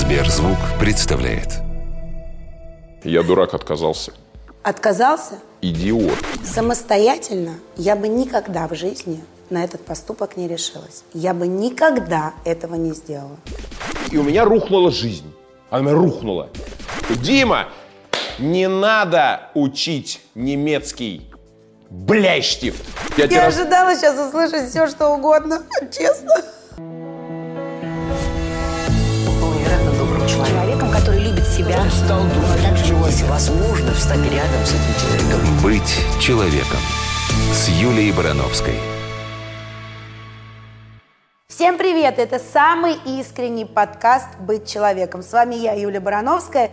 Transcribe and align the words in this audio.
Сберзвук 0.00 0.56
представляет. 0.78 1.58
Я 3.04 3.22
дурак 3.22 3.52
отказался. 3.54 4.12
Отказался? 4.62 5.34
Идиот. 5.60 6.16
Самостоятельно 6.42 7.56
я 7.76 7.96
бы 7.96 8.08
никогда 8.08 8.66
в 8.66 8.74
жизни 8.74 9.22
на 9.50 9.62
этот 9.62 9.84
поступок 9.84 10.36
не 10.38 10.48
решилась. 10.48 11.04
Я 11.12 11.34
бы 11.34 11.46
никогда 11.46 12.32
этого 12.46 12.76
не 12.76 12.92
сделала. 12.92 13.36
И 14.10 14.16
у 14.16 14.22
меня 14.22 14.44
рухнула 14.44 14.90
жизнь. 14.90 15.30
Она 15.68 15.80
у 15.80 15.84
меня 15.84 15.94
рухнула. 15.94 16.48
Дима, 17.22 17.68
не 18.38 18.68
надо 18.68 19.50
учить 19.54 20.20
немецкий. 20.34 21.30
Бляйштифт. 21.90 22.82
Я 23.18 23.26
Я 23.26 23.46
раз- 23.46 23.58
ожидала 23.58 23.94
сейчас 23.94 24.18
услышать 24.28 24.70
все, 24.70 24.86
что 24.86 25.08
угодно, 25.10 25.62
честно. 25.92 26.34
Себя. 31.60 31.90
Стал 31.90 32.22
думать, 32.22 32.62
также 32.62 32.94
возможно 32.94 33.92
встать 33.92 34.22
рядом 34.30 34.64
с 34.64 34.70
этим 34.70 34.94
человеком. 35.00 35.62
«Быть 35.62 36.20
человеком» 36.20 36.78
с 37.52 37.68
Юлией 37.68 38.12
Барановской. 38.12 38.74
Всем 41.48 41.76
привет! 41.76 42.18
Это 42.18 42.38
самый 42.38 42.94
искренний 43.04 43.66
подкаст 43.66 44.28
«Быть 44.40 44.66
человеком». 44.66 45.22
С 45.22 45.32
вами 45.32 45.56
я, 45.56 45.74
Юлия 45.74 46.00
Барановская. 46.00 46.70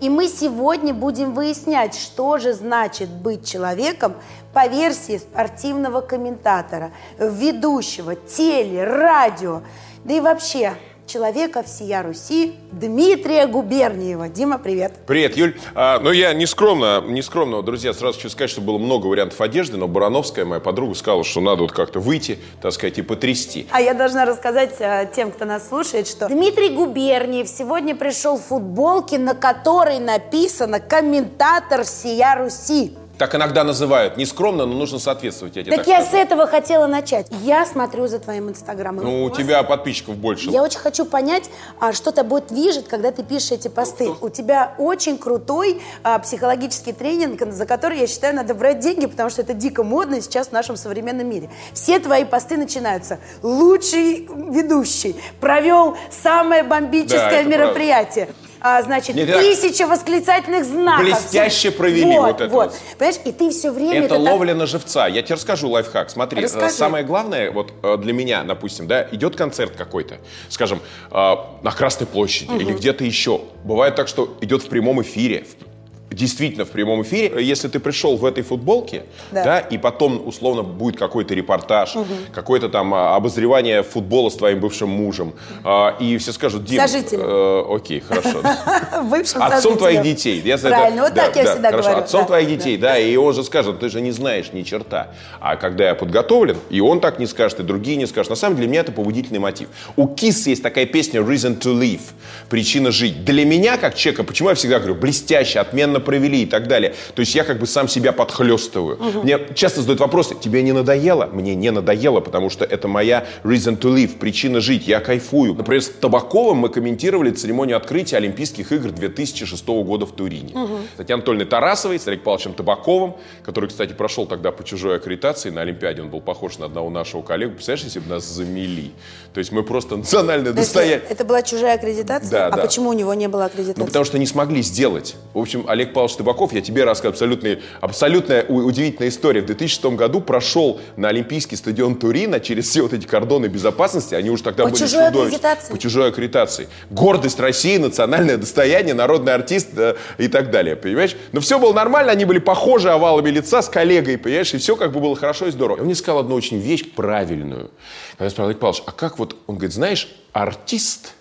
И 0.00 0.08
мы 0.08 0.28
сегодня 0.28 0.94
будем 0.94 1.34
выяснять, 1.34 1.94
что 1.94 2.38
же 2.38 2.54
значит 2.54 3.10
быть 3.10 3.46
человеком 3.46 4.14
по 4.54 4.66
версии 4.66 5.18
спортивного 5.18 6.00
комментатора, 6.00 6.92
ведущего, 7.18 8.14
теле, 8.14 8.84
радио, 8.84 9.60
да 10.04 10.14
и 10.14 10.20
вообще 10.20 10.72
человека 11.10 11.62
всея 11.62 12.02
Руси 12.02 12.54
Дмитрия 12.70 13.46
Губерниева. 13.46 14.28
Дима, 14.28 14.58
привет! 14.58 14.92
Привет, 15.06 15.36
Юль. 15.36 15.58
А, 15.74 15.98
ну, 15.98 16.12
я 16.12 16.32
не 16.32 16.46
скромно, 16.46 17.00
не 17.00 17.22
скромно, 17.22 17.62
друзья, 17.62 17.92
сразу 17.92 18.16
хочу 18.18 18.30
сказать, 18.30 18.50
что 18.50 18.60
было 18.60 18.78
много 18.78 19.06
вариантов 19.06 19.40
одежды, 19.40 19.76
но 19.76 19.88
Барановская, 19.88 20.44
моя 20.44 20.60
подруга, 20.60 20.94
сказала, 20.94 21.24
что 21.24 21.40
надо 21.40 21.62
вот 21.62 21.72
как-то 21.72 21.98
выйти, 21.98 22.38
так 22.62 22.72
сказать, 22.72 22.98
и 22.98 23.02
потрясти. 23.02 23.66
А 23.70 23.80
я 23.80 23.94
должна 23.94 24.24
рассказать 24.24 24.76
э, 24.78 25.10
тем, 25.14 25.32
кто 25.32 25.44
нас 25.44 25.68
слушает, 25.68 26.06
что 26.06 26.28
Дмитрий 26.28 26.70
Губерниев 26.70 27.48
сегодня 27.48 27.96
пришел 27.96 28.36
в 28.36 28.42
футболке, 28.42 29.18
на 29.18 29.34
которой 29.34 29.98
написано 29.98 30.78
«Комментатор 30.78 31.82
всея 31.82 32.36
Руси». 32.36 32.94
Так 33.20 33.34
иногда 33.34 33.64
называют. 33.64 34.16
Не 34.16 34.24
скромно, 34.24 34.64
но 34.64 34.74
нужно 34.74 34.98
соответствовать. 34.98 35.54
Я 35.54 35.62
тебе 35.62 35.76
Так 35.76 35.84
так 35.84 35.88
я 35.88 36.00
скажу. 36.00 36.10
с 36.10 36.14
этого 36.14 36.46
хотела 36.46 36.86
начать. 36.86 37.26
Я 37.42 37.66
смотрю 37.66 38.06
за 38.06 38.18
твоим 38.18 38.48
инстаграмом. 38.48 39.04
Ну, 39.04 39.24
у 39.24 39.30
тебя 39.30 39.62
подписчиков 39.62 40.16
больше. 40.16 40.48
Я 40.48 40.62
очень 40.62 40.78
хочу 40.78 41.04
понять, 41.04 41.50
а, 41.80 41.92
что 41.92 42.12
тобой 42.12 42.40
движет, 42.48 42.88
когда 42.88 43.12
ты 43.12 43.22
пишешь 43.22 43.52
эти 43.52 43.68
посты. 43.68 44.08
У 44.22 44.30
тебя 44.30 44.72
очень 44.78 45.18
крутой 45.18 45.82
а, 46.02 46.18
психологический 46.18 46.94
тренинг, 46.94 47.42
за 47.52 47.66
который, 47.66 47.98
я 47.98 48.06
считаю, 48.06 48.34
надо 48.34 48.54
брать 48.54 48.78
деньги, 48.78 49.04
потому 49.04 49.28
что 49.28 49.42
это 49.42 49.52
дико 49.52 49.84
модно 49.84 50.22
сейчас 50.22 50.48
в 50.48 50.52
нашем 50.52 50.76
современном 50.76 51.28
мире. 51.28 51.50
Все 51.74 51.98
твои 51.98 52.24
посты 52.24 52.56
начинаются. 52.56 53.18
Лучший 53.42 54.30
ведущий 54.34 55.14
провел 55.42 55.94
самое 56.10 56.62
Да, 56.62 56.70
бомбическое 56.70 57.42
это 57.42 57.50
мероприятие. 57.50 58.30
А, 58.60 58.82
значит, 58.82 59.16
это- 59.16 59.40
тысяча 59.40 59.86
восклицательных 59.86 60.64
знаков. 60.64 61.04
Блестяще 61.04 61.70
провели 61.70 62.18
вот 62.18 62.40
это 62.40 62.48
вот. 62.48 62.72
вот. 62.72 62.80
Понимаешь, 62.98 63.20
и 63.24 63.32
ты 63.32 63.50
все 63.50 63.70
время... 63.70 64.00
Это 64.04 64.08
так- 64.10 64.18
ловля 64.18 64.54
на 64.54 64.66
живца. 64.66 65.06
Я 65.06 65.22
тебе 65.22 65.36
расскажу 65.36 65.68
лайфхак. 65.68 66.10
Смотри, 66.10 66.40
э, 66.40 66.44
Расскажи. 66.44 66.72
самое 66.74 67.04
главное, 67.04 67.50
вот 67.50 67.72
э, 67.82 67.96
для 67.96 68.12
меня, 68.12 68.42
допустим, 68.44 68.86
да, 68.86 69.06
идет 69.12 69.36
концерт 69.36 69.74
какой-то, 69.76 70.18
скажем, 70.48 70.80
э, 71.10 71.34
на 71.62 71.70
Красной 71.70 72.06
площади 72.06 72.52
или 72.54 72.72
где-то 72.72 73.04
еще. 73.04 73.40
Бывает 73.64 73.94
так, 73.94 74.08
что 74.08 74.36
идет 74.40 74.62
в 74.62 74.68
прямом 74.68 75.00
эфире, 75.02 75.44
в- 75.44 75.69
действительно 76.10 76.64
в 76.64 76.70
прямом 76.70 77.02
эфире. 77.02 77.42
Если 77.42 77.68
ты 77.68 77.78
пришел 77.78 78.16
в 78.16 78.24
этой 78.24 78.42
футболке, 78.42 79.04
Да. 79.30 79.44
да, 79.44 79.58
и 79.60 79.78
потом 79.78 80.22
условно 80.26 80.62
будет 80.62 80.98
какой-то 80.98 81.34
репортаж, 81.34 81.94
какое-то 82.32 82.68
там 82.68 82.92
а, 82.94 83.16
обозревание 83.16 83.82
футбола 83.82 84.30
с 84.30 84.36
твоим 84.36 84.60
бывшим 84.60 84.88
мужем, 84.88 85.34
а, 85.64 85.96
и 86.00 86.18
все 86.18 86.32
скажут, 86.32 86.64
Дим, 86.64 86.80
э, 86.80 87.64
окей, 87.70 88.00
хорошо. 88.00 88.42
Бывшим 89.04 89.42
Отцом 89.42 89.76
твоих 89.76 90.02
детей. 90.02 90.40
Я 90.44 90.58
Правильно, 90.58 91.02
вот 91.02 91.14
так 91.14 91.36
я 91.36 91.44
да, 91.44 91.52
всегда 91.52 91.72
говорю. 91.72 91.96
Отцом 91.98 92.26
твоих 92.26 92.48
детей, 92.48 92.76
да, 92.76 92.98
и 92.98 93.16
он 93.16 93.34
же 93.34 93.44
скажет, 93.44 93.80
ты 93.80 93.88
же 93.88 94.00
не 94.00 94.10
знаешь 94.10 94.52
ни 94.52 94.62
черта. 94.62 95.08
А 95.40 95.56
когда 95.56 95.88
я 95.88 95.94
подготовлен, 95.94 96.56
и 96.70 96.80
он 96.80 97.00
так 97.00 97.18
не 97.18 97.26
скажет, 97.26 97.60
и 97.60 97.62
другие 97.62 97.96
не 97.96 98.06
скажут. 98.06 98.30
На 98.30 98.36
самом 98.36 98.56
деле, 98.56 98.66
для 98.66 98.72
меня 98.72 98.80
это 98.80 98.92
побудительный 98.92 99.38
мотив. 99.38 99.68
У 99.96 100.06
Kiss 100.06 100.48
есть 100.48 100.62
такая 100.62 100.86
песня 100.86 101.20
«Reason 101.20 101.58
to 101.58 101.78
Live», 101.78 102.00
«Причина 102.48 102.90
жить». 102.90 103.24
Для 103.24 103.44
меня, 103.44 103.76
как 103.76 103.94
человека, 103.94 104.24
почему 104.24 104.48
я 104.50 104.54
всегда 104.54 104.78
говорю, 104.78 104.94
блестяще, 104.94 105.60
отменно 105.60 105.99
провели 106.00 106.42
и 106.42 106.46
так 106.46 106.68
далее. 106.68 106.94
То 107.14 107.20
есть 107.20 107.34
я 107.34 107.44
как 107.44 107.58
бы 107.58 107.66
сам 107.66 107.88
себя 107.88 108.12
подхлестываю. 108.12 108.98
Мне 109.22 109.38
часто 109.54 109.80
задают 109.80 110.00
вопросы, 110.00 110.34
тебе 110.40 110.62
не 110.62 110.72
надоело? 110.72 111.28
Мне 111.32 111.54
не 111.54 111.70
надоело, 111.70 112.20
потому 112.20 112.50
что 112.50 112.64
это 112.64 112.88
моя 112.88 113.26
reason 113.44 113.78
to 113.78 113.94
live, 113.94 114.18
причина 114.18 114.60
жить, 114.60 114.86
я 114.86 115.00
кайфую. 115.00 115.54
Например, 115.54 115.82
с 115.82 115.88
Табаковым 115.88 116.58
мы 116.58 116.68
комментировали 116.68 117.30
церемонию 117.30 117.76
открытия 117.76 118.16
Олимпийских 118.16 118.72
игр 118.72 118.90
2006 118.90 119.66
года 119.66 120.06
в 120.06 120.12
Турине. 120.12 120.50
С 120.94 120.96
Татьяной 120.96 121.20
Анатольевной 121.20 121.46
Тарасовой, 121.46 121.98
с 121.98 122.08
Олегом 122.08 122.24
Павловичем 122.24 122.54
Табаковым, 122.54 123.16
который, 123.44 123.68
кстати, 123.68 123.92
прошел 123.92 124.26
тогда 124.26 124.52
по 124.52 124.64
чужой 124.64 124.96
аккредитации 124.96 125.50
на 125.50 125.62
Олимпиаде. 125.62 126.02
Он 126.02 126.08
был 126.08 126.20
похож 126.20 126.58
на 126.58 126.66
одного 126.66 126.90
нашего 126.90 127.22
коллегу. 127.22 127.54
Представляешь, 127.54 127.84
если 127.84 128.00
бы 128.00 128.08
нас 128.08 128.24
замели? 128.24 128.92
То 129.32 129.38
есть 129.38 129.52
мы 129.52 129.62
просто 129.62 129.96
национальное 129.96 130.52
достояние. 130.52 131.02
Это 131.08 131.24
была 131.24 131.42
чужая 131.42 131.76
аккредитация? 131.76 132.30
Да, 132.30 132.46
а 132.46 132.50
да. 132.50 132.62
почему 132.62 132.90
у 132.90 132.92
него 132.92 133.14
не 133.14 133.28
было 133.28 133.46
аккредитации? 133.46 133.80
Ну, 133.80 133.86
потому 133.86 134.04
что 134.04 134.18
не 134.18 134.26
смогли 134.26 134.62
сделать. 134.62 135.16
В 135.34 135.38
общем, 135.38 135.64
Олег 135.68 135.89
Павлович 135.92 136.16
Табаков, 136.16 136.52
я 136.52 136.60
тебе 136.60 136.84
рассказываю, 136.84 137.12
абсолютно, 137.12 137.58
абсолютная 137.80 138.44
удивительная 138.44 139.08
история. 139.08 139.42
В 139.42 139.46
2006 139.46 139.84
году 139.96 140.20
прошел 140.20 140.80
на 140.96 141.08
Олимпийский 141.08 141.56
стадион 141.56 141.96
Турина 141.96 142.40
через 142.40 142.68
все 142.68 142.82
вот 142.82 142.92
эти 142.92 143.06
кордоны 143.06 143.46
безопасности. 143.46 144.14
Они 144.14 144.30
уже 144.30 144.42
тогда 144.42 144.64
По 144.64 144.70
были 144.70 144.80
чужой 144.80 145.08
чудовищ- 145.08 145.26
аккредитации? 145.26 145.72
По 145.72 145.78
чужой 145.78 146.08
аккредитации. 146.08 146.68
Гордость 146.90 147.40
России, 147.40 147.76
национальное 147.76 148.36
достояние, 148.36 148.94
народный 148.94 149.34
артист 149.34 149.68
э, 149.76 149.96
и 150.18 150.28
так 150.28 150.50
далее, 150.50 150.76
понимаешь? 150.76 151.16
Но 151.32 151.40
все 151.40 151.58
было 151.58 151.72
нормально, 151.72 152.12
они 152.12 152.24
были 152.24 152.38
похожи 152.38 152.90
овалами 152.90 153.30
лица 153.30 153.62
с 153.62 153.68
коллегой, 153.68 154.18
понимаешь? 154.18 154.52
И 154.54 154.58
все 154.58 154.76
как 154.76 154.92
бы 154.92 155.00
было 155.00 155.16
хорошо 155.16 155.46
и 155.46 155.50
здорово. 155.50 155.76
И 155.76 155.80
он 155.80 155.86
мне 155.86 155.94
сказал 155.94 156.20
одну 156.20 156.34
очень 156.34 156.58
вещь 156.58 156.90
правильную. 156.94 157.70
Когда 158.12 158.24
я 158.24 158.30
спросил, 158.30 158.48
Олег 158.48 158.58
Павлович, 158.58 158.82
а 158.86 158.92
как 158.92 159.18
вот, 159.18 159.36
он 159.46 159.56
говорит, 159.56 159.74
знаешь, 159.74 160.08
артист 160.32 161.14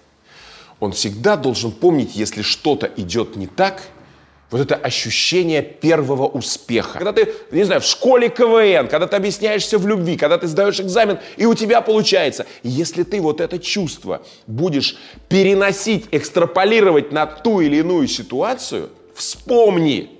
он 0.80 0.94
всегда 0.94 1.36
должен 1.36 1.72
помнить, 1.72 2.16
если 2.16 2.42
что-то 2.42 2.90
идет 2.96 3.36
не 3.36 3.48
так, 3.48 3.84
вот 4.52 4.62
это 4.62 4.76
ощущение 4.76 5.62
первого 5.62 6.28
успеха. 6.28 6.98
Когда 6.98 7.14
ты, 7.14 7.34
не 7.52 7.64
знаю, 7.64 7.82
в 7.82 7.86
школе 7.86 8.30
КВН, 8.30 8.88
когда 8.88 9.08
ты 9.08 9.16
объясняешься 9.16 9.78
в 9.78 9.88
любви, 9.88 10.18
когда 10.18 10.38
ты 10.38 10.48
сдаешь 10.48 10.80
экзамен, 10.80 11.20
и 11.38 11.46
у 11.46 11.54
тебя 11.54 11.82
получается. 11.82 12.46
Если 12.64 13.04
ты 13.04 13.22
вот 13.22 13.42
это 13.42 13.60
чувство 13.60 14.22
будешь 14.48 14.98
переносить, 15.28 16.06
экстраполировать 16.12 17.12
на 17.12 17.26
ту 17.26 17.62
или 17.62 17.78
иную 17.78 18.08
ситуацию, 18.08 18.90
вспомни, 19.14 20.19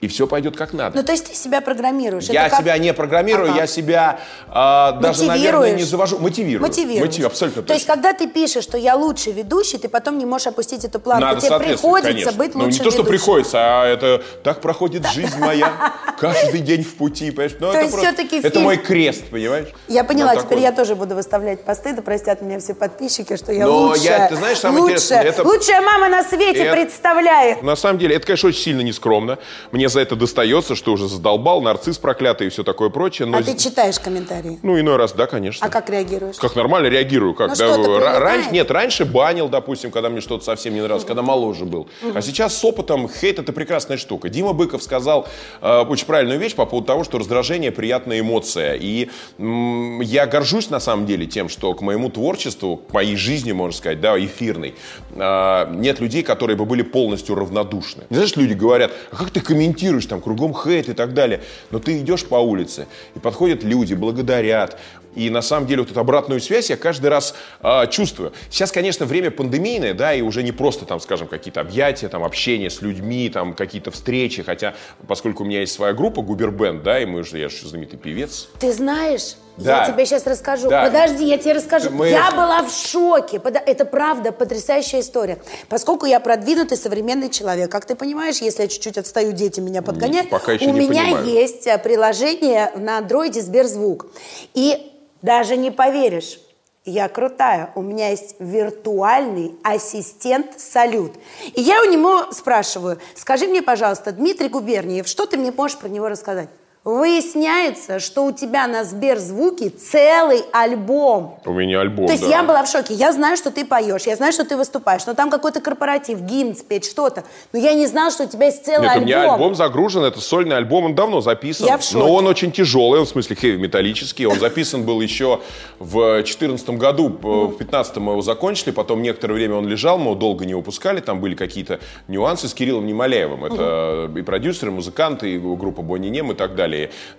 и 0.00 0.08
все 0.08 0.26
пойдет 0.26 0.56
как 0.56 0.72
надо. 0.72 0.96
Ну, 0.96 1.02
то 1.04 1.12
есть 1.12 1.26
ты 1.26 1.34
себя 1.34 1.60
программируешь. 1.60 2.24
Я 2.24 2.48
как- 2.48 2.60
себя 2.60 2.78
не 2.78 2.94
программирую, 2.94 3.50
Ага. 3.50 3.60
я 3.60 3.66
себя 3.66 4.18
а, 4.48 4.92
даже, 4.92 5.24
наверное, 5.24 5.72
не 5.74 5.82
завожу. 5.82 6.18
Мотивирую. 6.18 6.62
Мотивируешь. 6.66 7.02
Мотив- 7.18 7.26
абсолютно 7.26 7.62
То 7.62 7.74
есть, 7.74 7.84
когда 7.86 8.14
ты 8.14 8.26
пишешь, 8.26 8.64
что 8.64 8.78
я 8.78 8.96
лучший 8.96 9.32
ведущий, 9.34 9.76
ты 9.76 9.88
потом 9.90 10.16
не 10.16 10.24
можешь 10.24 10.46
опустить 10.46 10.84
эту 10.86 11.00
планку. 11.00 11.26
Надо 11.26 11.40
Тебе 11.42 11.58
приходится 11.58 12.08
конечно. 12.12 12.32
быть 12.32 12.54
Ну, 12.54 12.64
лучшим 12.64 12.78
не 12.78 12.84
то, 12.84 12.90
что 12.90 13.02
ведущим. 13.02 13.08
приходится, 13.10 13.58
а 13.60 13.86
это 13.86 14.22
так 14.42 14.62
проходит 14.62 15.06
жизнь 15.06 15.38
моя. 15.38 15.92
Каждый 16.18 16.60
день 16.60 16.82
в 16.82 16.94
пути, 16.96 17.30
понимаешь? 17.30 17.52
Ну, 17.60 17.70
То 17.70 17.76
это 17.76 17.84
есть 17.84 17.96
всё-таки 17.98 18.38
Это 18.38 18.50
фильм- 18.50 18.62
мой 18.64 18.76
крест, 18.78 19.24
понимаешь? 19.30 19.68
Я 19.88 20.04
поняла, 20.04 20.32
Вот 20.34 20.44
теперь 20.44 20.58
такой. 20.58 20.62
я 20.62 20.72
тоже 20.72 20.94
буду 20.94 21.14
выставлять 21.14 21.62
посты, 21.64 21.92
да 21.92 22.00
простят 22.00 22.40
меня 22.40 22.58
все 22.58 22.74
подписчики, 22.74 23.36
что 23.36 23.52
я 23.52 23.66
Но 23.66 23.76
лучшая. 23.88 24.18
я- 24.20 24.28
ты 24.28 24.36
знаешь, 24.36 24.58
самое 24.58 24.80
лучшая, 24.82 24.96
интересное, 24.98 25.24
это- 25.30 25.42
лучшая 25.46 25.80
мама 25.82 26.08
на 26.08 26.22
свете 26.24 26.60
Это- 26.64 26.72
представляет. 26.76 27.62
На 27.62 27.76
самом 27.76 27.98
деле, 27.98 28.16
это, 28.16 28.26
конечно, 28.26 28.48
очень 28.48 28.60
сильно 28.62 28.80
нескромно. 28.80 29.38
Мне 29.72 29.89
за 29.90 30.00
это 30.00 30.16
достается, 30.16 30.74
что 30.74 30.92
уже 30.92 31.08
задолбал, 31.08 31.60
нарцисс 31.60 31.98
проклятый 31.98 32.46
и 32.46 32.50
все 32.50 32.62
такое 32.64 32.88
прочее. 32.88 33.26
Но 33.26 33.38
А 33.38 33.42
ты 33.42 33.56
читаешь 33.56 33.98
комментарии? 34.00 34.58
Ну, 34.62 34.78
иной 34.80 34.96
раз, 34.96 35.12
да, 35.12 35.26
конечно. 35.26 35.66
А 35.66 35.70
как 35.70 35.90
реагируешь? 35.90 36.36
Как 36.36 36.56
нормально 36.56 36.86
реагирую. 36.86 37.34
Как, 37.34 37.50
Ну, 37.50 37.54
да, 37.56 37.76
ра- 37.76 38.18
раньше, 38.18 38.50
нет, 38.52 38.70
раньше 38.70 39.04
банил, 39.04 39.48
допустим, 39.48 39.90
когда 39.90 40.08
мне 40.08 40.20
что-то 40.20 40.44
совсем 40.44 40.72
не 40.74 40.80
нравилось, 40.80 41.04
когда 41.04 41.22
моложе 41.22 41.64
был. 41.66 41.88
А 42.14 42.22
сейчас 42.22 42.56
с 42.56 42.64
опытом 42.64 43.08
хейт 43.08 43.38
это 43.38 43.52
прекрасная 43.52 43.96
штука. 43.98 44.28
Дима 44.28 44.52
Быков 44.52 44.82
сказал 44.82 45.26
э, 45.60 45.80
очень 45.82 46.06
правильную 46.06 46.38
вещь 46.38 46.54
по 46.54 46.64
поводу 46.66 46.86
того, 46.86 47.04
что 47.04 47.18
раздражение 47.18 47.72
приятная 47.72 48.20
эмоция. 48.20 48.74
И 48.74 49.10
м, 49.38 50.00
я 50.00 50.26
горжусь 50.26 50.70
на 50.70 50.80
самом 50.80 51.06
деле 51.06 51.26
тем, 51.26 51.48
что 51.48 51.74
к 51.74 51.80
моему 51.82 52.08
творчеству, 52.10 52.76
к 52.76 52.92
моей 52.92 53.16
жизни, 53.16 53.52
можно 53.52 53.76
сказать, 53.76 54.00
да, 54.00 54.18
эфирной, 54.18 54.74
э, 55.14 55.66
нет 55.74 56.00
людей, 56.00 56.22
которые 56.22 56.56
бы 56.56 56.64
были 56.64 56.82
полностью 56.82 57.34
равнодушны. 57.34 58.04
Знаешь, 58.10 58.36
люди 58.36 58.52
говорят, 58.52 58.92
а 59.10 59.16
как 59.16 59.30
ты 59.30 59.40
комментируешь? 59.40 59.79
Дискутируешь, 59.80 60.06
там 60.06 60.20
кругом 60.20 60.54
хейт 60.54 60.88
и 60.88 60.92
так 60.92 61.14
далее. 61.14 61.40
Но 61.70 61.78
ты 61.78 61.98
идешь 61.98 62.24
по 62.24 62.36
улице, 62.36 62.86
и 63.14 63.18
подходят 63.18 63.64
люди, 63.64 63.94
благодарят. 63.94 64.78
И 65.16 65.28
на 65.28 65.42
самом 65.42 65.66
деле 65.66 65.82
вот 65.82 65.90
эту 65.90 65.98
обратную 65.98 66.40
связь 66.40 66.70
я 66.70 66.76
каждый 66.76 67.10
раз 67.10 67.34
э, 67.62 67.86
чувствую. 67.90 68.32
Сейчас, 68.48 68.70
конечно, 68.70 69.06
время 69.06 69.32
пандемийное, 69.32 69.92
да, 69.92 70.14
и 70.14 70.22
уже 70.22 70.44
не 70.44 70.52
просто 70.52 70.84
там, 70.84 71.00
скажем, 71.00 71.26
какие-то 71.26 71.60
объятия, 71.60 72.08
там 72.08 72.22
общение 72.22 72.70
с 72.70 72.80
людьми, 72.80 73.28
там 73.28 73.54
какие-то 73.54 73.90
встречи. 73.90 74.44
Хотя, 74.44 74.74
поскольку 75.08 75.42
у 75.42 75.46
меня 75.46 75.60
есть 75.60 75.72
своя 75.72 75.94
группа 75.94 76.22
Губербенд, 76.22 76.84
да, 76.84 77.00
и 77.00 77.06
мы 77.06 77.24
же, 77.24 77.38
я 77.38 77.48
же 77.48 77.66
знаменитый 77.66 77.98
певец. 77.98 78.48
Ты 78.60 78.72
знаешь, 78.72 79.34
Да. 79.56 79.84
я 79.86 79.92
тебе 79.92 80.06
сейчас 80.06 80.26
расскажу. 80.26 80.68
Да. 80.70 80.84
Подожди, 80.84 81.24
я 81.24 81.36
тебе 81.38 81.52
расскажу. 81.52 81.90
Мы- 81.90 82.08
Я 82.08 82.30
была 82.30 82.62
в 82.62 82.70
шоке. 82.72 83.40
Это 83.66 83.84
правда 83.84 84.32
потрясающая 84.32 85.00
история. 85.00 85.38
Поскольку 85.68 86.06
я 86.06 86.18
продвинутый 86.20 86.78
современный 86.78 87.28
человек, 87.28 87.70
как 87.70 87.84
ты 87.84 87.94
понимаешь, 87.94 88.38
если 88.38 88.62
я 88.62 88.68
чуть-чуть 88.68 88.96
отстаю, 88.98 89.32
дети 89.32 89.60
меня 89.60 89.82
подгоняют. 89.82 90.30
пока 90.30 90.52
еще 90.52 90.66
у 90.66 90.70
не 90.72 90.80
меня 90.88 91.04
понимаю. 91.04 91.26
есть 91.26 91.66
э, 91.66 91.76
приложение 91.78 92.72
на 92.76 92.98
андроиде 92.98 93.40
Сберзвук. 93.42 94.06
И 94.54 94.92
даже 95.22 95.56
не 95.56 95.70
поверишь, 95.70 96.40
я 96.86 97.08
крутая. 97.08 97.70
У 97.74 97.82
меня 97.82 98.08
есть 98.08 98.36
виртуальный 98.38 99.54
ассистент 99.62 100.58
Салют. 100.58 101.12
И 101.54 101.60
я 101.60 101.82
у 101.82 101.84
него 101.84 102.32
спрашиваю, 102.32 102.98
скажи 103.14 103.46
мне, 103.46 103.60
пожалуйста, 103.62 104.12
Дмитрий 104.12 104.48
Губерниев, 104.48 105.06
что 105.06 105.26
ты 105.26 105.36
мне 105.36 105.52
можешь 105.52 105.76
про 105.76 105.88
него 105.88 106.08
рассказать? 106.08 106.48
Выясняется, 106.82 108.00
что 108.00 108.24
у 108.24 108.32
тебя 108.32 108.66
на 108.66 108.84
Сберзвуке 108.84 109.68
целый 109.68 110.40
альбом. 110.50 111.38
У 111.44 111.52
меня 111.52 111.82
альбом, 111.82 112.06
То 112.06 112.12
есть 112.12 112.24
да. 112.24 112.38
я 112.38 112.42
была 112.42 112.62
в 112.62 112.70
шоке. 112.70 112.94
Я 112.94 113.12
знаю, 113.12 113.36
что 113.36 113.50
ты 113.50 113.66
поешь, 113.66 114.04
я 114.04 114.16
знаю, 114.16 114.32
что 114.32 114.46
ты 114.46 114.56
выступаешь, 114.56 115.04
но 115.04 115.12
там 115.12 115.28
какой-то 115.28 115.60
корпоратив, 115.60 116.22
гимн 116.22 116.56
спеть, 116.56 116.86
что-то. 116.86 117.24
Но 117.52 117.58
я 117.58 117.74
не 117.74 117.86
знала, 117.86 118.10
что 118.10 118.24
у 118.24 118.26
тебя 118.26 118.46
есть 118.46 118.64
целый 118.64 118.84
Нет, 118.84 118.92
альбом. 118.92 119.02
у 119.02 119.06
меня 119.06 119.32
альбом 119.34 119.54
загружен, 119.54 120.04
это 120.04 120.22
сольный 120.22 120.56
альбом, 120.56 120.86
он 120.86 120.94
давно 120.94 121.20
записан. 121.20 121.66
Я 121.66 121.76
в 121.76 121.82
шоке. 121.82 121.98
Но 121.98 122.14
он 122.14 122.26
очень 122.26 122.50
тяжелый, 122.50 123.00
он 123.00 123.04
в 123.04 123.10
смысле 123.10 123.36
хэви-металлический. 123.36 124.24
Он 124.24 124.38
записан 124.40 124.84
был 124.84 125.02
еще 125.02 125.40
в 125.78 126.14
2014 126.14 126.70
году, 126.70 127.08
в 127.08 127.48
2015 127.48 127.96
мы 127.98 128.12
его 128.12 128.22
закончили, 128.22 128.70
потом 128.70 129.02
некоторое 129.02 129.34
время 129.34 129.56
он 129.56 129.68
лежал, 129.68 129.98
мы 129.98 130.04
его 130.04 130.14
долго 130.14 130.46
не 130.46 130.54
выпускали, 130.54 131.00
там 131.00 131.20
были 131.20 131.34
какие-то 131.34 131.78
нюансы 132.08 132.48
с 132.48 132.54
Кириллом 132.54 132.86
Немоляевым. 132.86 133.44
Это 133.44 134.10
и 134.16 134.22
продюсеры, 134.22 134.70
и 134.70 134.74
музыканты, 134.74 135.34
и 135.34 135.38
группа 135.38 135.82
Бонни 135.82 136.08
Нем 136.08 136.32
и 136.32 136.34
так 136.34 136.54
далее. 136.54 136.69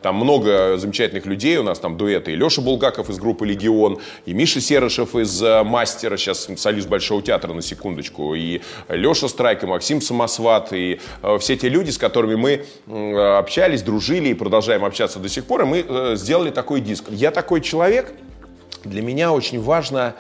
Там 0.02 0.16
много 0.16 0.78
замечательных 0.78 1.26
людей, 1.26 1.58
у 1.58 1.64
нас 1.64 1.80
там 1.80 1.98
дуэты 1.98 2.34
и 2.34 2.36
Леша 2.36 2.62
Булгаков 2.62 3.10
из 3.10 3.18
группы 3.18 3.46
«Легион», 3.46 4.00
и 4.26 4.34
Миша 4.34 4.62
Серышев 4.62 5.16
из 5.16 5.42
э, 5.42 5.64
«Мастера», 5.64 6.18
сейчас 6.18 6.48
солист 6.58 6.88
Большого 6.88 7.22
театра, 7.22 7.54
на 7.54 7.62
секундочку, 7.62 8.36
и 8.36 8.62
Леша 8.90 9.28
Страйк, 9.28 9.64
и 9.64 9.68
Максим 9.68 10.02
Самосват, 10.02 10.74
и 10.74 11.00
э, 11.22 11.38
все 11.40 11.56
те 11.56 11.70
люди, 11.70 11.90
с 11.92 11.98
которыми 11.98 12.36
мы 12.36 12.66
общались, 13.38 13.82
дружили 13.82 14.30
и 14.30 14.34
продолжаем 14.34 14.86
общаться 14.86 15.20
до 15.20 15.30
сих 15.30 15.46
пор, 15.46 15.62
и 15.62 15.66
мы 15.66 15.86
э, 15.88 16.16
сделали 16.16 16.50
такой 16.50 16.82
диск. 16.82 17.06
Я 17.10 17.32
такой 17.32 17.62
человек, 17.62 18.14
для 18.84 19.02
меня 19.02 19.32
очень 19.32 19.62
важно, 19.62 20.16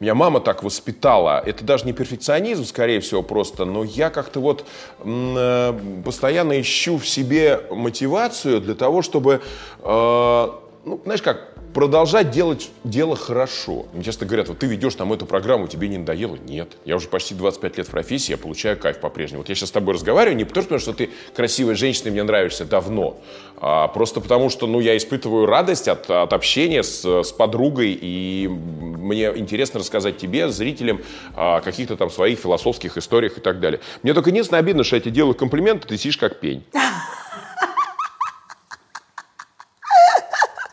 меня 0.00 0.14
мама 0.14 0.40
так 0.40 0.62
воспитала, 0.62 1.42
это 1.44 1.64
даже 1.64 1.86
не 1.86 1.92
перфекционизм, 1.92 2.64
скорее 2.64 3.00
всего, 3.00 3.22
просто, 3.22 3.64
но 3.64 3.84
я 3.84 4.10
как-то 4.10 4.40
вот 4.40 4.66
э, 5.04 5.80
постоянно 6.04 6.60
ищу 6.60 6.98
в 6.98 7.06
себе 7.06 7.60
мотивацию 7.70 8.60
для 8.60 8.74
того, 8.74 9.02
чтобы, 9.02 9.40
э, 9.82 10.48
ну, 10.84 11.00
знаешь 11.04 11.22
как, 11.22 11.53
продолжать 11.74 12.30
делать 12.30 12.70
дело 12.84 13.16
хорошо. 13.16 13.86
Мне 13.92 14.04
часто 14.04 14.24
говорят, 14.24 14.48
вот 14.48 14.60
ты 14.60 14.66
ведешь 14.66 14.94
там 14.94 15.12
эту 15.12 15.26
программу, 15.26 15.66
тебе 15.66 15.88
не 15.88 15.98
надоело? 15.98 16.36
Нет. 16.36 16.76
Я 16.84 16.96
уже 16.96 17.08
почти 17.08 17.34
25 17.34 17.78
лет 17.78 17.88
в 17.88 17.90
профессии, 17.90 18.30
я 18.30 18.38
получаю 18.38 18.78
кайф 18.78 19.00
по-прежнему. 19.00 19.42
Вот 19.42 19.48
я 19.48 19.54
сейчас 19.56 19.70
с 19.70 19.72
тобой 19.72 19.94
разговариваю 19.94 20.36
не 20.36 20.44
потому, 20.44 20.78
что 20.78 20.92
ты 20.92 21.10
красивая 21.34 21.74
женщина 21.74 22.08
и 22.08 22.10
мне 22.12 22.22
нравишься 22.22 22.64
давно, 22.64 23.20
а 23.56 23.88
просто 23.88 24.20
потому, 24.20 24.50
что 24.50 24.66
ну, 24.66 24.78
я 24.78 24.96
испытываю 24.96 25.46
радость 25.46 25.88
от, 25.88 26.08
от 26.08 26.32
общения 26.32 26.82
с, 26.82 27.04
с 27.04 27.32
подругой, 27.32 27.98
и 28.00 28.48
мне 28.48 29.32
интересно 29.34 29.80
рассказать 29.80 30.16
тебе, 30.16 30.48
зрителям, 30.48 31.00
о 31.34 31.60
каких-то 31.60 31.96
там 31.96 32.10
своих 32.10 32.38
философских 32.38 32.96
историях 32.96 33.38
и 33.38 33.40
так 33.40 33.58
далее. 33.58 33.80
Мне 34.02 34.14
только 34.14 34.30
единственное 34.30 34.60
обидно, 34.60 34.84
что 34.84 34.96
я 34.96 35.00
тебе 35.00 35.10
делаю 35.10 35.34
комплименты, 35.34 35.88
ты 35.88 35.98
сидишь 35.98 36.18
как 36.18 36.38
пень. 36.38 36.62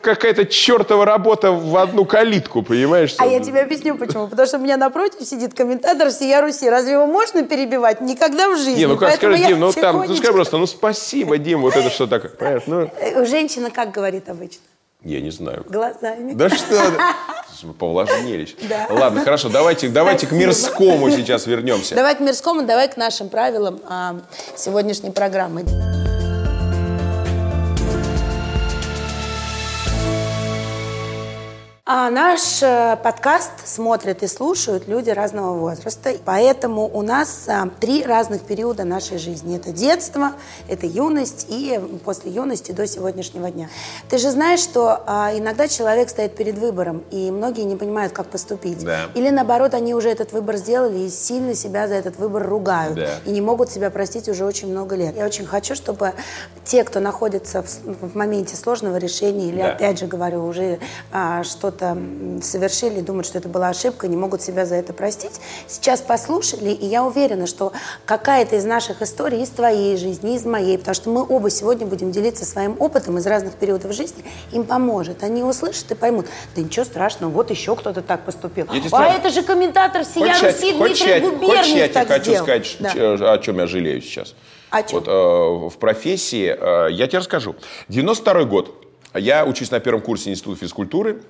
Какая-то 0.02 0.46
чертова 0.46 1.06
работа 1.06 1.52
в 1.52 1.78
одну 1.78 2.06
калитку, 2.06 2.64
понимаешь? 2.64 3.16
А 3.18 3.26
я 3.26 3.40
тебе 3.40 3.62
объясню 3.62 3.96
почему. 3.98 4.28
Потому 4.28 4.48
что 4.48 4.58
у 4.58 4.62
меня 4.62 4.78
напротив 4.78 5.28
сидит 5.28 5.54
комментатор 5.54 6.10
всея 6.10 6.42
Руси. 6.42 6.70
Разве 6.70 6.94
его 6.94 7.06
можно 7.06 7.44
перебивать? 7.44 8.02
Никогда 8.02 8.50
в 8.50 8.58
жизни. 8.58 8.80
Не, 8.80 8.88
ну 8.88 8.98
как 8.98 9.10
Поэтому 9.10 9.34
скажи, 9.36 9.48
Дим, 9.48 9.60
ну 9.60 9.72
там, 9.72 9.98
ну 10.08 10.16
скажи 10.16 10.34
просто, 10.34 10.58
ну 10.58 10.66
спасибо, 10.66 11.38
Дим, 11.38 11.62
вот 11.62 11.76
это 11.76 11.90
что 11.90 12.08
такое, 12.08 12.32
понимаешь? 12.32 12.64
Ну, 12.66 12.90
Э, 13.00 13.26
Женщина 13.26 13.70
как 13.70 13.92
говорит 13.92 14.30
обычно? 14.30 14.62
я 15.04 15.20
не 15.22 15.32
знаю. 15.32 15.66
Глазами. 15.68 16.34
Да 16.34 16.50
что 16.50 16.68
ты? 16.68 16.98
Мы 17.64 17.74
повлажнели. 17.74 18.48
Да. 18.68 18.88
Ладно, 18.90 19.24
хорошо, 19.24 19.50
давайте, 19.50 19.88
давайте 19.90 20.26
к 20.26 20.32
мирскому 20.32 21.12
сейчас 21.12 21.46
вернемся. 21.46 21.94
Давай 21.96 22.16
к 22.16 22.20
мирскому, 22.20 22.64
давай 22.64 22.90
к 22.90 22.98
нашим 22.98 23.30
правилам 23.30 23.82
а, 23.88 24.16
сегодняшней 24.56 25.12
программы. 25.12 25.64
А 31.94 32.10
наш 32.10 32.64
э, 32.64 32.96
подкаст 33.04 33.52
смотрят 33.68 34.24
и 34.24 34.28
слушают 34.28 34.88
люди 34.88 35.10
разного 35.10 35.58
возраста. 35.60 36.14
Поэтому 36.24 36.88
у 36.88 37.02
нас 37.02 37.50
а, 37.50 37.68
три 37.82 38.06
разных 38.06 38.44
периода 38.44 38.86
нашей 38.86 39.18
жизни. 39.18 39.58
Это 39.58 39.74
детство, 39.74 40.32
это 40.70 40.86
юность 40.86 41.48
и 41.50 41.82
после 42.06 42.32
юности 42.32 42.72
до 42.72 42.88
сегодняшнего 42.88 43.52
дня. 43.52 43.68
Ты 44.10 44.20
же 44.20 44.32
знаешь, 44.32 44.62
что 44.62 45.04
а, 45.06 45.38
иногда 45.38 45.68
человек 45.68 46.08
стоит 46.08 46.34
перед 46.38 46.58
выбором, 46.58 47.04
и 47.12 47.30
многие 47.30 47.64
не 47.64 47.76
понимают, 47.76 48.14
как 48.14 48.28
поступить. 48.28 48.86
Да. 48.86 49.10
Или 49.14 49.30
наоборот, 49.30 49.74
они 49.74 49.94
уже 49.94 50.08
этот 50.08 50.32
выбор 50.32 50.56
сделали 50.56 51.00
и 51.00 51.10
сильно 51.10 51.56
себя 51.56 51.90
за 51.90 51.96
этот 51.96 52.16
выбор 52.16 52.48
ругают. 52.48 52.96
Да. 52.96 53.16
И 53.26 53.32
не 53.32 53.42
могут 53.42 53.70
себя 53.70 53.90
простить 53.90 54.30
уже 54.30 54.46
очень 54.46 54.72
много 54.72 54.96
лет. 54.96 55.18
Я 55.18 55.26
очень 55.26 55.46
хочу, 55.46 55.76
чтобы 55.76 56.14
те, 56.64 56.86
кто 56.86 57.02
находится 57.02 57.66
в 57.84 58.16
моменте 58.16 58.56
сложного 58.56 58.96
решения, 58.96 59.50
или, 59.50 59.58
Да. 59.58 59.72
опять 59.74 60.00
же 60.00 60.08
говорю, 60.08 60.46
уже 60.46 60.80
а, 61.12 61.44
что-то 61.44 61.81
м, 61.88 62.42
совершили, 62.42 63.02
думают, 63.02 63.26
что 63.28 63.38
это 63.38 63.50
была 63.50 63.70
ошибка, 63.70 64.08
не 64.08 64.16
могут 64.16 64.42
себя 64.42 64.66
за 64.66 64.76
это 64.76 64.94
простить, 64.94 65.40
сейчас 65.68 66.02
послушали, 66.02 66.70
и 66.70 66.86
я 66.86 67.04
уверена, 67.04 67.48
что 67.48 67.74
какая-то 68.06 68.56
из 68.56 68.66
наших 68.66 69.02
историй 69.02 69.42
из 69.44 69.50
твоей 69.50 69.98
жизни, 69.98 70.36
из 70.36 70.46
моей, 70.46 70.78
потому 70.78 70.96
что 70.96 71.10
мы 71.10 71.26
оба 71.28 71.50
сегодня 71.50 71.86
будем 71.86 72.12
делиться 72.12 72.46
своим 72.46 72.76
опытом 72.80 73.18
из 73.18 73.26
разных 73.28 73.56
периодов 73.56 73.94
жизни, 73.94 74.24
им 74.52 74.64
поможет. 74.64 75.24
Они 75.24 75.44
услышат 75.44 75.92
и 75.92 75.96
поймут, 75.96 76.28
да 76.56 76.62
ничего 76.62 76.86
страшного, 76.86 77.32
вот 77.32 77.50
еще 77.52 77.76
кто-то 77.76 78.02
так 78.02 78.26
поступил. 78.26 78.68
Я 78.72 78.82
А 78.92 79.06
это 79.14 79.30
же 79.30 79.42
комментатор 79.44 80.04
всея 80.04 80.34
Хочешь, 80.34 80.42
Руси 80.44 80.78
хочешь, 80.78 81.00
Дмитрий 81.00 81.14
я, 81.14 81.20
Губерниев 81.22 81.58
хочешь, 81.58 81.74
я 81.74 81.88
тебе 81.88 82.06
хочу 82.06 82.22
сделал. 82.24 82.44
сказать, 82.44 82.78
Да. 82.80 83.34
о 83.34 83.38
чем 83.40 83.58
я 83.60 83.68
жалею 83.68 84.02
сейчас? 84.02 84.36
О 84.70 84.84
чем? 84.84 85.00
Вот 85.00 85.08
э, 85.08 85.12
в 85.76 85.78
профессии, 85.80 86.56
э, 86.58 86.92
я 86.92 87.08
тебе 87.08 87.20
расскажу. 87.20 87.56
92 87.90 88.44
год. 88.46 88.86
Я 89.14 89.46
учусь 89.46 89.70
на 89.72 89.82
первом 89.82 90.02
курсе 90.02 90.30
Института 90.30 90.60
физкультуры. 90.62 91.22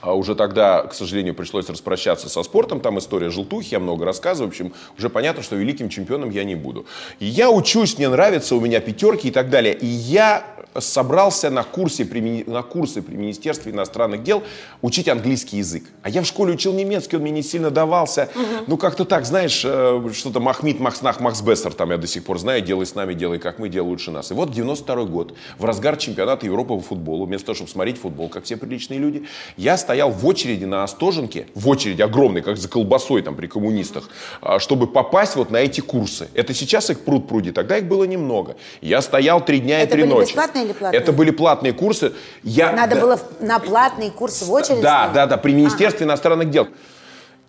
А 0.00 0.14
уже 0.14 0.34
тогда, 0.34 0.82
к 0.82 0.94
сожалению, 0.94 1.34
пришлось 1.34 1.68
распрощаться 1.68 2.28
со 2.28 2.42
спортом. 2.42 2.80
Там 2.80 2.98
история 2.98 3.30
желтухи, 3.30 3.72
я 3.72 3.80
много 3.80 4.04
рассказываю. 4.04 4.48
В 4.48 4.52
общем, 4.52 4.72
уже 4.96 5.08
понятно, 5.08 5.42
что 5.42 5.56
великим 5.56 5.88
чемпионом 5.88 6.30
я 6.30 6.44
не 6.44 6.54
буду. 6.54 6.86
И 7.18 7.26
я 7.26 7.50
учусь, 7.50 7.98
мне 7.98 8.08
нравится, 8.08 8.54
у 8.54 8.60
меня 8.60 8.80
пятерки 8.80 9.28
и 9.28 9.30
так 9.30 9.50
далее. 9.50 9.74
И 9.74 9.86
я 9.86 10.44
собрался 10.78 11.50
на, 11.50 11.62
курсе 11.62 12.04
при, 12.04 12.44
на 12.46 12.62
курсы 12.62 13.02
при 13.02 13.14
Министерстве 13.14 13.72
иностранных 13.72 14.22
дел 14.22 14.42
учить 14.82 15.08
английский 15.08 15.58
язык. 15.58 15.84
А 16.02 16.10
я 16.10 16.22
в 16.22 16.26
школе 16.26 16.54
учил 16.54 16.72
немецкий, 16.72 17.16
он 17.16 17.22
мне 17.22 17.30
не 17.30 17.42
сильно 17.42 17.70
давался. 17.70 18.28
Ну, 18.66 18.76
как-то 18.76 19.04
так, 19.04 19.24
знаешь, 19.24 19.62
э, 19.64 20.10
что-то 20.12 20.40
Махмид, 20.40 20.80
Махснах, 20.80 21.20
Максбессер, 21.20 21.72
там 21.72 21.90
я 21.90 21.98
до 21.98 22.06
сих 22.06 22.24
пор 22.24 22.38
знаю, 22.38 22.62
делай 22.62 22.86
с 22.86 22.94
нами, 22.94 23.14
делай 23.14 23.38
как 23.38 23.58
мы, 23.58 23.68
делай 23.68 23.88
лучше 23.88 24.10
нас. 24.10 24.30
И 24.30 24.34
вот 24.34 24.52
92 24.52 25.04
год, 25.04 25.34
в 25.58 25.64
разгар 25.64 25.96
чемпионата 25.96 26.46
Европы 26.46 26.74
по 26.74 26.80
футболу, 26.80 27.26
вместо 27.26 27.46
того, 27.46 27.56
чтобы 27.56 27.70
смотреть 27.70 27.98
футбол, 27.98 28.28
как 28.28 28.44
все 28.44 28.56
приличные 28.56 28.98
люди, 28.98 29.24
я 29.56 29.76
стоял 29.76 30.10
в 30.10 30.24
очереди 30.26 30.64
на 30.64 30.84
Остоженке, 30.84 31.46
в 31.54 31.68
очереди 31.68 32.02
огромной, 32.02 32.42
как 32.42 32.56
за 32.56 32.68
колбасой 32.68 33.22
там 33.22 33.34
при 33.34 33.46
коммунистах, 33.46 34.08
а, 34.40 34.58
чтобы 34.58 34.86
попасть 34.86 35.36
вот 35.36 35.50
на 35.50 35.58
эти 35.58 35.80
курсы. 35.80 36.28
Это 36.34 36.54
сейчас 36.54 36.90
их 36.90 37.00
пруд 37.00 37.28
пруди, 37.28 37.52
тогда 37.52 37.78
их 37.78 37.86
было 37.86 38.04
немного. 38.04 38.56
Я 38.80 39.02
стоял 39.02 39.44
три 39.44 39.60
дня 39.60 39.80
Это 39.80 39.96
и 39.96 40.00
три 40.00 40.08
ночи. 40.08 40.34
Бесплатные 40.58 40.64
или 40.64 40.72
платные? 40.72 41.00
Это 41.00 41.12
были 41.12 41.30
платные 41.30 41.72
курсы. 41.72 42.12
Я, 42.42 42.72
Надо 42.72 42.94
да- 42.96 43.00
было 43.00 43.20
на 43.40 43.58
платные 43.58 44.10
курсы 44.10 44.44
в 44.44 44.52
очередь 44.52 44.80
да, 44.80 44.98
стоять? 44.98 45.12
да, 45.14 45.26
да, 45.26 45.36
при 45.36 45.52
Министерстве 45.52 46.06
иностранных 46.06 46.50
дел. 46.50 46.68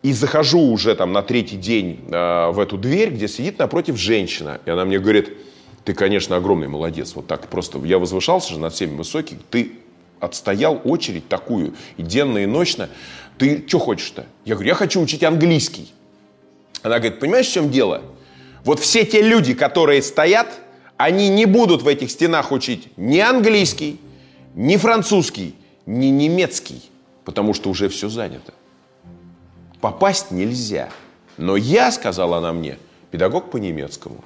И 0.01 0.13
захожу 0.13 0.59
уже 0.59 0.95
там 0.95 1.11
на 1.11 1.21
третий 1.21 1.57
день 1.57 2.05
э, 2.09 2.51
в 2.51 2.59
эту 2.59 2.77
дверь, 2.77 3.09
где 3.09 3.27
сидит 3.27 3.59
напротив 3.59 3.97
женщина. 3.97 4.61
И 4.65 4.69
она 4.69 4.85
мне 4.85 4.97
говорит, 4.97 5.37
ты, 5.83 5.93
конечно, 5.93 6.37
огромный 6.37 6.69
молодец. 6.69 7.13
Вот 7.15 7.27
так 7.27 7.47
просто. 7.47 7.79
Я 7.79 7.99
возвышался 7.99 8.53
же 8.53 8.59
над 8.59 8.73
всеми 8.73 8.95
высокий. 8.95 9.37
Ты 9.49 9.73
отстоял 10.21 10.79
очередь 10.85 11.27
такую 11.27 11.73
и 11.97 12.03
денно, 12.03 12.37
и 12.37 12.45
ночно. 12.45 12.89
Ты 13.37 13.65
что 13.67 13.79
хочешь-то? 13.79 14.25
Я 14.45 14.55
говорю, 14.55 14.69
я 14.69 14.75
хочу 14.75 15.01
учить 15.01 15.23
английский. 15.23 15.91
Она 16.81 16.99
говорит, 16.99 17.19
понимаешь, 17.19 17.47
в 17.47 17.53
чем 17.53 17.69
дело? 17.69 18.01
Вот 18.63 18.79
все 18.79 19.05
те 19.05 19.21
люди, 19.21 19.53
которые 19.53 20.01
стоят, 20.01 20.47
Они 20.99 21.29
не 21.29 21.45
будут 21.45 21.81
в 21.81 21.87
этих 21.87 22.11
стенах 22.11 22.51
учить 22.51 22.89
ни 22.97 23.19
английский, 23.19 24.01
ни 24.53 24.75
французский, 24.75 25.55
ни 25.85 26.07
немецкий, 26.07 26.81
потому 27.23 27.53
что 27.53 27.69
уже 27.69 27.87
все 27.87 28.09
занято. 28.09 28.53
Попасть 29.79 30.31
нельзя. 30.31 30.89
Но 31.37 31.55
я, 31.55 31.93
сказала 31.93 32.39
она 32.39 32.51
мне, 32.51 32.77
педагог 33.11 33.49
по 33.49 33.55
немецкому. 33.55 34.17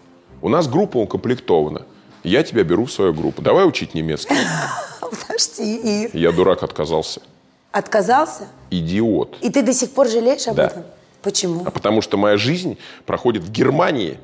У 0.42 0.50
нас 0.50 0.68
группа 0.68 0.98
укомплектована. 0.98 1.86
Я 2.24 2.42
тебя 2.42 2.64
беру 2.64 2.86
в 2.86 2.92
свою 2.92 3.14
группу. 3.14 3.44
Давай 3.44 3.68
учить 3.68 3.94
немецкий. 3.94 4.34
Подожди, 5.00 6.10
Я 6.12 6.32
дурак 6.32 6.64
отказался. 6.64 7.22
отказался? 7.72 8.48
Идиот. 8.72 9.38
И 9.42 9.52
ты 9.52 9.62
до 9.62 9.74
сих 9.76 9.92
пор 9.92 10.08
жалеешь 10.08 10.48
об 10.48 10.56
Да. 10.56 10.66
этом? 10.70 10.84
Почему? 11.22 11.62
А 11.68 11.70
потому 11.70 12.02
что 12.02 12.18
моя 12.18 12.38
жизнь 12.38 12.80
проходит 13.06 13.44
в 13.44 13.52
Германии. 13.52 14.18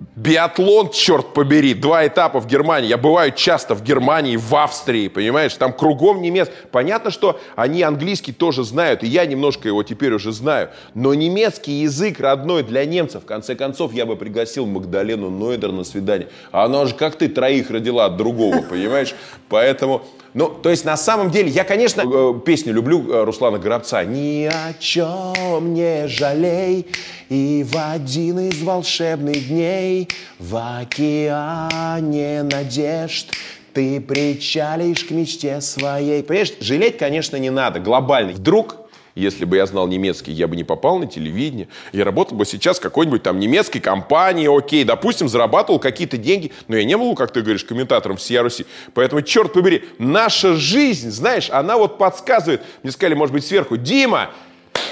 Биатлон, 0.00 0.90
черт 0.90 1.34
побери, 1.34 1.74
два 1.74 2.06
этапа 2.06 2.40
в 2.40 2.46
Германии. 2.46 2.88
Я 2.88 2.98
бываю 2.98 3.32
часто 3.32 3.74
в 3.74 3.82
Германии, 3.82 4.36
в 4.36 4.54
Австрии, 4.54 5.08
понимаешь? 5.08 5.54
Там 5.54 5.72
кругом 5.72 6.22
немец. 6.22 6.48
Понятно, 6.70 7.10
что 7.10 7.40
они 7.56 7.82
английский 7.82 8.32
тоже 8.32 8.62
знают, 8.62 9.02
и 9.02 9.08
я 9.08 9.26
немножко 9.26 9.66
его 9.66 9.82
теперь 9.82 10.12
уже 10.12 10.30
знаю. 10.30 10.70
Но 10.94 11.14
немецкий 11.14 11.82
язык 11.82 12.20
родной 12.20 12.62
для 12.62 12.84
немцев. 12.84 13.24
В 13.24 13.26
конце 13.26 13.56
концов, 13.56 13.92
я 13.92 14.06
бы 14.06 14.14
пригласил 14.14 14.66
Магдалену 14.66 15.30
Нойдер 15.30 15.72
на 15.72 15.82
свидание. 15.82 16.28
А 16.52 16.64
она 16.64 16.86
же, 16.86 16.94
как 16.94 17.16
ты, 17.16 17.28
троих 17.28 17.70
родила 17.70 18.04
от 18.06 18.16
другого, 18.16 18.62
понимаешь? 18.62 19.14
Поэтому... 19.48 20.02
Ну, 20.38 20.48
то 20.48 20.70
есть, 20.70 20.84
на 20.84 20.96
самом 20.96 21.32
деле, 21.32 21.48
я, 21.48 21.64
конечно, 21.64 22.02
э, 22.02 22.34
песню 22.46 22.72
люблю 22.72 23.10
э, 23.10 23.24
Руслана 23.24 23.58
Горобца. 23.58 24.04
«Ни 24.04 24.44
о 24.44 24.72
чем 24.78 25.74
не 25.74 26.06
жалей, 26.06 26.86
и 27.28 27.66
в 27.68 27.76
один 27.76 28.38
из 28.38 28.62
волшебных 28.62 29.48
дней 29.48 30.06
в 30.38 30.56
океане 30.80 32.44
надежд 32.44 33.32
ты 33.72 34.00
причалишь 34.00 35.02
к 35.02 35.10
мечте 35.10 35.60
своей». 35.60 36.22
Понимаешь, 36.22 36.52
жалеть, 36.60 36.98
конечно, 36.98 37.36
не 37.36 37.50
надо, 37.50 37.80
глобально. 37.80 38.30
Вдруг 38.30 38.87
если 39.18 39.44
бы 39.44 39.56
я 39.56 39.66
знал 39.66 39.88
немецкий, 39.88 40.32
я 40.32 40.46
бы 40.46 40.56
не 40.56 40.64
попал 40.64 40.98
на 40.98 41.06
телевидение. 41.06 41.68
Я 41.92 42.04
работал 42.04 42.36
бы 42.36 42.44
сейчас 42.44 42.78
в 42.78 42.82
какой-нибудь 42.82 43.22
там 43.22 43.38
немецкой 43.38 43.80
компании, 43.80 44.46
окей, 44.48 44.84
допустим, 44.84 45.28
зарабатывал 45.28 45.78
какие-то 45.78 46.16
деньги, 46.16 46.52
но 46.68 46.76
я 46.76 46.84
не 46.84 46.96
был, 46.96 47.14
как 47.14 47.32
ты 47.32 47.40
говоришь, 47.40 47.64
комментатором 47.64 48.16
всей 48.16 48.38
Руси. 48.38 48.66
Поэтому, 48.94 49.22
черт 49.22 49.52
побери, 49.52 49.84
наша 49.98 50.54
жизнь, 50.54 51.10
знаешь, 51.10 51.50
она 51.50 51.76
вот 51.76 51.98
подсказывает. 51.98 52.62
Мне 52.82 52.92
сказали, 52.92 53.14
может 53.14 53.32
быть, 53.32 53.44
сверху, 53.44 53.76
Дима, 53.76 54.30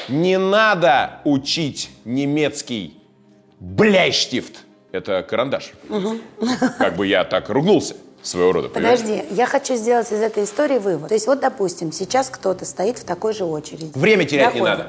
не 0.09 0.39
надо 0.39 1.21
учить 1.25 1.91
немецкий. 2.05 2.95
Бляйштифт. 3.61 4.65
Это 4.93 5.23
карандаш. 5.23 5.73
Как 6.79 6.97
бы 6.97 7.07
я 7.07 7.25
так 7.25 7.49
ругнулся 7.49 7.97
своего 8.27 8.53
рода. 8.53 8.69
понимаешь? 8.69 9.01
Подожди, 9.01 9.25
я 9.31 9.47
хочу 9.47 9.77
сделать 9.77 10.11
из 10.13 10.21
этой 10.21 10.45
истории 10.45 10.79
вывод. 10.79 11.09
То 11.09 11.15
есть 11.15 11.27
вот, 11.27 11.41
допустим, 11.41 11.93
сейчас 11.93 12.29
кто-то 12.29 12.65
стоит 12.65 12.99
в 12.99 13.05
такой 13.05 13.33
же 13.33 13.45
очереди. 13.45 13.93
Время 13.95 14.25
терять 14.25 14.55
не 14.55 14.61
Доходит. 14.61 14.87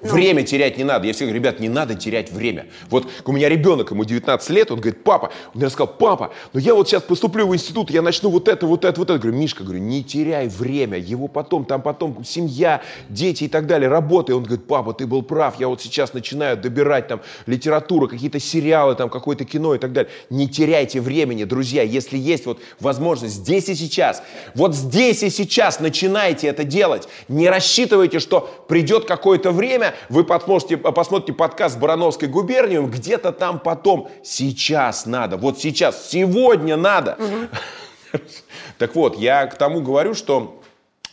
Надо. 0.00 0.14
Время 0.14 0.42
терять 0.42 0.78
не 0.78 0.84
надо. 0.84 1.06
Я 1.06 1.12
всегда 1.12 1.32
говорю, 1.32 1.42
ребят, 1.42 1.60
не 1.60 1.68
надо 1.68 1.94
терять 1.94 2.30
время. 2.32 2.66
Вот 2.90 3.06
у 3.24 3.32
меня 3.32 3.48
ребенок, 3.48 3.90
ему 3.90 4.04
19 4.04 4.50
лет, 4.50 4.70
он 4.70 4.80
говорит, 4.80 5.02
папа, 5.04 5.26
он 5.46 5.52
мне 5.54 5.66
рассказал, 5.66 5.88
папа, 5.88 6.32
ну 6.52 6.60
я 6.60 6.74
вот 6.74 6.88
сейчас 6.88 7.02
поступлю 7.02 7.46
в 7.46 7.54
институт, 7.54 7.90
я 7.90 8.02
начну 8.02 8.30
вот 8.30 8.48
это, 8.48 8.66
вот 8.66 8.84
это, 8.84 8.98
вот 8.98 9.06
это. 9.06 9.14
Я 9.14 9.18
говорю, 9.18 9.36
Мишка, 9.36 9.64
говорю, 9.64 9.80
не 9.80 10.04
теряй 10.04 10.48
время, 10.48 10.98
его 10.98 11.28
потом, 11.28 11.64
там 11.64 11.82
потом 11.82 12.24
семья, 12.24 12.82
дети 13.08 13.44
и 13.44 13.48
так 13.48 13.66
далее, 13.66 13.88
работа. 13.88 14.32
И 14.32 14.34
он 14.34 14.42
говорит, 14.42 14.66
папа, 14.66 14.92
ты 14.92 15.06
был 15.06 15.22
прав, 15.22 15.58
я 15.58 15.68
вот 15.68 15.80
сейчас 15.80 16.14
начинаю 16.14 16.56
добирать 16.56 17.08
там 17.08 17.20
литературу, 17.46 18.08
какие-то 18.08 18.40
сериалы, 18.40 18.94
там 18.94 19.10
какое-то 19.10 19.44
кино 19.44 19.74
и 19.74 19.78
так 19.78 19.92
далее. 19.92 20.10
Не 20.30 20.48
теряйте 20.48 21.00
времени, 21.00 21.44
друзья, 21.44 21.82
если 21.82 22.18
есть 22.18 22.46
вот 22.46 22.60
возможность 22.80 23.34
здесь 23.34 23.68
и 23.68 23.74
сейчас, 23.74 24.22
вот 24.54 24.74
здесь 24.74 25.22
и 25.22 25.30
сейчас 25.30 25.80
начинайте 25.80 26.48
это 26.48 26.64
делать. 26.64 27.08
Не 27.28 27.48
рассчитывайте, 27.48 28.18
что 28.18 28.48
придет 28.68 29.04
какое-то 29.04 29.50
время, 29.50 29.87
вы 30.08 30.24
посмотрите, 30.24 30.76
посмотрите 30.76 31.32
подкаст 31.32 31.78
Барановской 31.78 32.28
губернии, 32.28 32.78
где-то 32.78 33.32
там 33.32 33.58
потом. 33.58 34.08
Сейчас 34.22 35.06
надо, 35.06 35.36
вот 35.36 35.58
сейчас, 35.58 36.08
сегодня 36.08 36.76
надо. 36.76 37.18
Так 38.78 38.94
вот, 38.94 39.16
я 39.18 39.46
к 39.46 39.56
тому 39.56 39.80
говорю, 39.80 40.14
что 40.14 40.60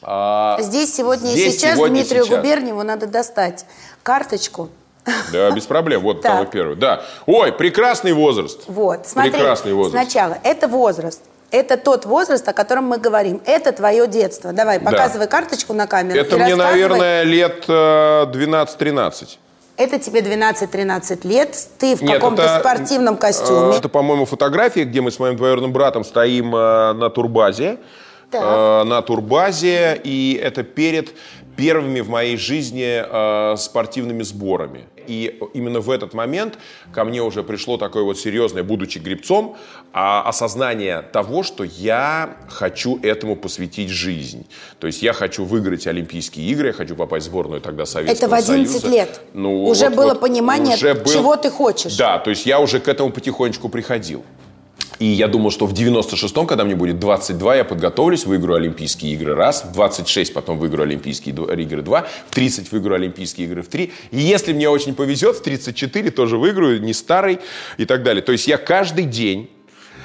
а, 0.02 0.58
Здесь 0.62 0.94
сегодня 0.96 1.34
и 1.34 1.50
сейчас 1.50 1.76
сегодня 1.76 2.02
Дмитрию 2.02 2.26
сейчас. 2.26 2.38
Губерниеву 2.38 2.84
надо 2.84 3.08
достать 3.08 3.66
карточку. 4.04 4.70
Да, 5.32 5.52
без 5.52 5.66
проблем. 5.66 6.02
Вот 6.02 6.22
самый 6.22 6.48
первый. 6.48 6.76
Да. 6.76 7.04
Ой, 7.26 7.52
прекрасный 7.52 8.14
возраст. 8.14 8.64
Вот, 8.68 9.08
смотри, 9.08 9.32
Прекрасный 9.32 9.74
возраст. 9.74 10.10
сначала, 10.10 10.38
это 10.44 10.68
возраст. 10.68 11.22
Это 11.52 11.78
тот 11.78 12.06
возраст, 12.06 12.48
о 12.48 12.54
котором 12.54 12.86
мы 12.86 12.98
говорим. 12.98 13.42
Это 13.46 13.72
твое 13.72 14.08
детство. 14.08 14.52
Давай, 14.52 14.80
Да. 14.80 14.92
показывай 14.92 15.28
карточку 15.28 15.74
на 15.74 15.88
камеру. 15.88 16.20
Это 16.20 16.38
мне, 16.38 16.56
наверное, 16.56 17.24
лет 17.24 17.66
э, 17.68 18.26
12-13. 18.26 19.38
Это 19.78 20.00
тебе 20.00 20.22
12-13 20.22 21.28
лет. 21.28 21.56
Ты 21.78 21.96
в 21.96 22.06
каком-то 22.06 22.60
спортивном 22.60 23.16
э, 23.16 23.18
костюме. 23.18 23.76
Это, 23.78 23.90
по-моему, 23.90 24.26
фотографии, 24.26 24.82
где 24.82 25.02
мы 25.02 25.12
с 25.12 25.20
моим 25.20 25.36
двоюродным 25.36 25.74
братом 25.74 26.04
стоим 26.04 26.56
э, 26.56 26.94
на 26.94 27.10
турбазе. 27.10 27.78
Э, 28.32 28.84
на 28.84 29.02
турбазе. 29.02 30.00
И 30.04 30.40
это 30.42 30.64
перед 30.64 31.14
первыми 31.56 32.02
в 32.02 32.10
моей 32.10 32.38
жизни 32.38 33.04
э, 33.04 33.58
спортивными 33.58 34.24
сборами. 34.24 34.86
И 35.08 35.40
именно 35.54 35.80
в 35.80 35.90
этот 35.90 36.14
момент 36.14 36.58
ко 36.94 37.04
мне 37.04 37.22
уже 37.22 37.44
пришло 37.44 37.78
такое 37.78 38.04
вот 38.04 38.18
серьезное, 38.20 38.64
будучи 38.64 39.00
гребцом, 39.00 39.58
а, 39.94 40.22
осознание 40.28 41.02
того, 41.02 41.44
что 41.44 41.64
я 41.64 42.38
хочу 42.50 43.00
этому 43.02 43.36
посвятить 43.36 43.90
жизнь. 43.90 44.46
То 44.80 44.88
есть 44.88 45.02
я 45.02 45.14
хочу 45.14 45.46
выиграть 45.46 45.88
Олимпийские 45.88 46.48
игры, 46.48 46.68
я 46.68 46.74
хочу 46.74 46.96
попасть 46.96 47.26
в 47.28 47.30
сборную 47.30 47.62
тогда 47.62 47.86
Советского 47.86 48.18
Это 48.18 48.28
в 48.30 48.34
11 48.34 48.82
Союза. 48.82 48.88
лет. 48.90 49.22
Ну, 49.34 49.64
Уже 49.66 49.86
вот- 49.90 49.96
было 49.96 50.10
вот 50.10 50.20
понимание, 50.22 50.76
уже 50.76 50.94
был- 50.94 51.12
чего 51.12 51.36
ты 51.36 51.50
хочешь. 51.50 51.96
Да, 51.98 52.20
то 52.20 52.30
есть 52.30 52.46
я 52.46 52.60
уже 52.60 52.80
к 52.80 52.88
этому 52.88 53.12
потихонечку 53.12 53.70
приходил. 53.70 54.24
И 55.00 55.06
я 55.06 55.28
думал, 55.28 55.52
что 55.52 55.66
в 55.66 55.74
96-м, 55.74 56.48
когда 56.48 56.64
мне 56.64 56.76
будет 56.76 57.00
22, 57.00 57.56
я 57.58 57.64
подготовлюсь, 57.66 58.26
выиграю 58.26 58.58
Олимпийские 58.58 59.14
игры 59.14 59.36
раз, 59.36 59.66
в 59.66 59.74
26 59.74 60.34
потом 60.34 60.58
выиграю 60.58 60.88
Олимпийские 60.88 61.36
дв- 61.36 61.62
игры 61.62 61.82
два, 61.82 62.08
в 62.30 62.34
30 62.34 62.72
выиграю 62.72 63.02
Олимпийские 63.02 63.48
игры 63.48 63.62
в 63.62 63.68
три. 63.68 63.92
И 64.12 64.18
если 64.18 64.54
мне 64.54 64.70
очень 64.70 64.96
повезет, 64.96 65.38
в 65.38 65.42
34 65.44 66.12
тоже 66.12 66.38
выиграю, 66.38 66.82
не 66.82 66.94
старый 66.94 67.40
и 67.78 67.86
так 67.86 68.04
далее. 68.04 68.22
То 68.22 68.32
есть 68.32 68.48
я 68.48 68.58
каждый 68.58 69.06
день 69.06 69.50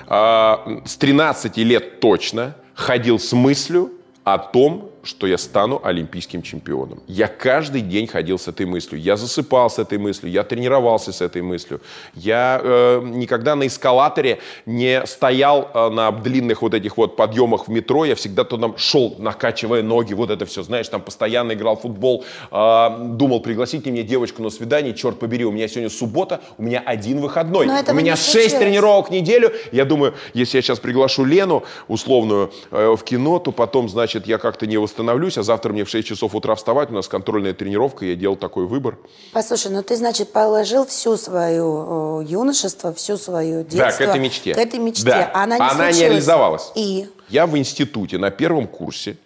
а, 0.07 0.83
с 0.85 0.97
13 0.97 1.57
лет 1.59 2.01
точно 2.01 2.57
ходил 2.75 3.19
с 3.19 3.33
мыслью 3.33 3.93
о 4.25 4.39
том, 4.39 4.90
что 5.03 5.27
я 5.27 5.39
стану 5.39 5.81
олимпийским 5.83 6.43
чемпионом. 6.43 7.03
Я 7.07 7.27
каждый 7.27 7.81
день 7.81 8.07
ходил 8.07 8.39
с 8.39 8.49
этой 8.49 8.67
мыслью. 8.67 9.01
Я 9.01 9.17
засыпал 9.17 9.71
с 9.71 9.79
этой 9.79 9.99
мыслью, 9.99 10.31
я 10.31 10.43
тренировался 10.43 11.13
с 11.13 11.21
этой 11.21 11.43
мыслью. 11.43 11.81
Я 12.15 12.61
э, 12.63 13.01
никогда 13.05 13.57
на 13.57 13.67
эскалаторе 13.67 14.39
не 14.67 15.05
стоял 15.07 15.71
э, 15.73 15.89
на 15.91 16.11
длинных 16.11 16.63
вот 16.63 16.75
этих 16.75 16.97
вот 16.97 17.17
подъемах 17.17 17.69
в 17.69 17.71
метро. 17.71 18.05
Я 18.05 18.15
всегда 18.15 18.45
туда 18.45 18.73
шел, 18.77 19.17
накачивая 19.19 19.83
ноги, 19.83 20.15
вот 20.15 20.31
это 20.31 20.45
все, 20.47 20.63
знаешь, 20.63 20.89
там 20.89 21.01
постоянно 21.01 21.53
играл 21.53 21.77
в 21.77 21.83
футбол. 21.83 22.25
Э, 22.51 22.89
думал, 22.99 23.41
пригласить 23.41 23.87
мне 23.87 24.03
девочку 24.03 24.43
на 24.43 24.51
свидание. 24.51 24.95
Черт 24.95 25.19
побери, 25.19 25.45
у 25.45 25.51
меня 25.53 25.69
сегодня 25.69 25.91
суббота, 25.91 26.41
у 26.59 26.63
меня 26.63 26.83
один 26.85 27.21
выходной. 27.21 27.67
Но 27.67 27.81
У 27.89 27.95
меня 27.95 28.13
не 28.13 28.17
6 28.17 28.33
случилось. 28.33 28.53
тренировок 28.55 29.09
в 29.09 29.13
неделю. 29.13 29.53
Я 29.73 29.85
думаю, 29.85 30.15
если 30.35 30.59
я 30.59 30.63
сейчас 30.63 30.79
приглашу 30.79 31.25
Лену 31.25 31.65
условную 31.89 32.53
э, 32.71 32.95
в 32.97 33.03
кино, 33.05 33.39
то 33.39 33.53
потом, 33.53 33.89
значит, 33.89 34.27
я 34.27 34.39
как-то 34.39 34.67
не 34.67 34.79
восстановлюсь, 34.91 35.39
а 35.39 35.43
завтра 35.43 35.73
мне 35.73 35.85
в 35.85 35.89
6 35.89 36.07
часов 36.07 36.35
утра 36.35 36.55
вставать, 36.55 36.91
у 36.91 36.95
нас 36.95 37.09
контрольная 37.09 37.55
тренировка, 37.55 38.05
я 38.05 38.17
делал 38.17 38.37
такой 38.37 38.67
выбор. 38.67 38.99
Послушай, 39.33 39.71
ну 39.71 39.83
ты, 39.83 39.97
значит, 39.97 40.33
положил 40.33 40.85
всю 40.87 41.17
свою 41.17 42.21
юношество, 42.21 42.93
всю 42.93 43.17
свою 43.17 43.63
детство. 43.63 43.79
Да, 43.79 43.93
к 43.93 44.01
этой 44.01 44.21
мечте. 44.21 44.55
К 44.55 44.59
этой 44.59 44.79
мечте. 44.79 45.05
Да. 45.05 45.31
Она 45.33 45.57
не 45.57 45.63
Она 45.63 45.93
не 45.93 46.01
реализовалась. 46.01 46.73
И? 46.75 47.09
Я 47.29 47.47
в 47.47 47.57
институте 47.57 48.19
на 48.19 48.31
первом 48.31 48.67
курсе, 48.67 49.17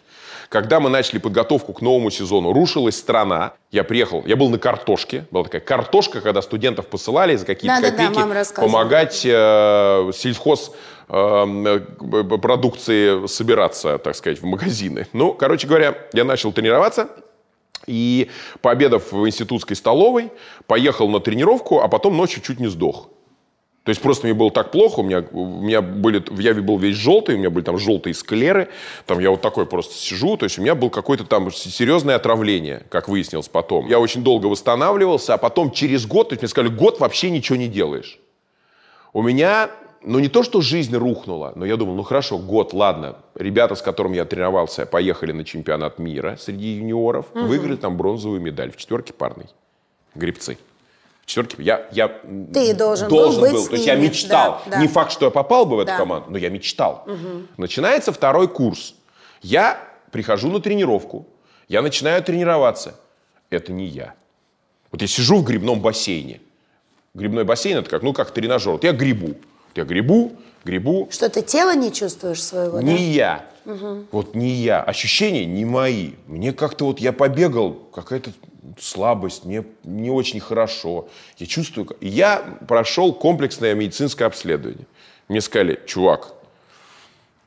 когда 0.55 0.79
мы 0.79 0.89
начали 0.89 1.19
подготовку 1.19 1.73
к 1.73 1.81
новому 1.81 2.11
сезону, 2.11 2.53
рушилась 2.53 2.97
страна. 2.97 3.55
Я 3.73 3.83
приехал, 3.83 4.23
я 4.25 4.37
был 4.37 4.51
на 4.51 4.59
картошке. 4.59 5.27
Была 5.33 5.43
такая 5.43 5.61
картошка, 5.61 6.21
когда 6.21 6.41
студентов 6.43 6.87
посылали 6.87 7.35
за 7.35 7.45
какие-то 7.45 7.81
Да-да-да, 7.81 7.97
копейки 7.97 8.21
мама 8.21 8.35
рассказывала. 8.35 8.71
помогать 8.71 9.23
э, 9.25 10.11
сельхоз 10.15 10.71
э, 11.09 11.17
э, 11.17 12.39
продукции 12.39 13.27
собираться, 13.27 13.99
так 13.99 14.15
сказать, 14.15 14.41
в 14.41 14.45
магазины. 14.45 15.09
Ну, 15.13 15.35
короче 15.35 15.67
говоря, 15.67 15.99
я 16.13 16.23
начал 16.23 16.53
тренироваться. 16.53 17.09
И 17.89 18.31
пообедав 18.63 19.11
в 19.11 19.27
институтской 19.27 19.75
столовой, 19.75 20.31
поехал 20.69 21.09
на 21.09 21.19
тренировку, 21.19 21.81
а 21.81 21.89
потом 21.89 22.17
ночью 22.17 22.45
чуть 22.45 22.61
не 22.61 22.69
сдох. 22.69 23.09
То 23.85 23.91
есть 23.91 24.01
просто 24.01 24.27
мне 24.27 24.35
было 24.35 24.51
так 24.51 24.71
плохо, 24.71 25.01
у 25.01 25.03
меня, 25.03 25.23
у 25.31 25.61
меня 25.61 25.83
были, 25.83 26.25
я 26.41 26.55
был 26.55 26.79
весь 26.79 26.97
желтый, 26.97 27.35
у 27.35 27.39
меня 27.39 27.51
были 27.51 27.65
там 27.65 27.77
желтые 27.77 28.15
склеры, 28.15 28.69
там 29.05 29.19
я 29.19 29.31
вот 29.31 29.43
такой 29.43 29.67
просто 29.67 29.95
сижу, 29.95 30.39
то 30.39 30.45
есть 30.45 30.59
у 30.59 30.63
меня 30.63 30.75
был 30.75 30.89
какое-то 30.89 31.25
там 31.25 31.53
серьезное 31.53 32.17
отравление, 32.17 32.87
как 32.89 33.09
выяснилось 33.09 33.49
потом. 33.49 33.87
Я 33.87 34.01
очень 34.01 34.25
долго 34.25 34.47
восстанавливался, 34.47 35.35
а 35.35 35.37
потом 35.37 35.71
через 35.71 36.07
год, 36.07 36.31
то 36.31 36.33
есть 36.33 36.43
мне 36.43 36.49
сказали, 36.49 36.73
год 36.73 36.99
вообще 36.99 37.29
ничего 37.29 37.57
не 37.57 37.69
делаешь. 37.69 38.19
У 39.13 39.21
меня 39.21 39.71
ну 40.03 40.19
не 40.19 40.29
то, 40.29 40.43
что 40.43 40.63
жизнь 40.63 40.97
рухнула, 40.97 41.53
но 41.55 41.67
я 41.67 41.77
думал, 41.77 41.95
ну 41.95 42.03
хорошо, 42.03 42.39
год, 42.39 42.73
ладно. 42.73 43.17
Ребята, 43.35 43.75
с 43.75 43.83
которыми 43.83 44.17
я 44.17 44.25
тренировался, 44.25 44.87
поехали 44.87 45.33
на 45.33 45.45
чемпионат 45.45 45.99
мира 45.99 46.37
среди 46.41 46.75
юниоров, 46.77 47.27
выиграли 47.35 47.77
там 47.77 47.97
бронзовую 47.99 48.41
медаль 48.41 48.71
в 48.71 48.77
четверке 48.77 49.13
парной. 49.13 49.47
Гребцы. 50.15 50.57
В 51.25 51.27
четверке. 51.27 51.63
Я, 51.63 51.89
я 51.91 52.09
Ты 52.53 52.75
должен 52.75 53.09
был 53.09 53.41
быть 53.41 53.69
То 53.69 53.75
есть 53.75 53.87
я 53.87 53.95
мечтал. 53.95 54.61
да, 54.67 54.73
да. 54.77 54.83
Не 54.83 54.89
факт, 54.89 55.11
что 55.11 55.25
я 55.25 55.31
попал 55.31 55.65
бы 55.65 55.77
в 55.77 55.81
эту 55.81 55.87
Да. 55.89 55.97
команду, 55.97 56.31
но 56.31 56.37
я 56.39 56.51
мечтал. 56.51 57.07
Начинается 57.57 58.13
второй 58.13 58.47
курс. 58.49 58.95
Я 59.41 59.79
прихожу 60.11 60.51
на 60.51 60.61
тренировку. 60.61 61.27
Я 61.69 61.81
начинаю 61.81 62.23
тренироваться. 62.23 63.01
Это 63.49 63.73
не 63.73 63.87
я. 63.87 64.15
Вот 64.93 65.01
я 65.01 65.09
сижу 65.09 65.39
в 65.39 65.45
грибном 65.45 65.81
бассейне. 65.81 66.41
Грибной 67.15 67.45
бассейн 67.45 67.79
это 67.79 67.89
как, 67.89 68.03
ну 68.03 68.13
как 68.13 68.31
тренажер. 68.33 68.73
Вот 68.73 68.85
я 68.85 68.93
грибу. 68.93 69.29
Вот 69.29 69.77
я 69.77 69.85
грибу, 69.85 70.33
грибу. 70.65 71.09
Что 71.11 71.31
ты 71.31 71.41
тело 71.43 71.75
не 71.75 71.91
чувствуешь 71.93 72.43
своего, 72.43 72.81
Не 72.81 72.95
да? 72.97 73.01
я. 73.03 73.47
Вот 74.13 74.35
не 74.35 74.51
я. 74.51 74.83
Ощущения 74.83 75.47
не 75.47 75.65
мои. 75.65 76.13
Мне 76.27 76.53
как-то 76.53 76.85
вот 76.85 77.01
я 77.01 77.13
побегал, 77.15 77.73
какая-то 77.95 78.31
слабость, 78.79 79.45
мне 79.45 79.65
не 79.85 80.11
очень 80.11 80.41
хорошо. 80.41 81.09
Я 81.39 81.47
чувствую... 81.47 81.89
Я 82.01 82.59
прошел 82.69 83.13
комплексное 83.13 83.75
медицинское 83.75 84.25
обследование. 84.25 84.87
Мне 85.29 85.41
сказали, 85.41 85.81
чувак, 85.87 86.35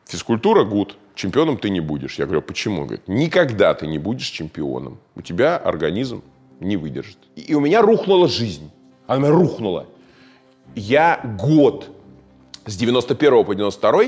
физкультура 0.05 0.63
гуд, 0.63 0.97
чемпионом 1.15 1.57
ты 1.57 1.69
не 1.69 1.79
будешь. 1.79 2.17
Я 2.17 2.25
говорю, 2.25 2.39
«А 2.39 2.41
почему? 2.41 2.85
Говорит, 2.85 3.07
никогда 3.07 3.73
ты 3.73 3.87
не 3.87 3.97
будешь 3.97 4.27
чемпионом. 4.27 4.99
У 5.15 5.21
тебя 5.21 5.57
организм 5.57 6.23
не 6.59 6.77
выдержит. 6.77 7.17
И 7.35 7.53
у 7.53 7.59
меня 7.59 7.81
рухнула 7.81 8.27
жизнь. 8.27 8.71
Она 9.05 9.29
рухнула. 9.29 9.87
Я 10.75 11.21
год 11.39 11.89
с 12.65 12.75
91 12.75 13.45
по 13.45 13.55
92 13.55 14.03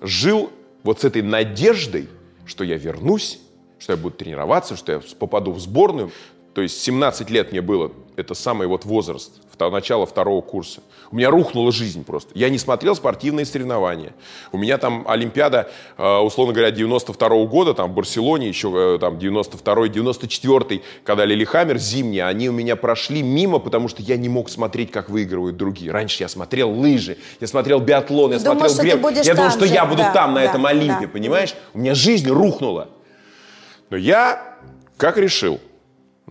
жил 0.00 0.50
вот 0.82 1.00
с 1.00 1.04
этой 1.04 1.22
надеждой, 1.22 2.08
что 2.46 2.64
я 2.64 2.76
вернусь, 2.76 3.40
что 3.78 3.92
я 3.92 3.96
буду 3.96 4.16
тренироваться, 4.16 4.76
что 4.76 4.92
я 4.92 5.00
попаду 5.18 5.52
в 5.52 5.60
сборную. 5.60 6.10
То 6.54 6.62
есть 6.62 6.80
17 6.82 7.30
лет 7.30 7.52
мне 7.52 7.60
было, 7.60 7.92
это 8.16 8.34
самый 8.34 8.66
вот 8.66 8.84
возраст, 8.84 9.32
начало 9.68 10.06
второго 10.06 10.40
курса. 10.40 10.80
У 11.10 11.16
меня 11.16 11.28
рухнула 11.28 11.70
жизнь 11.70 12.04
просто. 12.04 12.30
Я 12.34 12.48
не 12.48 12.56
смотрел 12.56 12.94
спортивные 12.94 13.44
соревнования. 13.44 14.14
У 14.52 14.58
меня 14.58 14.78
там 14.78 15.04
Олимпиада, 15.06 15.68
э, 15.98 16.16
условно 16.18 16.54
говоря, 16.54 16.70
92 16.70 17.44
года, 17.44 17.74
там 17.74 17.90
в 17.90 17.94
Барселоне, 17.94 18.48
еще 18.48 18.72
э, 18.74 18.98
там 18.98 19.18
92-й, 19.18 19.90
94-й, 19.90 20.82
когда 21.04 21.26
Лилихаммер 21.26 21.76
зимние, 21.78 22.24
они 22.24 22.48
у 22.48 22.52
меня 22.52 22.76
прошли 22.76 23.22
мимо, 23.22 23.58
потому 23.58 23.88
что 23.88 24.02
я 24.02 24.16
не 24.16 24.28
мог 24.28 24.48
смотреть, 24.48 24.90
как 24.90 25.10
выигрывают 25.10 25.56
другие. 25.56 25.92
Раньше 25.92 26.22
я 26.22 26.28
смотрел 26.28 26.70
лыжи, 26.70 27.18
я 27.40 27.46
смотрел 27.46 27.80
биатлон, 27.80 28.32
я 28.32 28.38
Думал, 28.38 28.68
смотрел 28.70 28.98
греб. 28.98 29.26
Я 29.26 29.34
думал, 29.34 29.50
что 29.50 29.66
же. 29.66 29.74
я 29.74 29.84
буду 29.84 29.98
Да, 29.98 30.12
там, 30.12 30.34
на 30.34 30.40
да, 30.40 30.46
этом 30.46 30.64
Олимпе, 30.64 31.06
да. 31.06 31.08
понимаешь? 31.08 31.54
У 31.74 31.78
меня 31.78 31.94
жизнь 31.94 32.30
рухнула. 32.30 32.88
Но 33.90 33.96
я 33.96 34.56
как 34.96 35.18
решил? 35.18 35.60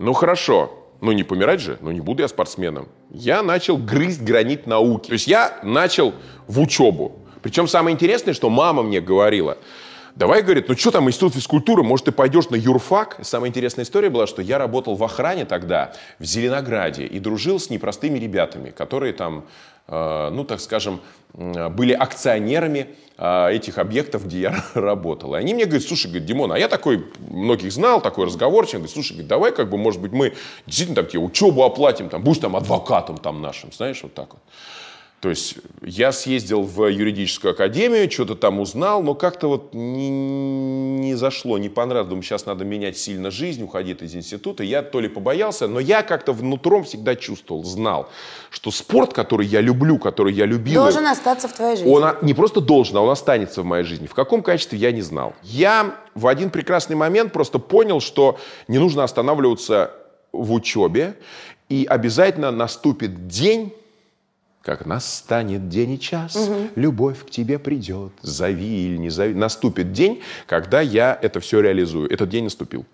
Ну 0.00 0.14
хорошо, 0.14 0.72
ну 1.02 1.12
не 1.12 1.24
помирать 1.24 1.60
же, 1.60 1.76
ну 1.82 1.90
не 1.90 2.00
буду 2.00 2.22
я 2.22 2.28
спортсменом. 2.28 2.88
Я 3.10 3.42
начал 3.42 3.76
грызть 3.76 4.22
гранит 4.22 4.66
науки. 4.66 5.08
То 5.08 5.12
есть 5.12 5.26
я 5.26 5.58
начал 5.62 6.14
в 6.48 6.58
учебу. 6.58 7.18
Причем 7.42 7.68
самое 7.68 7.92
интересное, 7.94 8.32
что 8.32 8.48
мама 8.48 8.82
мне 8.82 9.02
говорила, 9.02 9.58
давай, 10.16 10.40
говорит, 10.42 10.70
ну 10.70 10.74
что 10.74 10.90
там, 10.90 11.06
институт 11.06 11.34
физкультуры, 11.34 11.82
может, 11.82 12.06
ты 12.06 12.12
пойдешь 12.12 12.48
на 12.48 12.56
юрфак? 12.56 13.18
Самая 13.20 13.50
интересная 13.50 13.84
история 13.84 14.08
была, 14.08 14.26
что 14.26 14.40
я 14.40 14.56
работал 14.56 14.94
в 14.94 15.04
охране 15.04 15.44
тогда, 15.44 15.92
в 16.18 16.24
Зеленограде, 16.24 17.04
и 17.04 17.18
дружил 17.18 17.60
с 17.60 17.68
непростыми 17.68 18.18
ребятами, 18.18 18.70
которые 18.70 19.12
там, 19.12 19.44
ну, 19.90 20.44
так 20.44 20.60
скажем, 20.60 21.00
были 21.34 21.92
акционерами 21.92 22.88
э, 23.18 23.52
этих 23.52 23.78
объектов, 23.78 24.26
где 24.26 24.40
я 24.40 24.64
работал. 24.74 25.34
И 25.34 25.38
они 25.38 25.54
мне 25.54 25.64
говорят, 25.64 25.86
слушай, 25.86 26.06
говорит, 26.06 26.26
Димон, 26.26 26.52
а 26.52 26.58
я 26.58 26.68
такой, 26.68 27.06
многих 27.28 27.72
знал, 27.72 28.00
такой 28.00 28.26
разговорчик, 28.26 28.74
говорит, 28.74 28.92
слушай, 28.92 29.12
говорит, 29.12 29.28
давай 29.28 29.52
как 29.52 29.70
бы, 29.70 29.78
может 29.78 30.00
быть, 30.00 30.12
мы 30.12 30.34
действительно 30.66 30.96
там 30.96 31.06
тебе 31.06 31.20
учебу 31.20 31.62
оплатим, 31.62 32.08
там, 32.08 32.22
будешь 32.22 32.38
там 32.38 32.56
адвокатом 32.56 33.18
там 33.18 33.42
нашим, 33.42 33.72
знаешь, 33.72 34.00
вот 34.02 34.14
так 34.14 34.28
вот. 34.32 34.42
То 35.20 35.28
есть 35.28 35.56
я 35.82 36.12
съездил 36.12 36.62
в 36.62 36.86
юридическую 36.86 37.52
академию, 37.52 38.10
что-то 38.10 38.34
там 38.36 38.58
узнал, 38.58 39.02
но 39.02 39.14
как-то 39.14 39.48
вот 39.48 39.74
не, 39.74 40.08
не 40.08 41.14
зашло, 41.14 41.58
не 41.58 41.68
понравилось. 41.68 42.08
Думаю, 42.08 42.22
сейчас 42.22 42.46
надо 42.46 42.64
менять 42.64 42.96
сильно 42.96 43.30
жизнь, 43.30 43.62
уходить 43.62 44.00
из 44.00 44.14
института. 44.14 44.64
Я 44.64 44.82
то 44.82 44.98
ли 44.98 45.08
побоялся, 45.08 45.68
но 45.68 45.78
я 45.78 46.02
как-то 46.02 46.32
внутром 46.32 46.84
всегда 46.84 47.16
чувствовал, 47.16 47.64
знал, 47.64 48.08
что 48.48 48.70
спорт, 48.70 49.12
который 49.12 49.46
я 49.46 49.60
люблю, 49.60 49.98
который 49.98 50.32
я 50.32 50.46
любил... 50.46 50.80
Должен 50.80 51.06
остаться 51.06 51.48
в 51.48 51.52
твоей 51.52 51.76
жизни. 51.76 51.92
Он 51.92 52.16
не 52.22 52.32
просто 52.32 52.62
должен, 52.62 52.96
а 52.96 53.02
он 53.02 53.10
останется 53.10 53.60
в 53.60 53.66
моей 53.66 53.84
жизни. 53.84 54.06
В 54.06 54.14
каком 54.14 54.42
качестве 54.42 54.78
я 54.78 54.90
не 54.90 55.02
знал. 55.02 55.34
Я 55.42 55.96
в 56.14 56.28
один 56.28 56.48
прекрасный 56.48 56.96
момент 56.96 57.34
просто 57.34 57.58
понял, 57.58 58.00
что 58.00 58.38
не 58.68 58.78
нужно 58.78 59.04
останавливаться 59.04 59.90
в 60.32 60.50
учебе, 60.54 61.16
и 61.68 61.84
обязательно 61.88 62.50
наступит 62.50 63.28
день, 63.28 63.74
как 64.62 64.86
настанет 64.86 65.68
день 65.68 65.92
и 65.92 66.00
час, 66.00 66.50
любовь 66.76 67.24
к 67.26 67.30
тебе 67.30 67.58
придет, 67.58 68.12
зови 68.22 68.86
или 68.86 68.96
не 68.98 69.10
зови. 69.10 69.34
Наступит 69.34 69.92
день, 69.92 70.22
когда 70.46 70.80
я 70.80 71.18
это 71.20 71.40
все 71.40 71.60
реализую. 71.60 72.10
Этот 72.12 72.28
день 72.28 72.44
наступил. 72.44 72.84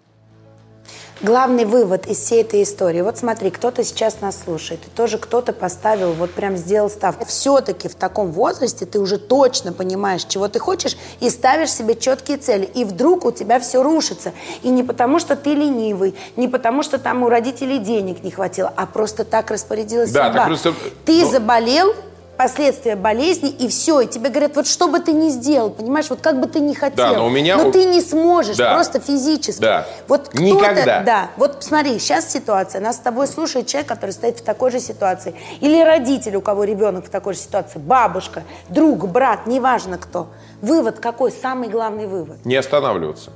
Главный 1.23 1.65
вывод 1.65 2.07
из 2.07 2.19
всей 2.19 2.43
этой 2.43 2.63
истории. 2.63 3.01
Вот 3.01 3.17
смотри, 3.17 3.51
кто-то 3.51 3.83
сейчас 3.83 4.21
нас 4.21 4.39
слушает, 4.45 4.81
и 4.87 4.91
тоже 4.91 5.17
кто-то 5.17 5.55
поставил, 5.55 6.13
вот 6.13 6.31
прям 6.33 6.59
сделал 6.59 6.91
ставку. 6.91 7.25
Все-таки 7.25 7.89
в 7.89 7.95
таком 7.95 8.33
возрасте 8.33 8.85
ты 8.85 8.99
уже 9.01 9.17
точно 9.17 9.73
понимаешь, 9.73 10.25
чего 10.25 10.47
ты 10.49 10.59
хочешь, 10.59 10.95
и 11.21 11.31
ставишь 11.31 11.71
себе 11.73 11.95
четкие 11.95 12.37
цели. 12.37 12.67
И 12.67 12.85
вдруг 12.85 13.25
у 13.25 13.33
тебя 13.33 13.59
все 13.61 13.83
рушится. 13.83 14.33
И 14.63 14.69
не 14.69 14.83
потому, 14.83 15.19
что 15.19 15.37
ты 15.37 15.55
ленивый, 15.55 16.15
не 16.37 16.49
потому, 16.49 16.83
что 16.83 16.99
там 16.99 17.23
у 17.23 17.31
родителей 17.31 17.79
денег 17.79 18.23
не 18.23 18.31
хватило, 18.31 18.71
а 18.77 18.85
просто 18.85 19.25
так 19.25 19.51
распорядилась 19.51 20.11
Да, 20.13 20.25
судьба. 20.27 20.39
так 20.41 20.47
просто- 20.49 20.75
Ты 21.07 21.23
ну- 21.23 21.31
заболел, 21.31 21.95
последствия 22.37 22.97
болезни, 22.97 23.49
и 23.51 23.69
все. 23.69 24.01
И 24.01 24.07
тебе 24.07 24.31
говорят, 24.31 24.57
вот 24.57 24.67
что 24.67 24.89
бы 24.89 24.99
ты 25.01 25.13
ни 25.13 25.29
сделал, 25.31 25.71
понимаешь, 25.71 26.11
вот 26.11 26.21
как 26.21 26.41
бы 26.41 26.47
ты 26.47 26.61
ни 26.61 26.75
хотел, 26.75 27.15
но 27.17 27.27
у 27.27 27.31
меня- 27.31 27.57
но 27.57 27.71
ты 27.71 27.85
не 27.85 28.01
сможешь, 28.01 28.57
Да. 28.57 28.75
просто 28.75 29.01
физически. 29.01 29.61
Да. 29.61 29.87
Вот 30.09 30.29
кто-то, 30.29 30.43
Никогда. 30.43 31.01
да, 31.01 31.31
вот 31.37 31.65
смотри, 31.65 31.99
сейчас 31.99 32.31
ситуация, 32.31 32.81
нас 32.81 32.97
с 32.97 33.01
тобой 33.01 33.27
слушает 33.27 33.67
человек, 33.67 33.89
который 33.89 34.11
стоит 34.11 34.39
в 34.39 34.43
такой 34.43 34.71
же 34.71 34.81
ситуации, 34.81 35.35
или 35.61 35.83
родитель, 35.83 36.37
у 36.37 36.41
кого 36.41 36.65
ребенок 36.65 37.07
в 37.07 37.09
такой 37.11 37.35
же 37.35 37.41
ситуации, 37.41 37.79
бабушка, 37.79 38.43
друг, 38.69 39.07
брат, 39.09 39.47
неважно 39.47 39.99
кто. 39.99 40.29
Вывод 40.63 40.99
какой? 41.01 41.31
Самый 41.33 41.69
главный 41.69 42.07
вывод. 42.07 42.45
Не 42.45 42.57
останавливаться. 42.57 43.31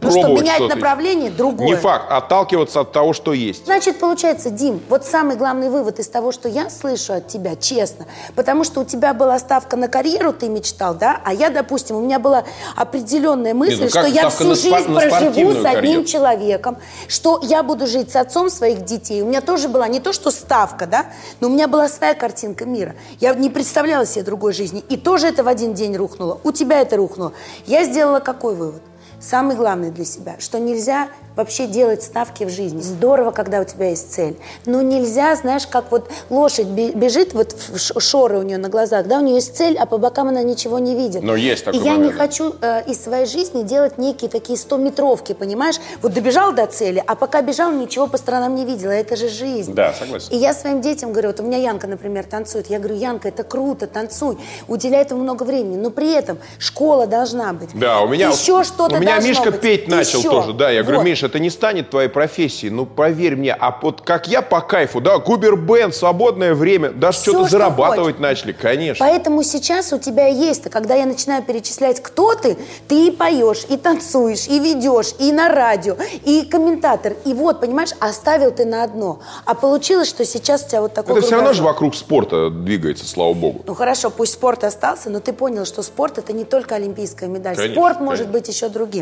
Ну 0.00 0.10
что, 0.10 0.28
менять 0.28 0.56
что-то. 0.56 0.76
направление, 0.76 1.30
другое. 1.30 1.68
Не 1.68 1.76
факт, 1.76 2.10
отталкиваться 2.10 2.80
от 2.80 2.92
того, 2.92 3.12
что 3.12 3.32
есть. 3.32 3.64
Значит, 3.64 3.98
получается, 3.98 4.50
Дим, 4.50 4.80
вот 4.88 5.04
самый 5.04 5.36
главный 5.36 5.70
вывод 5.70 5.98
из 5.98 6.08
того, 6.08 6.30
что 6.32 6.48
я 6.48 6.70
слышу 6.70 7.14
от 7.14 7.28
тебя, 7.28 7.56
честно, 7.56 8.06
потому 8.36 8.64
что 8.64 8.80
у 8.80 8.84
тебя 8.84 9.12
была 9.12 9.38
ставка 9.38 9.76
на 9.76 9.88
карьеру, 9.88 10.32
ты 10.32 10.48
мечтал, 10.48 10.94
да, 10.94 11.20
а 11.24 11.34
я, 11.34 11.50
допустим, 11.50 11.96
у 11.96 12.00
меня 12.00 12.18
была 12.18 12.44
определенная 12.76 13.54
мысль, 13.54 13.84
ну 13.84 13.88
что 13.88 14.06
я 14.06 14.28
всю 14.30 14.54
жизнь 14.54 14.94
проживу 14.94 15.52
с 15.52 15.64
одним 15.64 15.64
карьеру? 15.64 16.04
человеком, 16.04 16.78
что 17.08 17.40
я 17.42 17.62
буду 17.62 17.86
жить 17.86 18.12
с 18.12 18.16
отцом 18.16 18.50
своих 18.50 18.84
детей. 18.84 19.22
У 19.22 19.26
меня 19.26 19.40
тоже 19.40 19.68
была 19.68 19.88
не 19.88 20.00
то, 20.00 20.12
что 20.12 20.30
ставка, 20.30 20.86
да, 20.86 21.06
но 21.40 21.48
у 21.48 21.50
меня 21.50 21.66
была 21.68 21.88
своя 21.88 22.14
картинка 22.14 22.64
мира. 22.64 22.94
Я 23.20 23.34
не 23.34 23.50
представляла 23.50 24.06
себе 24.06 24.24
другой 24.24 24.52
жизни. 24.52 24.84
И 24.88 24.96
тоже 24.96 25.26
это 25.26 25.42
в 25.42 25.48
один 25.48 25.74
день 25.74 25.96
рухнуло. 25.96 26.40
У 26.44 26.52
тебя 26.52 26.80
это 26.80 26.96
рухнуло. 26.96 27.32
Я 27.66 27.84
сделала 27.84 28.20
какой 28.20 28.54
вывод? 28.54 28.82
Самый 29.20 29.56
главный 29.56 29.90
для 29.90 30.04
себя, 30.04 30.36
что 30.38 30.58
нельзя 30.60 31.08
вообще 31.34 31.66
делать 31.66 32.02
ставки 32.02 32.44
в 32.44 32.50
жизни. 32.50 32.80
Здорово, 32.80 33.30
когда 33.30 33.60
у 33.60 33.64
тебя 33.64 33.90
есть 33.90 34.12
цель. 34.12 34.36
Но 34.66 34.82
нельзя, 34.82 35.34
знаешь, 35.36 35.66
как 35.68 35.90
вот 35.92 36.08
лошадь 36.30 36.66
бе- 36.66 36.90
бежит, 36.92 37.32
вот 37.32 37.54
шоры 37.98 38.38
у 38.38 38.42
нее 38.42 38.58
на 38.58 38.68
глазах, 38.68 39.06
да, 39.06 39.18
у 39.18 39.20
нее 39.20 39.36
есть 39.36 39.56
цель, 39.56 39.76
а 39.78 39.86
по 39.86 39.98
бокам 39.98 40.28
она 40.28 40.42
ничего 40.42 40.78
не 40.80 40.96
видит. 40.96 41.22
Но 41.22 41.36
есть 41.36 41.64
такой 41.64 41.80
И 41.80 41.84
я 41.84 41.96
не 41.96 42.10
хочу 42.10 42.54
э, 42.60 42.82
из 42.88 43.02
своей 43.02 43.26
жизни 43.26 43.62
делать 43.62 43.98
некие 43.98 44.28
такие 44.30 44.56
100-метровки, 44.58 45.32
понимаешь? 45.34 45.76
Вот 46.02 46.12
добежал 46.12 46.52
до 46.52 46.66
цели, 46.66 47.02
а 47.06 47.14
пока 47.14 47.40
бежал, 47.42 47.70
ничего 47.72 48.08
по 48.08 48.16
сторонам 48.18 48.54
не 48.56 48.64
видела. 48.64 48.90
Это 48.90 49.14
же 49.16 49.28
жизнь. 49.28 49.74
Да, 49.74 49.92
согласен. 49.92 50.28
И 50.32 50.36
я 50.36 50.54
своим 50.54 50.80
детям 50.80 51.12
говорю, 51.12 51.28
вот 51.28 51.38
у 51.40 51.44
меня 51.44 51.58
Янка, 51.58 51.86
например, 51.86 52.24
танцует. 52.24 52.68
Я 52.68 52.78
говорю, 52.78 52.96
Янка, 52.96 53.28
это 53.28 53.44
круто, 53.44 53.86
танцуй. 53.86 54.38
Уделяй 54.66 55.02
этому 55.02 55.22
много 55.22 55.44
времени. 55.44 55.76
Но 55.76 55.90
при 55.90 56.12
этом 56.12 56.38
школа 56.58 57.06
должна 57.06 57.52
быть. 57.52 57.70
Да, 57.74 58.00
у 58.00 58.08
меня- 58.08 58.30
Еще 58.30 58.64
что-то 58.64 58.98
меня 59.16 59.28
Мишка 59.28 59.50
быть. 59.50 59.60
петь 59.60 59.88
начал 59.88 60.18
Еще. 60.20 60.30
тоже, 60.30 60.52
да. 60.52 60.70
Я 60.70 60.82
говорю, 60.82 60.98
Вот. 60.98 61.04
Миша, 61.06 61.26
это 61.26 61.38
не 61.38 61.50
станет 61.50 61.90
твоей 61.90 62.08
профессией, 62.08 62.70
ну 62.70 62.86
поверь 62.86 63.36
мне. 63.36 63.54
А 63.58 63.76
вот 63.80 64.02
как 64.02 64.28
я 64.28 64.42
по 64.42 64.60
кайфу, 64.60 65.00
да, 65.00 65.18
Губер 65.18 65.56
Бенд, 65.56 65.94
свободное 65.94 66.54
время, 66.54 66.90
даже 66.90 67.18
что-то 67.18 67.38
что 67.40 67.48
зарабатывать 67.48 68.16
хочешь. 68.16 68.20
начали, 68.20 68.52
конечно. 68.52 69.04
Поэтому 69.04 69.42
сейчас 69.42 69.92
у 69.92 69.98
тебя 69.98 70.26
есть, 70.26 70.66
а 70.66 70.70
когда 70.70 70.94
я 70.94 71.06
начинаю 71.06 71.42
перечислять, 71.42 72.02
кто 72.02 72.34
ты, 72.34 72.56
ты 72.88 73.08
и 73.08 73.10
поешь, 73.10 73.64
и 73.68 73.76
танцуешь, 73.76 74.46
и 74.48 74.58
ведешь, 74.58 75.14
и 75.18 75.32
на 75.32 75.48
радио, 75.48 75.96
и 76.24 76.44
комментатор. 76.44 77.14
И 77.24 77.32
вот, 77.34 77.60
понимаешь, 77.60 77.90
оставил 78.00 78.50
ты 78.50 78.64
на 78.64 78.82
одно. 78.84 79.20
А 79.44 79.54
получилось, 79.54 80.08
что 80.08 80.24
сейчас 80.24 80.64
у 80.64 80.68
тебя 80.68 80.80
вот 80.82 80.94
такой 80.94 81.16
Это 81.16 81.26
все 81.26 81.36
равно 81.36 81.52
же 81.52 81.62
вокруг 81.62 81.94
спорта 81.94 82.50
двигается, 82.50 83.06
слава 83.06 83.32
богу. 83.34 83.62
Ну 83.66 83.74
хорошо, 83.74 84.10
пусть 84.10 84.34
спорт 84.34 84.64
остался, 84.64 85.10
но 85.10 85.20
ты 85.20 85.32
понял, 85.32 85.64
что 85.64 85.82
спорт 85.82 86.18
это 86.18 86.32
не 86.32 86.44
только 86.44 86.74
олимпийская 86.74 87.28
медаль. 87.28 87.56
Конечно, 87.56 87.74
спорт 87.74 88.00
может 88.00 88.26
конечно. 88.26 88.32
быть 88.32 88.48
еще 88.48 88.68
другим. 88.68 88.97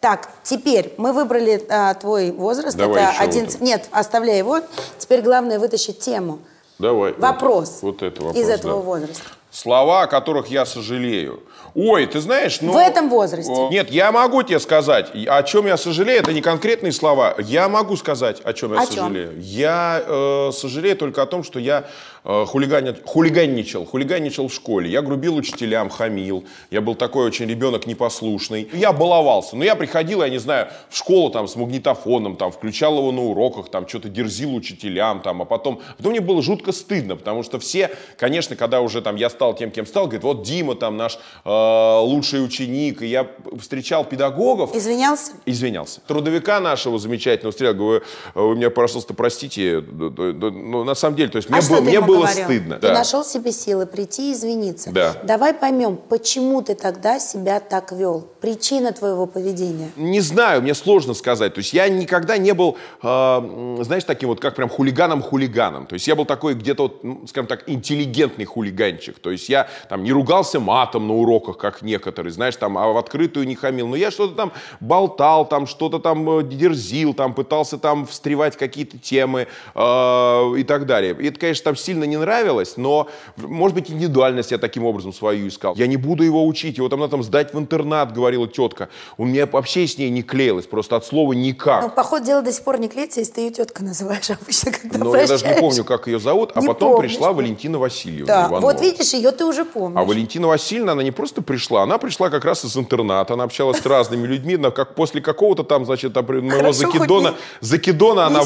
Так, 0.00 0.30
теперь 0.42 0.94
мы 0.96 1.12
выбрали 1.12 1.62
а, 1.68 1.92
твой 1.94 2.30
возраст. 2.30 2.76
Давай 2.76 3.02
это 3.02 3.12
еще 3.12 3.22
11. 3.22 3.52
вот. 3.52 3.60
Нет, 3.60 3.88
оставляй 3.90 4.38
его. 4.38 4.60
Теперь 4.98 5.20
главное 5.20 5.58
вытащить 5.58 5.98
тему. 5.98 6.38
Давай. 6.78 7.12
Вопрос. 7.12 7.80
Вот, 7.82 8.00
вот 8.00 8.02
это 8.02 8.22
вопрос. 8.22 8.42
из 8.42 8.48
этого 8.48 8.80
да. 8.80 8.80
возраста. 8.80 9.24
Слова, 9.50 10.02
о 10.02 10.06
которых 10.06 10.46
я 10.46 10.64
сожалею. 10.64 11.42
Ой, 11.74 12.06
ты 12.06 12.20
знаешь, 12.20 12.60
ну... 12.60 12.72
В 12.72 12.76
этом 12.76 13.08
возрасте. 13.08 13.68
Нет, 13.70 13.90
я 13.90 14.10
могу 14.12 14.42
тебе 14.42 14.58
сказать, 14.60 15.10
о 15.12 15.42
чем 15.42 15.66
я 15.66 15.76
сожалею, 15.76 16.20
это 16.20 16.32
не 16.32 16.40
конкретные 16.40 16.92
слова. 16.92 17.34
Я 17.38 17.68
могу 17.68 17.96
сказать, 17.96 18.40
о 18.42 18.52
чем 18.52 18.72
я 18.74 18.80
О 18.80 18.86
чем? 18.86 18.94
сожалею. 18.94 19.40
Я 19.40 20.02
э, 20.06 20.50
сожалею 20.52 20.96
только 20.96 21.22
о 21.22 21.26
том, 21.26 21.42
что 21.44 21.58
я 21.58 21.84
э, 22.24 22.44
хулиганя- 22.46 22.96
хулиганничал, 23.04 23.84
хулиганничал 23.84 24.48
в 24.48 24.54
школе. 24.54 24.90
Я 24.90 25.02
грубил 25.02 25.36
учителям, 25.36 25.90
хамил. 25.90 26.44
Я 26.70 26.80
был 26.80 26.94
такой 26.94 27.26
очень 27.26 27.46
ребенок 27.46 27.86
непослушный. 27.86 28.68
Я 28.72 28.92
баловался. 28.92 29.56
Но 29.56 29.64
я 29.64 29.74
приходил, 29.76 30.22
я 30.22 30.28
не 30.28 30.38
знаю, 30.38 30.68
в 30.88 30.96
школу 30.96 31.30
там 31.30 31.48
с 31.48 31.56
магнитофоном, 31.56 32.36
там, 32.36 32.52
включал 32.52 32.98
его 32.98 33.12
на 33.12 33.22
уроках, 33.22 33.70
там, 33.70 33.88
что-то 33.88 34.08
дерзил 34.08 34.54
учителям, 34.54 35.20
там, 35.20 35.42
а 35.42 35.44
потом... 35.44 35.80
Потом 35.96 36.12
мне 36.12 36.20
было 36.20 36.42
жутко 36.42 36.72
стыдно, 36.72 37.16
потому 37.16 37.42
что 37.42 37.58
все, 37.58 37.90
конечно, 38.16 38.56
когда 38.56 38.80
уже 38.80 39.02
там 39.02 39.16
я 39.16 39.30
стал 39.30 39.54
тем, 39.54 39.70
кем 39.70 39.86
стал, 39.86 40.04
говорят, 40.04 40.24
вот 40.24 40.42
Дима 40.42 40.74
там 40.74 40.96
наш 40.96 41.18
э, 41.44 41.98
лучший 42.00 42.44
ученик, 42.44 43.02
и 43.02 43.06
я 43.06 43.26
встречал 43.58 44.04
педагогов, 44.04 44.74
Извинялся? 44.74 45.32
извинялся. 45.46 46.00
Трудовика 46.06 46.60
нашего 46.60 46.98
замечательного 46.98 47.52
встретил, 47.52 47.74
говорю, 47.76 48.04
вы 48.34 48.56
меня, 48.56 48.70
пожалуйста, 48.70 49.14
простите, 49.14 49.80
да, 49.80 50.08
да, 50.08 50.50
ну, 50.50 50.84
на 50.84 50.94
самом 50.94 51.16
деле, 51.16 51.30
то 51.30 51.36
есть 51.36 51.48
а 51.50 51.60
было, 51.60 51.80
мне 51.80 51.94
ему 51.94 52.09
было 52.18 52.26
стыдно. 52.26 52.76
Ты 52.76 52.88
да. 52.88 52.94
нашел 52.94 53.24
себе 53.24 53.52
силы 53.52 53.86
прийти 53.86 54.30
и 54.30 54.32
извиниться. 54.32 54.90
Да. 54.90 55.14
Давай 55.22 55.54
поймем, 55.54 55.96
почему 55.96 56.62
ты 56.62 56.74
тогда 56.74 57.18
себя 57.18 57.60
так 57.60 57.92
вел. 57.92 58.28
Причина 58.40 58.92
твоего 58.92 59.26
поведения. 59.26 59.90
Не 59.96 60.20
знаю, 60.20 60.62
мне 60.62 60.74
сложно 60.74 61.14
сказать. 61.14 61.54
То 61.54 61.58
есть 61.58 61.72
я 61.72 61.88
никогда 61.88 62.38
не 62.38 62.52
был, 62.52 62.76
э, 63.02 63.78
знаешь, 63.82 64.04
таким 64.04 64.30
вот 64.30 64.40
как 64.40 64.54
прям 64.54 64.68
хулиганом-хулиганом. 64.68 65.86
То 65.86 65.94
есть 65.94 66.06
я 66.06 66.14
был 66.14 66.24
такой 66.24 66.54
где-то, 66.54 66.84
вот, 66.84 67.04
ну, 67.04 67.26
скажем 67.26 67.46
так, 67.46 67.68
интеллигентный 67.68 68.44
хулиганчик. 68.44 69.18
То 69.18 69.30
есть 69.30 69.48
я 69.48 69.68
там 69.88 70.02
не 70.02 70.12
ругался 70.12 70.60
матом 70.60 71.08
на 71.08 71.14
уроках, 71.14 71.58
как 71.58 71.82
некоторые, 71.82 72.32
знаешь, 72.32 72.56
там, 72.56 72.78
а 72.78 72.88
в 72.88 72.96
открытую 72.96 73.46
не 73.46 73.54
хамил. 73.54 73.88
Но 73.88 73.96
я 73.96 74.10
что-то 74.10 74.34
там 74.34 74.52
болтал, 74.80 75.46
там 75.46 75.66
что-то 75.66 75.98
там 75.98 76.38
э, 76.38 76.42
дерзил, 76.42 77.14
там 77.14 77.34
пытался 77.34 77.78
там 77.78 78.06
встревать 78.06 78.56
какие-то 78.56 78.98
темы 78.98 79.46
э, 79.74 80.54
и 80.58 80.64
так 80.64 80.86
далее. 80.86 81.16
И 81.18 81.28
это, 81.28 81.38
конечно, 81.38 81.64
там 81.64 81.76
сильно 81.76 81.99
не 82.04 82.16
нравилось, 82.16 82.76
но, 82.76 83.08
может 83.36 83.74
быть, 83.74 83.90
индивидуальность 83.90 84.50
я 84.50 84.58
таким 84.58 84.84
образом 84.84 85.12
свою 85.12 85.48
искал. 85.48 85.74
Я 85.76 85.86
не 85.86 85.96
буду 85.96 86.22
его 86.22 86.46
учить, 86.46 86.78
его 86.78 86.88
там 86.88 87.00
надо 87.00 87.12
там 87.12 87.22
сдать 87.22 87.54
в 87.54 87.58
интернат, 87.58 88.12
говорила 88.12 88.46
тетка. 88.46 88.88
У 89.16 89.24
меня 89.24 89.46
вообще 89.46 89.86
с 89.86 89.98
ней 89.98 90.10
не 90.10 90.22
клеилось, 90.22 90.66
просто 90.66 90.96
от 90.96 91.04
слова 91.04 91.32
никак. 91.32 91.82
Ну, 91.82 91.90
по 91.90 92.02
ходу 92.02 92.26
дела 92.26 92.42
до 92.42 92.52
сих 92.52 92.62
пор 92.64 92.78
не 92.78 92.88
клеится, 92.88 93.20
если 93.20 93.32
ты 93.32 93.40
ее 93.42 93.50
тетка 93.50 93.84
называешь 93.84 94.30
обычно, 94.42 94.72
когда 94.72 94.98
Но 94.98 95.16
я 95.16 95.26
даже 95.26 95.46
не 95.46 95.54
помню, 95.60 95.84
как 95.84 96.06
ее 96.06 96.18
зовут, 96.18 96.52
а 96.54 96.60
Не 96.60 96.66
потом 96.66 96.92
помнишь, 96.92 97.12
пришла. 97.12 97.32
Валентина 97.32 97.78
Васильевна 97.78 98.26
Да, 98.26 98.40
Иванова. 98.42 98.60
вот 98.60 98.80
видишь, 98.80 99.12
ее 99.12 99.30
ты 99.32 99.44
уже 99.44 99.64
помнишь. 99.64 100.00
А 100.00 100.04
Валентина 100.04 100.48
Васильевна, 100.48 100.92
она 100.92 101.02
не 101.02 101.10
просто 101.10 101.42
пришла, 101.42 101.82
она 101.82 101.98
пришла 101.98 102.30
как 102.30 102.44
раз 102.44 102.64
из 102.64 102.76
интерната, 102.76 103.34
она 103.34 103.44
общалась 103.44 103.78
с 103.78 103.86
разными 103.86 104.26
людьми, 104.26 104.56
но 104.56 104.70
как 104.70 104.94
после 104.94 105.20
какого-то 105.20 105.64
там, 105.64 105.84
значит, 105.84 106.14
моего 106.14 106.72
закидона, 106.72 107.34
закидона 107.60 108.26
она, 108.26 108.42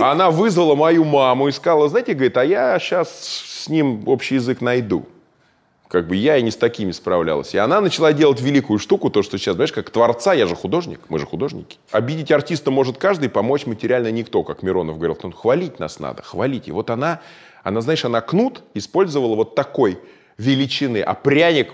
она 0.00 0.30
вызвала 0.30 0.74
мою 0.74 1.04
маму 1.04 1.48
и 1.48 1.52
сказала, 1.52 1.88
знаете, 1.88 2.14
говорит, 2.14 2.36
а 2.36 2.44
я 2.44 2.78
сейчас 2.78 2.95
с 3.04 3.68
ним 3.68 4.06
общий 4.06 4.36
язык 4.36 4.60
найду. 4.60 5.06
Как 5.88 6.08
бы 6.08 6.16
я 6.16 6.36
и 6.36 6.42
не 6.42 6.50
с 6.50 6.56
такими 6.56 6.90
справлялась. 6.90 7.54
И 7.54 7.58
она 7.58 7.80
начала 7.80 8.12
делать 8.12 8.40
великую 8.40 8.78
штуку, 8.78 9.08
то, 9.08 9.22
что 9.22 9.38
сейчас, 9.38 9.54
знаешь, 9.54 9.72
как 9.72 9.90
творца, 9.90 10.34
я 10.34 10.46
же 10.46 10.56
художник, 10.56 11.00
мы 11.08 11.18
же 11.18 11.26
художники. 11.26 11.78
Обидеть 11.92 12.32
артиста 12.32 12.72
может 12.72 12.98
каждый, 12.98 13.28
помочь 13.28 13.66
материально 13.66 14.10
никто, 14.10 14.42
как 14.42 14.62
Миронов 14.62 14.96
говорил. 14.96 15.16
Ну, 15.22 15.30
хвалить 15.30 15.78
нас 15.78 16.00
надо, 16.00 16.22
хвалить. 16.22 16.66
И 16.66 16.72
вот 16.72 16.90
она, 16.90 17.20
она, 17.62 17.80
знаешь, 17.80 18.04
она 18.04 18.20
кнут 18.20 18.62
использовала 18.74 19.36
вот 19.36 19.54
такой 19.54 19.98
величины, 20.38 20.98
а 21.02 21.14
пряник 21.14 21.72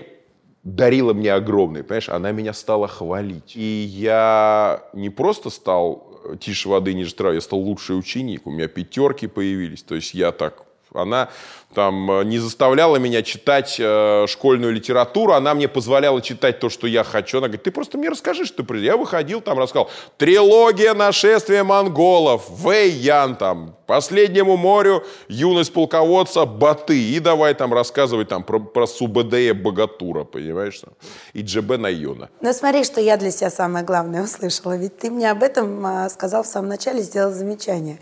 дарила 0.63 1.13
мне 1.13 1.33
огромный, 1.33 1.83
понимаешь, 1.83 2.09
она 2.09 2.31
меня 2.31 2.53
стала 2.53 2.87
хвалить. 2.87 3.55
И 3.55 3.85
я 3.89 4.83
не 4.93 5.09
просто 5.09 5.49
стал 5.49 6.37
тише 6.39 6.69
воды, 6.69 6.93
ниже 6.93 7.13
травы, 7.13 7.35
я 7.35 7.41
стал 7.41 7.59
лучший 7.59 7.97
ученик, 7.97 8.47
у 8.47 8.51
меня 8.51 8.67
пятерки 8.67 9.27
появились, 9.27 9.83
то 9.83 9.95
есть 9.95 10.13
я 10.13 10.31
так 10.31 10.65
она 10.93 11.29
там 11.73 12.11
э, 12.11 12.23
не 12.23 12.39
заставляла 12.39 12.97
меня 12.97 13.21
читать 13.23 13.75
э, 13.79 14.25
школьную 14.27 14.73
литературу, 14.73 15.33
она 15.33 15.53
мне 15.53 15.67
позволяла 15.67 16.21
читать 16.21 16.59
то, 16.59 16.69
что 16.69 16.87
я 16.87 17.03
хочу. 17.03 17.37
Она 17.37 17.47
говорит, 17.47 17.63
ты 17.63 17.71
просто 17.71 17.97
мне 17.97 18.09
расскажи, 18.09 18.45
что 18.45 18.57
ты... 18.57 18.63
при-». 18.63 18.83
Я 18.83 18.97
выходил, 18.97 19.41
там 19.41 19.59
рассказал, 19.59 19.89
трилогия 20.17 20.93
нашествия 20.93 21.63
монголов, 21.63 22.49
Вэй 22.49 22.89
Ян, 22.89 23.35
там, 23.35 23.75
Последнему 23.85 24.55
морю, 24.55 25.03
юность 25.27 25.73
полководца, 25.73 26.45
Баты. 26.45 26.97
И 26.97 27.19
давай 27.19 27.53
там 27.53 27.73
рассказывать 27.73 28.29
там 28.29 28.43
про, 28.43 28.59
про 28.59 28.87
Субэдея 28.87 29.53
Богатура, 29.53 30.23
понимаешь? 30.23 30.79
там, 30.79 30.93
И 31.33 31.41
Джебе 31.41 31.77
Найона. 31.77 32.29
Ну 32.39 32.53
смотри, 32.53 32.85
что 32.85 33.01
я 33.01 33.17
для 33.17 33.29
себя 33.29 33.49
самое 33.49 33.83
главное 33.83 34.23
услышала. 34.23 34.77
Ведь 34.77 34.97
ты 34.97 35.11
мне 35.11 35.29
об 35.29 35.43
этом 35.43 35.85
а, 35.85 36.09
сказал 36.09 36.43
в 36.43 36.47
самом 36.47 36.69
начале, 36.69 37.01
сделал 37.01 37.31
замечание. 37.33 37.99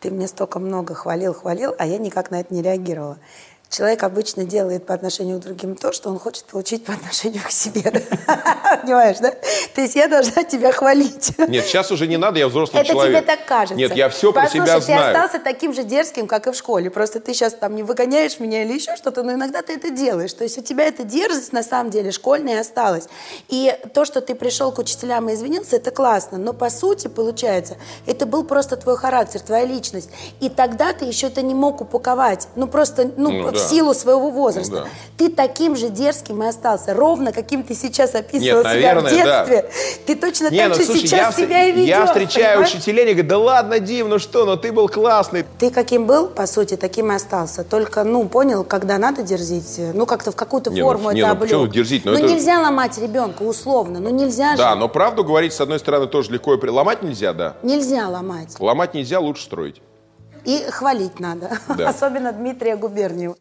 Ты 0.00 0.10
мне 0.10 0.28
столько 0.28 0.58
много 0.58 0.94
хвалил, 0.94 1.34
хвалил, 1.34 1.74
а 1.78 1.86
я 1.86 1.98
никак 1.98 2.30
на 2.30 2.40
это 2.40 2.54
не 2.54 2.62
реагировала. 2.62 3.13
yeah 3.18 3.53
Человек 3.74 4.04
обычно 4.04 4.44
делает 4.44 4.86
по 4.86 4.94
отношению 4.94 5.40
к 5.40 5.42
другим 5.42 5.74
то, 5.74 5.92
что 5.92 6.08
он 6.08 6.20
хочет 6.20 6.44
получить 6.44 6.84
по 6.84 6.92
отношению 6.92 7.42
к 7.42 7.50
себе. 7.50 7.82
да? 7.90 8.78
Понимаешь, 8.82 9.16
да? 9.18 9.32
То 9.74 9.80
есть 9.80 9.96
я 9.96 10.06
должна 10.06 10.44
тебя 10.44 10.70
хвалить. 10.70 11.36
Нет, 11.48 11.64
сейчас 11.64 11.90
уже 11.90 12.06
не 12.06 12.16
надо, 12.16 12.38
я 12.38 12.46
взрослый 12.46 12.82
Это 12.82 12.92
человек. 12.92 13.16
тебе 13.16 13.26
так 13.26 13.44
кажется. 13.46 13.74
Нет, 13.74 13.96
я 13.96 14.10
все 14.10 14.32
про 14.32 14.48
себя 14.48 14.76
ты 14.76 14.82
знаю. 14.82 15.16
остался 15.16 15.40
таким 15.40 15.74
же 15.74 15.82
дерзким, 15.82 16.28
как 16.28 16.46
и 16.46 16.52
в 16.52 16.54
школе. 16.54 16.88
Просто 16.88 17.18
ты 17.18 17.34
сейчас 17.34 17.54
там 17.54 17.74
не 17.74 17.82
выгоняешь 17.82 18.38
меня 18.38 18.62
или 18.62 18.74
еще 18.74 18.94
что-то, 18.94 19.24
но 19.24 19.32
иногда 19.32 19.60
ты 19.60 19.72
это 19.72 19.90
делаешь. 19.90 20.32
То 20.34 20.44
есть 20.44 20.56
у 20.56 20.62
тебя 20.62 20.84
эта 20.84 21.02
дерзость 21.02 21.52
на 21.52 21.64
самом 21.64 21.90
деле 21.90 22.12
школьная 22.12 22.60
осталась. 22.60 23.08
И 23.48 23.76
то, 23.92 24.04
что 24.04 24.20
ты 24.20 24.36
пришел 24.36 24.70
к 24.70 24.78
учителям 24.78 25.28
и 25.30 25.34
извинился, 25.34 25.74
это 25.74 25.90
классно. 25.90 26.38
Но 26.38 26.52
по 26.52 26.70
сути, 26.70 27.08
получается, 27.08 27.76
это 28.06 28.24
был 28.24 28.44
просто 28.44 28.76
твой 28.76 28.96
характер, 28.96 29.40
твоя 29.40 29.64
личность. 29.64 30.10
И 30.38 30.48
тогда 30.48 30.92
ты 30.92 31.06
еще 31.06 31.26
это 31.26 31.42
не 31.42 31.54
мог 31.54 31.80
упаковать. 31.80 32.46
Ну 32.54 32.68
просто 32.68 33.10
ну, 33.16 33.30
Ну, 33.30 33.63
в 33.64 33.68
да. 33.70 33.74
силу 33.74 33.94
своего 33.94 34.30
возраста. 34.30 34.72
Ну, 34.72 34.80
да. 34.82 34.88
Ты 35.16 35.30
таким 35.30 35.76
же 35.76 35.88
дерзким 35.88 36.42
и 36.42 36.46
остался. 36.46 36.94
Ровно 36.94 37.32
каким 37.32 37.62
ты 37.62 37.74
сейчас 37.74 38.14
описывал 38.14 38.62
Нет, 38.62 38.72
себя 38.72 39.00
в 39.00 39.02
наверное, 39.02 39.10
да. 39.24 39.44
детстве. 39.46 39.70
Ты 40.06 40.14
точно 40.16 40.50
Не, 40.50 40.58
так 40.58 40.68
ну 40.70 40.74
же 40.74 40.84
слушай, 40.84 41.00
сейчас 41.00 41.38
я, 41.38 41.44
себя 41.46 41.64
и 41.66 41.72
ведешь. 41.72 41.88
я 41.88 42.06
встречаю 42.06 42.58
понимаешь? 42.58 42.74
учителей, 42.74 43.02
они 43.04 43.12
говорят, 43.12 43.28
да 43.28 43.38
ладно, 43.38 43.78
Дим, 43.80 44.08
ну 44.08 44.18
что, 44.18 44.44
ну 44.44 44.56
ты 44.56 44.72
был 44.72 44.88
классный. 44.88 45.44
Ты 45.58 45.70
каким 45.70 46.06
был, 46.06 46.28
по 46.28 46.46
сути, 46.46 46.76
таким 46.76 47.12
и 47.12 47.14
остался. 47.14 47.64
Только, 47.64 48.04
ну, 48.04 48.28
понял, 48.28 48.64
когда 48.64 48.98
надо 48.98 49.22
дерзить, 49.22 49.80
ну, 49.94 50.06
как-то 50.06 50.30
в 50.32 50.36
какую-то 50.36 50.70
Не, 50.70 50.80
ну, 50.80 50.86
форму 50.86 51.10
не, 51.12 51.20
это 51.20 51.28
ну, 51.28 51.32
облёк. 51.34 51.48
почему 51.48 51.66
дерзить? 51.68 52.04
Ну, 52.04 52.12
Ну, 52.12 52.18
это- 52.18 52.28
нельзя 52.28 52.60
ломать 52.60 52.98
ребенка, 52.98 53.42
условно. 53.42 54.00
Ну, 54.00 54.10
нельзя 54.10 54.56
Да, 54.56 54.72
же. 54.72 54.78
но 54.78 54.88
правду 54.88 55.24
говорить, 55.24 55.52
с 55.52 55.60
одной 55.60 55.78
стороны, 55.78 56.06
тоже 56.06 56.32
легко 56.32 56.54
и 56.54 56.58
при- 56.58 56.70
ломать 56.70 57.02
нельзя, 57.02 57.32
да. 57.32 57.56
Нельзя 57.62 58.08
ломать. 58.08 58.54
Ломать 58.58 58.94
нельзя, 58.94 59.20
лучше 59.20 59.44
строить. 59.44 59.80
И 60.44 60.58
хвалить 60.70 61.20
надо. 61.20 61.50
Да. 61.76 61.88
Особенно 61.88 62.32
Дмитрия 62.32 62.76
Губерниева. 62.76 63.36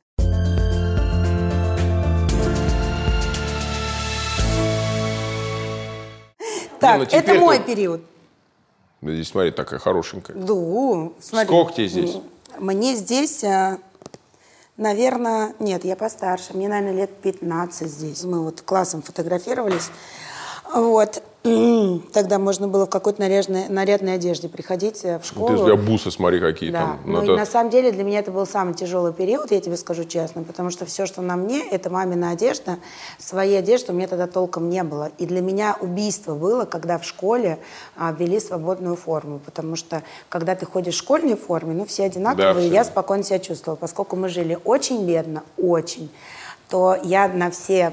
Так, 6.83 6.97
ну, 6.99 7.03
это 7.17 7.33
мой 7.35 7.57
тут- 7.57 7.65
период. 7.65 8.01
Здесь, 9.01 9.27
смотри, 9.29 9.51
такая 9.51 9.79
хорошенькая. 9.79 10.35
Ну, 10.35 11.13
смотри. 11.19 11.47
Сколько 11.47 11.73
тебе 11.73 11.87
здесь? 11.87 12.17
Мне 12.57 12.95
здесь, 12.95 13.43
наверное, 14.77 15.53
нет, 15.59 15.83
я 15.83 15.95
постарше. 15.95 16.53
Мне, 16.53 16.67
наверное, 16.67 16.93
лет 17.01 17.15
15 17.21 17.89
здесь. 17.89 18.23
Мы 18.23 18.43
вот 18.43 18.61
классом 18.61 19.01
фотографировались. 19.01 19.89
Вот. 20.73 21.21
Тогда 21.43 22.39
можно 22.39 22.69
было 22.69 22.85
в 22.85 22.89
какой-то 22.89 23.19
нарядной, 23.19 23.67
нарядной 23.67 24.13
одежде 24.15 24.47
приходить 24.47 25.03
э, 25.03 25.19
в 25.19 25.25
школу. 25.25 25.47
Ты, 25.49 25.53
у 25.55 25.65
тебя 25.65 25.75
бусы, 25.75 26.09
смотри, 26.09 26.39
какие 26.39 26.71
Да. 26.71 26.79
там. 26.79 26.99
Ну, 27.05 27.21
это- 27.21 27.35
на 27.35 27.45
самом 27.45 27.69
деле 27.69 27.91
для 27.91 28.05
меня 28.05 28.19
это 28.19 28.31
был 28.31 28.45
самый 28.45 28.73
тяжелый 28.73 29.11
период, 29.11 29.51
я 29.51 29.59
тебе 29.59 29.75
скажу 29.75 30.05
честно, 30.05 30.43
потому 30.43 30.69
что 30.69 30.85
все, 30.85 31.05
что 31.05 31.21
на 31.21 31.35
мне, 31.35 31.67
это 31.69 31.89
мамина 31.89 32.31
одежда. 32.31 32.77
Своей 33.19 33.59
одежды 33.59 33.91
у 33.91 33.95
меня 33.95 34.07
тогда 34.07 34.27
толком 34.27 34.69
не 34.69 34.83
было. 34.83 35.11
И 35.17 35.25
для 35.25 35.41
меня 35.41 35.75
убийство 35.81 36.33
было, 36.33 36.63
когда 36.63 36.97
в 36.97 37.03
школе 37.03 37.59
а, 37.97 38.15
ввели 38.17 38.39
свободную 38.39 38.95
форму, 38.95 39.41
потому 39.43 39.75
что 39.75 40.01
когда 40.29 40.55
ты 40.55 40.65
ходишь 40.65 40.95
в 40.95 40.99
школьной 40.99 41.35
форме, 41.35 41.73
ну 41.73 41.85
все 41.85 42.05
одинаковые, 42.05 42.67
все. 42.67 42.73
я 42.73 42.83
спокойно 42.85 43.23
себя 43.25 43.39
чувствовала. 43.39 43.75
Поскольку 43.77 44.15
мы 44.15 44.29
жили 44.29 44.57
очень 44.63 45.05
бедно, 45.05 45.43
очень, 45.57 46.09
то 46.69 46.97
я 47.03 47.27
на 47.27 47.51
все 47.51 47.91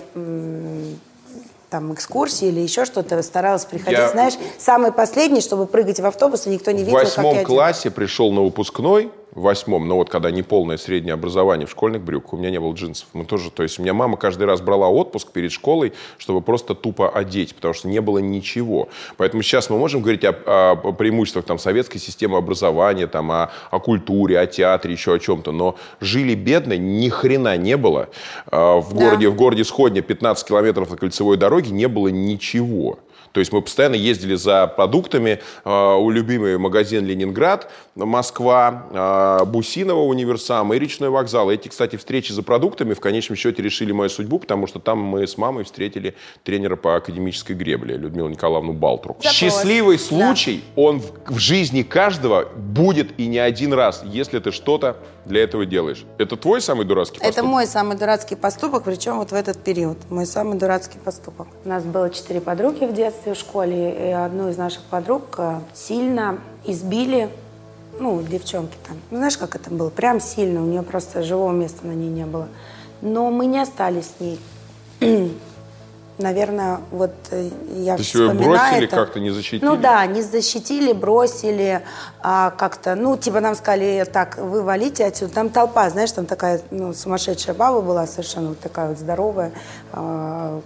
там 1.70 1.94
экскурсии 1.94 2.48
или 2.48 2.61
еще 2.61 2.85
что-то 2.85 3.22
старалась 3.22 3.64
приходить, 3.64 3.98
Я- 3.98 4.11
знаешь, 4.11 4.35
самый 4.59 4.92
последний, 4.92 5.40
чтобы 5.40 5.66
прыгать 5.66 6.00
в 6.00 6.06
автобус, 6.06 6.46
и 6.46 6.50
никто 6.50 6.72
не 6.72 6.83
В 6.83 6.87
видел, 6.87 6.98
я 6.98 7.04
восьмом 7.04 7.44
классе 7.44 7.90
пришел 7.90 8.33
на 8.33 8.42
выпускной, 8.42 9.06
в 9.06 9.19
восьмом, 9.33 9.87
но 9.87 9.97
вот 9.97 10.11
когда 10.11 10.31
не 10.31 10.43
полное 10.43 10.77
среднее 10.77 11.14
образование 11.14 11.66
в 11.66 11.71
школьных 11.71 12.03
брюках, 12.03 12.35
у 12.35 12.37
меня 12.37 12.51
не 12.51 12.59
было 12.61 12.73
джинсов. 12.73 13.09
Мы 13.12 13.25
тоже, 13.25 13.51
то 13.51 13.62
есть 13.62 13.79
у 13.79 13.83
меня 13.83 13.95
мама 13.95 14.16
каждый 14.16 14.45
раз 14.45 14.61
брала 14.61 14.88
отпуск 14.88 15.31
перед 15.33 15.53
школой, 15.53 15.93
чтобы 16.19 16.40
просто 16.40 16.75
тупо 16.75 17.09
одеть, 17.09 17.55
потому 17.55 17.75
что 17.75 17.88
не 17.88 18.01
было 18.01 18.19
ничего. 18.19 18.88
Поэтому 19.16 19.43
сейчас 19.43 19.71
мы 19.71 19.79
можем 19.79 20.03
говорить 20.03 20.25
о, 20.25 20.31
о 20.73 20.93
преимуществах 20.93 21.45
там, 21.45 21.59
советской 21.59 21.99
системы 21.99 22.38
образования, 22.38 23.07
там, 23.07 23.31
о, 23.31 23.51
о 23.71 23.79
культуре, 23.81 24.38
о 24.38 24.47
театре, 24.47 24.93
еще 24.95 25.14
о 25.14 25.19
чем-то, 25.19 25.53
но 25.53 25.77
жили 26.01 26.35
бедно, 26.35 26.77
ни 26.77 27.09
хрена 27.09 27.57
не 27.57 27.77
было. 27.77 28.09
А, 28.51 28.81
В 28.81 28.95
Да. 28.95 29.05
городе, 29.05 29.29
в 29.29 29.37
городе 29.37 29.64
Сходня 29.64 30.03
15 30.03 30.47
километров 30.49 30.90
на 30.90 30.97
кольцевой 30.97 31.37
дороге 31.37 31.71
не 31.71 31.87
было 31.87 32.09
ничего. 32.09 32.99
То 33.33 33.40
есть 33.40 33.53
мы 33.53 33.62
постоянно 33.62 33.95
ездили 33.95 34.35
за 34.35 34.66
продуктами. 34.66 35.40
Э, 35.64 35.95
У 35.95 36.11
любимый 36.11 36.59
магазин 36.59 37.05
«Ленинград», 37.07 37.71
Москва, 37.95 38.87
э, 39.43 39.45
Бусинова 39.45 40.01
универсам 40.01 40.73
и 40.75 40.79
речной 40.79 41.11
вокзал. 41.11 41.51
Эти, 41.51 41.69
кстати, 41.69 41.97
встречи 41.97 42.33
за 42.33 42.43
продуктами 42.43 42.95
в 42.95 43.01
конечном 43.01 43.37
счете 43.37 43.62
решили 43.62 43.93
мою 43.93 44.11
судьбу, 44.11 44.38
потому 44.38 44.66
что 44.66 44.79
там 44.81 44.99
мы 44.99 45.27
с 45.27 45.37
мамой 45.38 45.64
встретили 45.64 46.14
тренера 46.45 46.77
по 46.77 46.97
академической 46.97 47.53
гребле 47.53 47.97
Людмилу 47.97 48.29
Николаевну 48.29 48.73
Балтру. 48.73 49.14
Запрос. 49.19 49.33
Счастливый 49.33 49.97
Да. 49.99 50.03
случай, 50.03 50.64
он 50.77 51.01
в, 51.01 51.12
в 51.35 51.38
жизни 51.38 51.83
каждого 51.83 52.47
будет 52.57 53.19
и 53.19 53.27
не 53.27 53.38
один 53.38 53.73
раз, 53.73 54.03
если 54.05 54.38
ты 54.38 54.51
что-то 54.51 54.97
для 55.27 55.43
этого 55.43 55.66
делаешь. 55.66 56.05
Это 56.19 56.37
твой 56.37 56.61
самый 56.61 56.87
дурацкий 56.87 57.19
поступок? 57.19 57.38
Это 57.38 57.47
мой 57.47 57.66
самый 57.66 57.97
дурацкий 57.97 58.35
поступок, 58.37 58.85
причем 58.85 59.19
вот 59.19 59.31
в 59.31 59.35
этот 59.35 59.59
период. 59.62 59.99
Мой 60.11 60.27
самый 60.27 60.59
дурацкий 60.59 60.99
поступок. 60.99 61.47
У 61.64 61.69
нас 61.69 61.85
было 61.85 62.11
четыре 62.11 62.40
подруги 62.40 62.87
в 62.87 62.95
детстве 62.95 63.19
в 63.26 63.35
школе, 63.35 64.16
одну 64.16 64.48
из 64.48 64.56
наших 64.56 64.83
подруг 64.83 65.35
э, 65.38 65.61
сильно 65.74 66.38
избили, 66.64 67.30
ну, 67.98 68.22
девчонки 68.22 68.76
там. 68.87 68.96
Ну, 69.11 69.18
знаешь, 69.18 69.37
как 69.37 69.56
это 69.56 69.70
было? 69.70 69.90
Прям 69.90 70.20
сильно, 70.20 70.62
у 70.62 70.66
нее 70.66 70.83
просто 70.83 71.22
живого 71.22 71.52
места 71.52 71.87
на 71.87 71.92
ней 71.92 72.09
не 72.09 72.24
было. 72.24 72.48
Но 73.02 73.30
мы 73.30 73.46
не 73.46 73.61
остались 73.61 74.12
с 74.16 74.20
ней. 74.20 74.40
Наверное, 76.18 76.80
вот 76.90 77.12
э, 77.30 77.48
я 77.76 77.94
То 77.94 78.00
есть 78.00 78.11
вспоминаю 78.11 78.50
бросили 78.50 78.85
это. 78.85 78.96
как-то, 78.96 79.20
не 79.20 79.30
защитили? 79.30 79.64
Ну 79.64 79.76
да, 79.76 80.04
не 80.06 80.20
защитили, 80.20 80.92
бросили, 80.92 81.83
а, 82.22 82.50
как-то, 82.50 82.94
ну, 82.94 83.16
типа 83.16 83.40
нам 83.40 83.54
сказали, 83.54 84.06
так, 84.11 84.37
вы 84.37 84.62
валите 84.62 85.06
отсюда. 85.06 85.33
Там 85.33 85.48
толпа, 85.48 85.88
знаешь, 85.88 86.12
там 86.12 86.26
такая, 86.26 86.61
ну, 86.70 86.92
сумасшедшая 86.92 87.54
баба 87.54 87.80
была 87.80 88.06
совершенно 88.06 88.50
вот 88.50 88.61
такая 88.61 88.88
вот 88.90 88.98
здоровая, 88.98 89.52
а, 89.92 90.61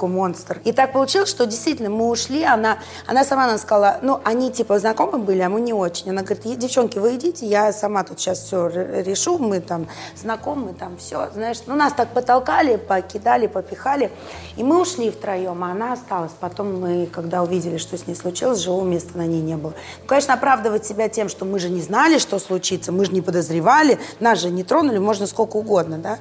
такой 0.00 0.08
монстр. 0.08 0.60
И 0.64 0.72
так 0.72 0.92
получилось, 0.92 1.28
что 1.28 1.44
действительно 1.46 1.90
мы 1.90 2.08
ушли, 2.08 2.42
она, 2.42 2.78
она 3.06 3.24
сама 3.24 3.46
нам 3.46 3.58
сказала, 3.58 3.98
ну, 4.02 4.18
они 4.24 4.50
типа 4.50 4.78
знакомы 4.78 5.18
были, 5.18 5.40
а 5.40 5.48
мы 5.50 5.60
не 5.60 5.74
очень. 5.74 6.10
Она 6.10 6.22
говорит, 6.22 6.46
«Е- 6.46 6.56
девчонки, 6.56 6.98
вы 6.98 7.16
идите, 7.16 7.46
я 7.46 7.72
сама 7.72 8.02
тут 8.02 8.18
сейчас 8.18 8.38
все 8.40 8.68
решу, 8.68 9.38
мы 9.38 9.60
там 9.60 9.88
знакомы, 10.16 10.72
там 10.72 10.96
все, 10.96 11.28
знаешь. 11.34 11.58
Ну, 11.66 11.74
нас 11.76 11.92
так 11.92 12.08
потолкали, 12.14 12.76
покидали, 12.76 13.46
попихали. 13.46 14.10
И 14.56 14.62
мы 14.62 14.80
ушли 14.80 15.10
втроем, 15.10 15.62
а 15.62 15.72
она 15.72 15.92
осталась. 15.92 16.32
Потом 16.40 16.80
мы, 16.80 17.06
когда 17.06 17.42
увидели, 17.42 17.76
что 17.76 17.98
с 17.98 18.06
ней 18.06 18.14
случилось, 18.14 18.60
живого 18.60 18.84
места 18.84 19.18
на 19.18 19.26
ней 19.26 19.42
не 19.42 19.56
было. 19.56 19.74
Ну, 20.00 20.06
конечно, 20.06 20.32
оправдывать 20.34 20.86
себя 20.86 21.08
тем, 21.08 21.28
что 21.28 21.44
мы 21.44 21.58
же 21.58 21.68
не 21.68 21.82
знали, 21.82 22.18
что 22.18 22.38
случится, 22.38 22.90
мы 22.90 23.04
же 23.04 23.12
не 23.12 23.20
подозревали, 23.20 23.98
нас 24.18 24.40
же 24.40 24.50
не 24.50 24.64
тронули, 24.64 24.98
можно 24.98 25.26
сколько 25.26 25.56
угодно, 25.56 25.98
да. 25.98 26.18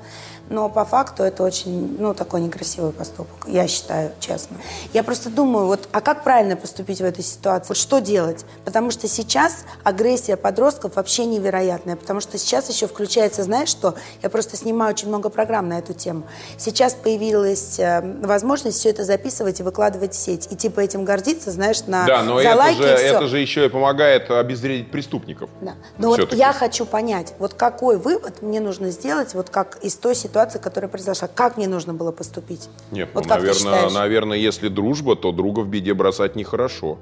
Но 0.50 0.68
по 0.68 0.84
факту 0.84 1.24
это 1.24 1.44
очень, 1.44 1.98
ну, 2.00 2.14
такой 2.16 2.42
некрасивый 2.42 2.92
поступок, 2.92 3.48
я 3.48 3.68
считаю, 3.70 4.12
честно. 4.20 4.58
Я 4.94 5.04
просто 5.04 5.30
думаю, 5.30 5.68
вот, 5.68 5.88
а 5.92 6.02
как 6.02 6.24
правильно 6.24 6.56
поступить 6.56 7.00
в 7.00 7.04
этой 7.04 7.24
ситуации? 7.24 7.74
Что 7.74 8.00
делать? 8.00 8.46
Потому 8.66 8.92
что 8.92 9.08
сейчас 9.08 9.66
агрессия 9.84 10.36
подростков 10.36 10.96
вообще 10.96 11.26
невероятная, 11.26 11.96
потому 11.96 12.20
что 12.20 12.38
сейчас 12.38 12.70
еще 12.70 12.88
включается, 12.88 13.44
знаешь 13.44 13.70
что? 13.70 13.96
Я 14.22 14.30
просто 14.30 14.58
снимаю 14.58 14.92
очень 14.94 15.08
много 15.08 15.30
программ 15.30 15.70
на 15.70 15.80
эту 15.80 15.94
тему. 15.94 16.24
Сейчас 16.58 16.94
появилась 16.94 17.80
э, 17.80 18.02
возможность 18.22 18.78
все 18.78 18.90
это 18.90 19.04
записывать 19.04 19.60
и 19.60 19.64
выкладывать 19.64 20.14
в 20.14 20.18
сеть. 20.18 20.48
И 20.52 20.56
типа 20.56 20.82
этим 20.82 21.06
гордиться, 21.06 21.52
знаешь, 21.52 21.82
на 21.88 22.06
Да, 22.06 22.24
но 22.24 22.42
за 22.42 22.50
это 22.50 22.58
лайки 22.58 22.82
же, 22.82 22.94
и 22.94 22.96
всё. 22.98 23.06
это 23.06 23.28
же 23.28 23.40
еще 23.40 23.66
и 23.66 23.70
помогает 23.70 24.30
обезвредить 24.32 24.92
преступников. 24.92 25.50
Да. 25.62 25.74
Но 25.98 26.10
вот 26.10 26.34
я 26.34 26.54
хочу 26.54 26.86
понять, 26.86 27.34
вот 27.40 27.54
какой 27.54 27.98
вывод 27.98 28.42
мне 28.42 28.60
нужно 28.60 28.90
сделать, 28.90 29.34
вот 29.34 29.50
как 29.50 29.78
из 29.84 29.96
той 29.96 30.16
ситуации, 30.16 30.60
которая 30.60 30.90
произошла, 30.90 31.28
как 31.34 31.58
мне 31.58 31.68
нужно 31.68 31.94
было 31.94 32.12
поступить? 32.12 32.70
Нет, 32.92 33.10
вот 33.14 33.26
ну, 33.26 33.30
как 33.30 33.42
ты 33.42 33.54
наверное, 33.66 33.90
наверное, 33.90 34.38
если 34.38 34.68
дружба, 34.68 35.16
то 35.16 35.32
друга 35.32 35.62
в 35.62 35.68
беде 35.68 35.94
бросать 35.94 36.36
нехорошо. 36.36 36.98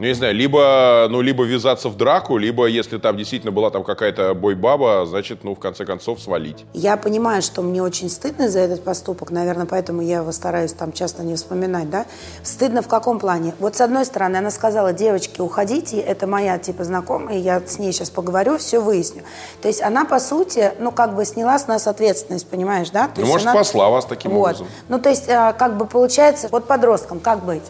Ну, 0.00 0.06
я 0.06 0.12
не 0.12 0.14
знаю, 0.16 0.34
либо, 0.34 1.06
ну, 1.10 1.20
либо 1.20 1.44
ввязаться 1.44 1.90
в 1.90 1.96
драку, 1.98 2.38
либо, 2.38 2.64
если 2.64 2.96
там 2.96 3.18
действительно 3.18 3.52
была 3.52 3.68
там 3.68 3.84
какая-то 3.84 4.32
бойбаба, 4.32 5.04
значит, 5.04 5.44
ну, 5.44 5.54
в 5.54 5.58
конце 5.58 5.84
концов, 5.84 6.22
свалить. 6.22 6.64
Я 6.72 6.96
понимаю, 6.96 7.42
что 7.42 7.60
мне 7.60 7.82
очень 7.82 8.08
стыдно 8.08 8.48
за 8.48 8.60
этот 8.60 8.82
поступок, 8.82 9.30
наверное, 9.30 9.66
поэтому 9.66 10.00
я 10.00 10.20
его 10.20 10.32
стараюсь 10.32 10.72
там 10.72 10.92
часто 10.92 11.22
не 11.22 11.34
вспоминать, 11.34 11.90
да? 11.90 12.06
Стыдно 12.42 12.80
в 12.80 12.88
каком 12.88 13.18
плане? 13.18 13.52
Вот 13.58 13.76
с 13.76 13.82
одной 13.82 14.06
стороны, 14.06 14.38
она 14.38 14.50
сказала, 14.50 14.94
девочки, 14.94 15.42
уходите, 15.42 15.98
это 16.00 16.26
моя 16.26 16.56
типа 16.58 16.84
знакомая, 16.84 17.36
я 17.36 17.60
с 17.60 17.78
ней 17.78 17.92
сейчас 17.92 18.08
поговорю, 18.08 18.56
все 18.56 18.80
выясню. 18.80 19.22
То 19.60 19.68
есть 19.68 19.82
она, 19.82 20.06
по 20.06 20.18
сути, 20.18 20.72
ну, 20.78 20.92
как 20.92 21.14
бы 21.14 21.26
сняла 21.26 21.58
с 21.58 21.66
нас 21.66 21.86
ответственность, 21.86 22.48
понимаешь, 22.48 22.88
да? 22.88 23.08
То 23.08 23.20
Ну, 23.20 23.26
может, 23.26 23.46
она- 23.48 23.52
спасла 23.62 23.90
вас 23.90 24.06
таким 24.06 24.30
вот. 24.30 24.38
образом. 24.46 24.66
Ну, 24.88 24.98
то 24.98 25.10
есть, 25.10 25.28
а, 25.28 25.52
как 25.52 25.76
бы 25.76 25.84
получается, 25.84 26.48
вот 26.50 26.66
подросткам 26.66 27.20
как 27.20 27.44
быть? 27.44 27.64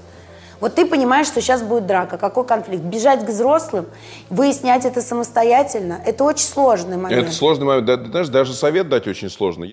Вот 0.60 0.74
ты 0.74 0.84
понимаешь, 0.86 1.26
что 1.26 1.40
сейчас 1.40 1.62
будет 1.62 1.86
драка, 1.86 2.18
какой 2.18 2.44
конфликт. 2.44 2.82
Бежать 2.84 3.24
к 3.24 3.28
взрослым, 3.28 3.86
выяснять 4.28 4.84
это 4.84 5.00
самостоятельно, 5.00 6.00
это 6.04 6.24
очень 6.24 6.44
сложный 6.44 6.98
момент. 6.98 7.26
Это 7.26 7.32
сложный 7.34 7.66
момент. 7.66 7.86
Да, 7.86 7.96
да, 7.96 8.06
Знаешь, 8.10 8.28
даже 8.28 8.52
совет 8.52 8.88
дать 8.90 9.06
очень 9.06 9.30
сложно. 9.30 9.66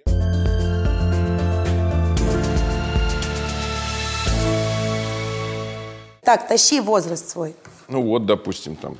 Так, 6.23 6.47
тащи 6.47 6.79
возраст 6.79 7.29
свой. 7.29 7.55
Ну, 7.89 8.01
вот, 8.03 8.25
допустим, 8.25 8.75
там. 8.75 8.97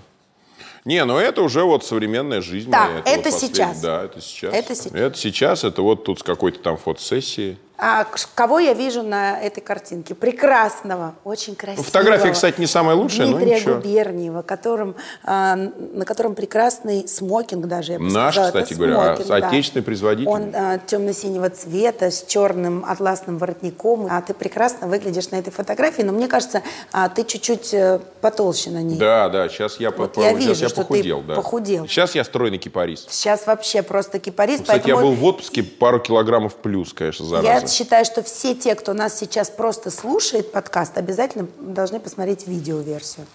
Не, 0.86 1.04
ну 1.04 1.17
это 1.17 1.41
уже 1.41 1.63
вот 1.63 1.84
современная 1.84 2.39
жизнь. 2.39 2.71
Так, 2.71 2.89
моя. 2.89 3.02
это 3.06 3.30
вот 3.30 3.39
сейчас. 3.39 3.82
Да, 3.82 4.06
это 4.06 4.21
сейчас. 4.21 4.54
Это 4.54 4.76
сейчас. 4.76 4.93
Это 4.93 5.17
сейчас, 5.17 5.63
это 5.65 5.82
вот 5.82 6.06
тут 6.06 6.19
с 6.19 6.23
какой-то 6.23 6.60
там 6.60 6.78
фотосессии. 6.78 7.58
А 7.79 8.05
кого 8.33 8.57
я 8.59 8.73
вижу 8.73 9.03
на 9.03 9.39
этой 9.39 9.61
картинке? 9.61 10.15
Прекрасного, 10.15 11.13
очень 11.23 11.55
красивого. 11.55 11.77
Ну, 11.81 11.83
фотография, 11.83 12.31
кстати, 12.31 12.59
не 12.59 12.65
самая 12.65 12.95
лучшая, 12.95 13.27
но 13.27 13.37
Дмитрия 13.37 13.55
ничего. 13.59 13.75
Губерниева, 13.75 14.41
которым, 14.41 14.95
а, 15.23 15.55
на 15.55 16.03
котором 16.05 16.33
прекрасный 16.33 17.07
смокинг 17.07 17.67
даже, 17.67 17.93
я 17.93 17.99
бы 17.99 18.05
Наш, 18.05 18.33
сказала. 18.33 18.51
Кстати 18.51 18.73
говоря, 18.73 18.99
а, 18.99 19.15
смокинг, 19.17 19.27
да. 19.27 19.47
отечественный 19.47 19.83
производитель. 19.83 20.27
Он 20.29 20.51
а, 20.55 20.79
темно-синего 20.79 21.49
цвета, 21.51 22.09
с 22.09 22.23
черным 22.23 22.83
атласным 22.83 23.37
воротником. 23.37 24.07
А 24.09 24.21
ты 24.23 24.33
прекрасно 24.33 24.87
выглядишь 24.87 25.29
на 25.29 25.35
этой 25.35 25.51
фотографии, 25.51 26.01
но 26.01 26.13
мне 26.13 26.27
кажется, 26.27 26.63
а, 26.91 27.09
ты 27.09 27.23
чуть-чуть 27.23 27.73
э, 27.75 27.99
потолще 28.21 28.71
на 28.71 28.81
ней. 28.81 28.97
Да, 28.97 29.29
да, 29.29 29.49
сейчас 29.49 29.79
я, 29.79 29.91
Вот 29.91 30.13
по- 30.13 30.21
я 30.21 30.31
сейчас 30.31 30.39
вижу, 30.39 30.61
я 30.63 30.69
что 30.69 30.81
ты 30.81 30.87
похудел. 30.87 31.21
да. 31.21 31.35
похудел. 31.35 31.87
Сейчас 31.87 32.15
я 32.15 32.23
стройный 32.23 32.57
кипарис. 32.57 33.05
Сейчас 33.07 33.45
вообще 33.45 33.83
просто 33.83 34.17
кипарис. 34.19 34.61
Кстати, 34.61 34.87
я 34.87 34.95
поэтому 34.95 35.11
был 35.15 35.21
в 35.21 35.25
отпуске 35.25 35.61
пару 35.61 35.99
килограммов 35.99 36.55
плюс, 36.55 36.91
конечно, 36.91 37.23
зараза. 37.25 37.47
Я 37.47 37.66
считаю, 37.71 38.06
что 38.06 38.23
все 38.23 38.56
те, 38.56 38.75
кто 38.75 38.93
нас 38.93 39.17
сейчас 39.17 39.49
просто 39.49 39.91
слушает 39.91 40.51
подкаст, 40.51 40.97
обязательно 40.97 41.47
должны 41.60 41.99
посмотреть 41.99 42.47
видеоверсию. 42.47 43.25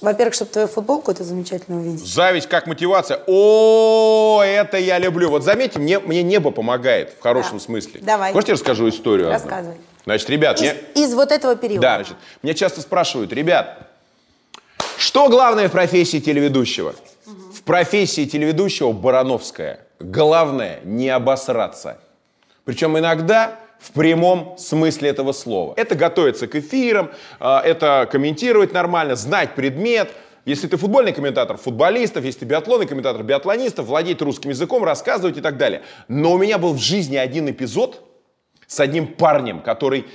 Во-первых, 0.00 0.34
чтобы 0.34 0.50
твою 0.52 0.68
футболку 0.68 1.10
эту 1.10 1.24
замечательную 1.24 1.82
увидеть. 1.82 2.06
Зависть 2.06 2.48
как 2.48 2.66
мотивация. 2.68 3.20
О, 3.26 4.40
это 4.44 4.78
я 4.78 4.98
люблю. 4.98 5.28
Вот 5.28 5.42
заметьте, 5.42 5.80
мне, 5.80 5.98
мне 5.98 6.22
небо 6.22 6.52
помогает 6.52 7.14
в 7.18 7.20
хорошем 7.22 7.58
Да. 7.58 7.64
смысле. 7.64 8.00
Давай. 8.02 8.32
Хочешь, 8.32 8.48
я 8.48 8.54
расскажу 8.54 8.88
историю? 8.88 9.26
одну? 9.34 9.38
Рассказывай. 9.48 9.76
Значит, 10.04 10.30
ребят, 10.30 10.56
Из, 10.60 10.62
мне... 10.62 10.74
из 10.94 11.14
вот 11.14 11.32
этого 11.32 11.56
периода. 11.56 11.80
Да, 11.82 11.94
значит, 11.96 12.16
меня 12.42 12.54
часто 12.54 12.80
спрашивают, 12.80 13.32
ребят, 13.32 13.88
что 14.98 15.28
главное 15.28 15.68
в 15.68 15.72
профессии 15.72 16.18
телеведущего? 16.18 16.94
В 17.26 17.62
профессии 17.62 18.24
телеведущего 18.24 18.92
Барановская. 18.92 19.80
Главное 19.98 20.80
не 20.84 21.08
обосраться. 21.08 21.98
Причем 22.64 22.98
иногда 22.98 23.58
В 23.82 23.90
прямом 23.90 24.56
смысле 24.58 25.08
этого 25.08 25.32
слова. 25.32 25.74
Это 25.76 25.96
готовиться 25.96 26.46
к 26.46 26.54
эфирам, 26.54 27.10
а, 27.40 27.60
это 27.60 28.08
комментировать 28.10 28.72
нормально, 28.72 29.16
знать 29.16 29.56
предмет. 29.56 30.08
Если 30.44 30.68
ты 30.68 30.76
футбольный 30.76 31.12
комментатор, 31.12 31.56
футболистов, 31.56 32.24
если 32.24 32.40
ты 32.40 32.44
биатлонный 32.44 32.86
комментатор, 32.86 33.24
биатлонистов, 33.24 33.86
владеть 33.86 34.22
русским 34.22 34.50
языком, 34.50 34.84
рассказывать 34.84 35.36
и 35.36 35.40
так 35.40 35.56
далее. 35.56 35.82
Но 36.06 36.30
у 36.32 36.38
меня 36.38 36.58
был 36.58 36.74
в 36.74 36.78
жизни 36.78 37.16
один 37.16 37.50
эпизод 37.50 38.08
с 38.68 38.78
одним 38.78 39.08
парнем, 39.08 39.62
который... 39.62 40.06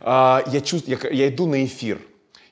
а, 0.00 0.44
я, 0.46 0.60
чувствую, 0.60 0.96
я, 1.02 1.10
я 1.10 1.28
иду 1.28 1.46
на 1.46 1.64
эфир. 1.64 1.98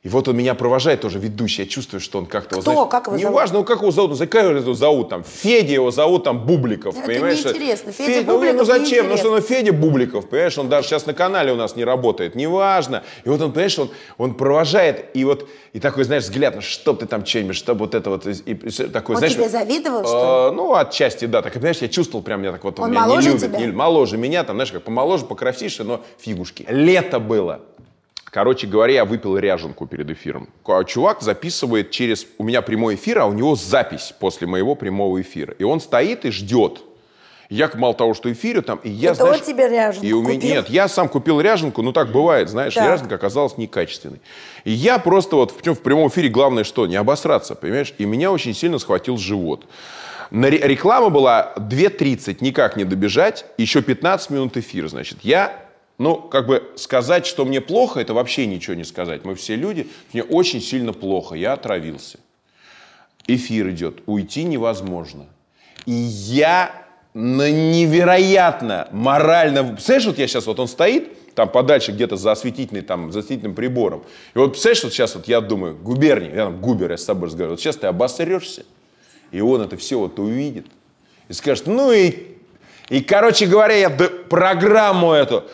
И 0.05 0.09
вот 0.11 0.29
он 0.29 0.37
меня 0.37 0.55
провожает 0.55 1.01
тоже 1.01 1.19
ведущий. 1.19 1.63
Я 1.63 1.69
чувствую, 1.69 1.99
что 1.99 2.19
он 2.19 2.27
как-то... 2.27 2.61
Кто? 2.61 2.73
знаешь, 2.73 2.91
Как 2.91 3.07
его 3.07 3.17
зовут? 3.17 3.31
Неважно, 3.31 3.59
ну 3.61 3.65
как 3.65 3.81
его 3.81 3.91
зовут, 3.91 4.21
ну 4.21 4.27
как 4.27 4.45
его 4.45 4.75
зовут, 4.75 5.09
там, 5.09 5.25
Федя 5.25 5.73
его 5.73 5.91
зовут, 5.91 6.25
там, 6.25 6.45
Бубликов, 6.45 6.95
Это 6.95 7.07
понимаешь? 7.07 7.43
неинтересно. 7.43 7.91
Федя 7.91 8.21
ну, 8.27 8.35
Бубликов 8.35 8.59
ну, 8.59 8.65
зачем? 8.67 9.09
Ну 9.09 9.17
что, 9.17 9.31
ну 9.31 9.41
Федя 9.41 9.73
Бубликов, 9.73 10.29
понимаешь, 10.29 10.59
он 10.59 10.69
даже 10.69 10.89
сейчас 10.89 11.07
на 11.07 11.15
канале 11.15 11.55
у 11.55 11.57
нас 11.57 11.75
не 11.75 11.85
работает, 11.85 12.35
неважно. 12.35 13.03
И 13.25 13.31
вот 13.31 13.41
он, 13.41 13.53
понимаешь, 13.53 13.79
он, 13.79 13.91
он 14.19 14.35
провожает, 14.35 15.07
и 15.15 15.25
вот, 15.25 15.49
и 15.73 15.81
такой, 15.81 16.05
знаешь, 16.05 16.25
взгляд, 16.25 16.55
ну 16.55 16.61
чтоб 16.61 17.01
ты 17.01 17.07
там 17.07 17.25
что-нибудь, 17.25 17.57
чтобы 17.57 17.81
вот 17.87 17.95
это 17.95 18.11
вот, 18.11 18.27
и, 18.27 18.33
и 18.33 18.71
такой, 18.71 19.15
Он 19.15 19.21
знаешь... 19.21 19.35
тебе 19.35 19.49
завидовал, 19.49 20.05
что 20.05 20.51
э, 20.53 20.55
ну, 20.55 20.75
отчасти, 20.75 21.25
да. 21.25 21.41
Так, 21.41 21.55
понимаешь, 21.55 21.79
я 21.79 21.89
чувствовал 21.89 22.23
прям, 22.23 22.43
меня 22.43 22.53
так 22.53 22.63
вот, 22.63 22.79
Он 22.79 22.91
меня 22.91 23.01
моложе 23.01 23.29
не 23.29 23.35
любят, 23.37 23.49
тебя? 23.49 23.59
не- 23.59 23.73
моложе 23.73 24.19
меня, 24.19 24.45
там, 24.45 24.57
знаешь, 24.57 24.71
как 24.71 24.83
помоложе, 24.83 25.25
покрасивше, 25.25 25.83
но 25.83 26.03
фигушки. 26.19 26.67
Лето 26.69 27.21
было. 27.21 27.63
Короче 28.35 28.67
говоря, 28.67 28.95
я 28.95 29.05
выпил 29.05 29.39
ряженку 29.39 29.87
перед 29.87 30.11
эфиром. 30.11 30.49
А 30.67 30.83
Чувак 30.83 31.23
записывает 31.23 31.93
через... 31.93 32.27
У 32.37 32.43
меня 32.43 32.63
прямой 32.63 32.97
эфир, 32.97 33.21
а 33.21 33.27
у 33.27 33.33
него 33.33 33.55
запись 33.55 34.13
после 34.19 34.49
моего 34.49 34.75
прямого 34.75 35.21
эфира. 35.21 35.55
И 35.57 35.63
он 35.63 35.79
стоит 35.79 36.25
и 36.25 36.33
ждет. 36.33 36.83
Я, 37.49 37.71
мало 37.75 37.95
того, 37.95 38.13
что 38.13 38.33
эфирю 38.33 38.63
там, 38.63 38.81
и 38.83 38.91
я, 38.91 39.13
Это 39.13 39.23
он 39.23 39.29
знаешь... 39.29 39.45
тебе 39.45 39.69
ряженку 39.69 40.05
и 40.05 40.13
у 40.13 40.23
меня, 40.23 40.35
купил? 40.35 40.51
Нет, 40.51 40.69
я 40.69 40.89
сам 40.89 41.09
купил 41.09 41.41
ряженку, 41.41 41.83
ну 41.83 41.93
так 41.93 42.11
бывает, 42.11 42.49
знаешь, 42.49 42.75
Так. 42.75 42.91
ряженка 42.91 43.15
оказалась 43.15 43.57
некачественной. 43.57 44.21
И 44.65 44.73
я 44.73 44.99
просто 44.99 45.37
вот, 45.37 45.57
причем 45.57 45.77
в 45.77 45.81
прямом 45.81 46.09
эфире 46.09 46.29
главное 46.29 46.65
что, 46.65 46.89
не 46.89 46.97
обосраться, 46.97 47.55
понимаешь? 47.55 47.95
И 47.99 48.05
меня 48.05 48.33
очень 48.33 48.53
сильно 48.53 48.81
схватил 48.81 49.17
живот. 49.17 49.65
На 50.33 50.51
ре- 50.51 50.59
реклама 50.59 51.11
была 51.11 51.53
2.30, 51.57 52.39
никак 52.41 52.77
не 52.77 52.83
добежать, 52.83 53.45
еще 53.59 53.81
15 53.81 54.31
минут 54.31 54.57
эфир, 54.57 54.89
значит. 54.89 55.19
Я, 55.23 55.64
ну, 55.99 56.17
как 56.17 56.47
бы 56.47 56.73
сказать, 56.77 57.27
что 57.27 57.45
мне 57.45 57.61
плохо, 57.61 58.01
это 58.01 58.15
вообще 58.15 58.47
ничего 58.47 58.75
не 58.75 58.85
сказать. 58.85 59.25
Мы 59.25 59.35
все 59.35 59.55
люди, 59.55 59.89
мне 60.13 60.23
очень 60.23 60.61
сильно 60.61 60.93
плохо, 60.93 61.35
я 61.35 61.53
отравился. 61.53 62.19
Эфир 63.27 63.71
идет, 63.71 64.03
уйти 64.07 64.45
невозможно. 64.45 65.27
И 65.87 65.93
я 65.93 66.85
на 67.15 67.51
невероятно 67.51 68.89
морально... 68.91 69.65
Представляешь, 69.65 70.07
вот 70.07 70.19
я 70.19 70.27
сейчас, 70.27 70.47
вот 70.47 70.59
он 70.59 70.67
стоит, 70.67 71.35
там 71.35 71.49
подальше 71.49 71.93
где-то 71.93 72.17
за 72.17 72.33
осветительной, 72.33 72.83
там, 72.83 73.13
за 73.13 73.21
осветительным 73.21 73.55
прибором. 73.55 74.05
И 74.35 74.39
вот 74.39 74.53
представляешь, 74.53 74.85
вот 74.85 74.93
сейчас 74.93 75.15
вот 75.15 75.29
я 75.29 75.41
думаю, 75.41 75.77
губерний, 75.77 76.31
я 76.31 76.47
там 76.47 76.61
губер, 76.61 76.91
я 76.91 76.97
с 76.97 77.05
тобой 77.05 77.29
разговариваю, 77.29 77.55
вот 77.55 77.61
сейчас 77.61 77.77
ты 77.77 77.87
обосрешься, 77.87 78.65
и 79.31 79.41
он 79.41 79.63
это 79.63 79.77
все 79.77 79.99
вот 79.99 80.19
увидит, 80.19 80.67
и 81.29 81.33
скажет, 81.33 81.67
ну 81.67 81.93
и... 81.93 82.35
И, 82.91 83.01
короче 83.01 83.47
говоря, 83.47 83.75
я 83.75 83.89
программу 83.89 85.13
эту 85.13 85.45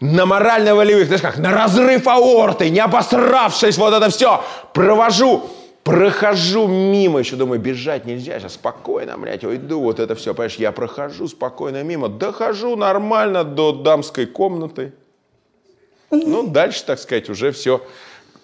на 0.00 0.26
морально-волевых, 0.26 1.06
знаешь 1.06 1.22
как, 1.22 1.38
на 1.38 1.52
разрыв 1.52 2.06
аорты, 2.06 2.70
не 2.70 2.80
обосравшись, 2.80 3.78
вот 3.78 3.94
это 3.94 4.10
все, 4.10 4.44
провожу, 4.72 5.50
прохожу 5.82 6.66
мимо, 6.68 7.18
еще 7.18 7.36
думаю, 7.36 7.60
бежать 7.60 8.04
нельзя, 8.04 8.38
сейчас 8.38 8.54
спокойно, 8.54 9.18
блядь, 9.18 9.44
уйду, 9.44 9.80
вот 9.80 9.98
это 9.98 10.14
все, 10.14 10.34
понимаешь, 10.34 10.56
я 10.56 10.72
прохожу 10.72 11.28
спокойно 11.28 11.82
мимо, 11.82 12.08
дохожу 12.08 12.76
нормально 12.76 13.44
до 13.44 13.72
дамской 13.72 14.26
комнаты. 14.26 14.92
Ну, 16.10 16.46
дальше, 16.46 16.84
так 16.84 16.98
сказать, 16.98 17.28
уже 17.28 17.52
все 17.52 17.82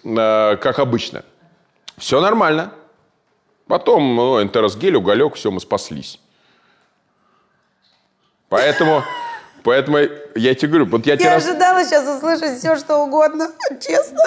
как 0.03 0.79
обычно. 0.79 1.23
Все 1.97 2.21
нормально. 2.21 2.73
Потом, 3.67 4.15
ну, 4.15 4.41
энтеросгель, 4.41 4.95
уголек, 4.95 5.33
все, 5.35 5.49
мы 5.49 5.59
спаслись. 5.59 6.19
Поэтому, 8.49 9.03
поэтому 9.65 9.97
я 10.35 10.55
тебе 10.55 10.69
говорю, 10.69 10.85
вот 10.85 11.05
я 11.05 11.17
тебе... 11.17 11.25
Я 11.25 11.35
ожидала 11.35 11.83
сейчас 11.83 12.07
услышать 12.07 12.57
все, 12.59 12.77
что 12.77 12.99
угодно, 12.99 13.51
честно. 13.81 14.19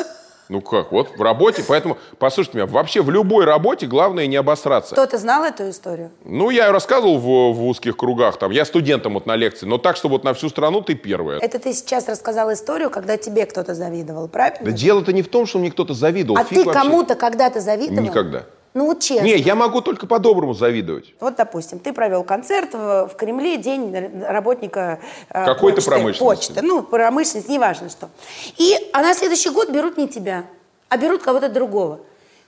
Ну 0.48 0.62
как, 0.62 0.92
вот 0.92 1.11
в 1.16 1.22
работе, 1.22 1.62
поэтому, 1.66 1.98
послушайте 2.18 2.59
меня, 2.59 2.66
вообще 2.66 3.03
в 3.03 3.11
любой 3.11 3.44
работе 3.44 3.87
главное 3.87 4.27
не 4.27 4.37
обосраться. 4.37 4.94
Кто-то 4.94 5.18
знал 5.18 5.44
эту 5.44 5.68
историю? 5.68 6.11
Ну, 6.24 6.48
я 6.48 6.72
рассказывал 6.72 7.18
в, 7.18 7.53
в 7.53 7.66
узких 7.66 7.96
кругах, 7.98 8.38
там, 8.38 8.51
я 8.51 8.64
студентам 8.64 9.14
вот 9.14 9.27
на 9.27 9.37
лекции, 9.37 9.66
но 9.66 9.77
так, 9.77 9.96
чтобы 9.96 10.14
вот 10.14 10.24
на 10.24 10.33
всю 10.33 10.48
страну 10.48 10.81
ты 10.81 10.94
первая. 10.94 11.38
Это 11.38 11.59
ты 11.59 11.74
сейчас 11.74 12.09
рассказал 12.09 12.51
историю, 12.53 12.88
когда 12.88 13.18
тебе 13.18 13.44
кто-то 13.44 13.74
завидовал, 13.74 14.27
правильно? 14.29 14.64
Да 14.64 14.70
дело-то 14.72 15.12
не 15.12 15.22
в 15.22 15.29
том, 15.29 15.46
что 15.46 15.59
мне 15.59 15.70
кто-то 15.70 15.92
завидовал. 15.92 16.38
а 16.40 16.44
фиг 16.44 16.61
ты 16.61 16.64
вообще. 16.64 16.83
кому-то 16.83 17.14
когда-то 17.14 17.61
завидовал? 17.61 18.03
Никогда. 18.03 18.46
Ну 18.74 18.87
вот 18.87 19.00
честно. 19.00 19.24
Не, 19.24 19.37
я 19.37 19.54
могу 19.54 19.81
только 19.81 20.07
по-доброму 20.07 20.54
завидовать. 20.54 21.14
Вот, 21.20 21.37
допустим, 21.37 21.78
ты 21.78 21.92
провел 21.92 22.22
концерт 22.22 22.74
в, 22.74 23.09
в 23.09 23.16
Кремле, 23.16 23.57
день 23.57 23.94
работника 24.22 25.00
э, 25.31 25.44
Какой-то 25.44 25.76
почты, 25.76 25.90
промышленности. 25.90 26.48
почты, 26.52 26.62
ну, 26.62 26.83
промышленность, 26.83 27.48
неважно 27.48 27.88
что. 27.88 28.09
И, 28.57 28.74
а 28.92 29.02
на 29.02 29.14
следующий 29.14 29.50
год 29.50 29.70
берут 29.70 29.96
не 29.96 30.07
тебя, 30.09 30.44
а 30.88 30.96
берут 30.96 31.22
кого-то 31.22 31.48
другого. 31.48 32.00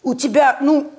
У 0.03 0.15
тебя, 0.15 0.59
ну, 0.61 0.91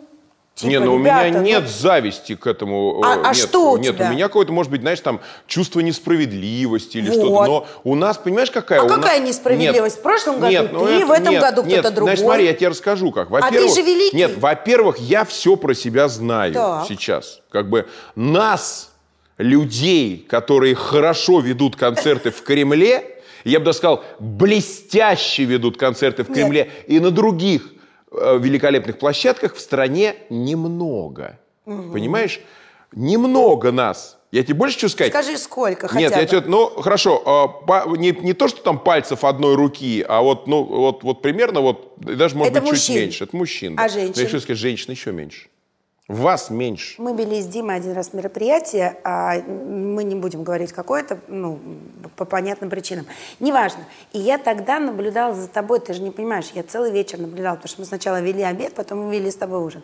типа, 0.56 0.70
не, 0.70 0.80
ну 0.80 0.96
у 0.96 0.98
меня 0.98 1.30
ну, 1.32 1.42
нет 1.42 1.68
зависти 1.70 2.36
к 2.36 2.46
этому. 2.48 3.02
А- 3.04 3.16
э, 3.18 3.22
а 3.24 3.28
нет, 3.28 3.36
что 3.38 3.72
у 3.72 3.78
Нет, 3.78 3.96
тебя? 3.96 4.10
у 4.10 4.12
меня 4.14 4.28
какое-то, 4.28 4.52
может 4.54 4.72
быть, 4.72 4.82
знаешь, 4.82 5.00
там 5.00 5.20
чувство 5.48 5.80
несправедливости 5.80 6.98
или 6.98 7.10
Вот. 7.10 7.16
что-то. 7.16 7.46
Но 7.46 7.68
у 7.84 7.96
нас, 7.96 8.18
понимаешь, 8.18 8.52
какая? 8.52 8.82
А 8.82 8.84
у 8.84 8.88
нас- 8.88 8.98
какая 8.98 9.20
несправедливость? 9.20 10.00
В 10.00 10.02
прошлом 10.02 10.36
году 10.40 10.52
нет, 10.52 10.70
ну 10.74 10.86
ты, 10.86 10.92
это- 10.94 11.06
в 11.06 11.12
этом 11.12 11.34
нет, 11.34 11.42
году 11.42 11.64
нет. 11.64 11.80
кто-то 11.80 11.96
другой. 11.96 12.10
Значит, 12.16 12.26
смотри, 12.26 12.46
я 12.46 12.54
тебе 12.54 12.68
расскажу 12.70 13.12
как. 13.12 13.28
А 13.32 13.36
ты 13.38 13.42
Во-первых, 13.46 13.76
же 13.76 13.82
великий. 13.82 14.16
Нет, 14.18 14.38
во-первых, 14.38 14.98
я 15.00 15.26
все 15.26 15.56
про 15.56 15.74
себя 15.74 16.08
знаю 16.08 16.54
Так. 16.54 16.86
сейчас. 16.88 17.40
Как 17.50 17.70
бы 17.70 17.88
нас, 18.16 18.92
людей, 19.38 20.26
которые 20.30 20.76
хорошо 20.76 21.40
ведут 21.40 21.76
концерты 21.76 22.30
в 22.30 22.44
Кремле, 22.44 23.18
я 23.44 23.58
бы 23.60 23.66
даже 23.66 23.80
сказал, 23.80 24.04
блестяще 24.20 25.46
ведут 25.46 25.78
концерты 25.78 26.24
в 26.24 26.30
Нет. 26.30 26.38
Кремле 26.38 26.72
и 26.88 27.00
на 27.00 27.10
других 27.10 27.64
великолепных 28.12 28.98
площадках 29.00 29.56
в 29.56 29.60
стране 29.60 30.16
немного. 30.30 31.40
Понимаешь? 31.66 32.42
Немного 32.94 33.72
нас. 33.72 34.18
Я 34.32 34.44
тебе 34.44 34.56
больше 34.56 34.76
хочу 34.76 34.90
сказать. 34.90 35.12
Скажи, 35.12 35.38
сколько 35.38 35.90
хотя 35.90 36.00
Нет, 36.00 36.14
бы. 36.14 36.20
я 36.20 36.26
тебе, 36.26 36.42
ну, 36.46 36.68
хорошо, 36.68 37.22
а, 37.68 37.86
не, 37.98 38.12
не 38.12 38.32
то, 38.32 38.48
что 38.48 38.62
там 38.62 38.80
пальцев 38.80 39.26
одной 39.26 39.56
руки, 39.56 40.06
а 40.08 40.22
вот, 40.22 40.48
ну, 40.48 40.64
вот, 40.64 41.04
вот 41.04 41.22
примерно, 41.22 41.60
вот, 41.60 41.96
даже, 41.98 42.38
может 42.38 42.54
Это 42.54 42.62
быть, 42.62 42.72
мужчин. 42.72 42.96
чуть 42.96 43.04
меньше. 43.04 43.24
Это 43.26 43.36
мужчин. 43.36 43.74
А 43.78 43.84
да. 43.84 43.90
женщин? 43.90 44.14
Я 44.16 44.24
хочу 44.24 44.40
сказать, 44.40 44.58
женщин 44.58 44.92
еще 44.92 45.12
меньше. 45.12 45.50
Вас 46.12 46.50
меньше. 46.50 47.02
Мы 47.02 47.14
вели 47.16 47.42
с 47.42 47.46
Димой 47.48 47.78
один 47.78 47.94
раз 47.94 48.14
мероприятие, 48.14 48.98
а 49.04 49.36
мы 49.48 50.04
не 50.04 50.16
будем 50.16 50.44
говорить 50.44 50.74
какое-то, 50.74 51.20
ну, 51.28 51.60
по 52.18 52.26
понятным 52.26 52.70
причинам. 52.70 53.06
Неважно. 53.40 53.80
И 54.12 54.20
я 54.20 54.38
тогда 54.38 54.80
наблюдала 54.80 55.34
за 55.34 55.48
тобой, 55.48 55.80
ты 55.80 55.94
же 55.94 56.02
не 56.02 56.12
понимаешь, 56.12 56.50
я 56.54 56.64
целый 56.64 56.92
вечер 56.92 57.20
наблюдала, 57.20 57.56
потому 57.56 57.70
что 57.70 57.82
мы 57.82 57.86
сначала 57.86 58.20
вели 58.22 58.44
обед, 58.44 58.74
потом 58.74 59.06
мы 59.06 59.16
вели 59.16 59.32
с 59.32 59.36
тобой 59.36 59.60
ужин. 59.64 59.82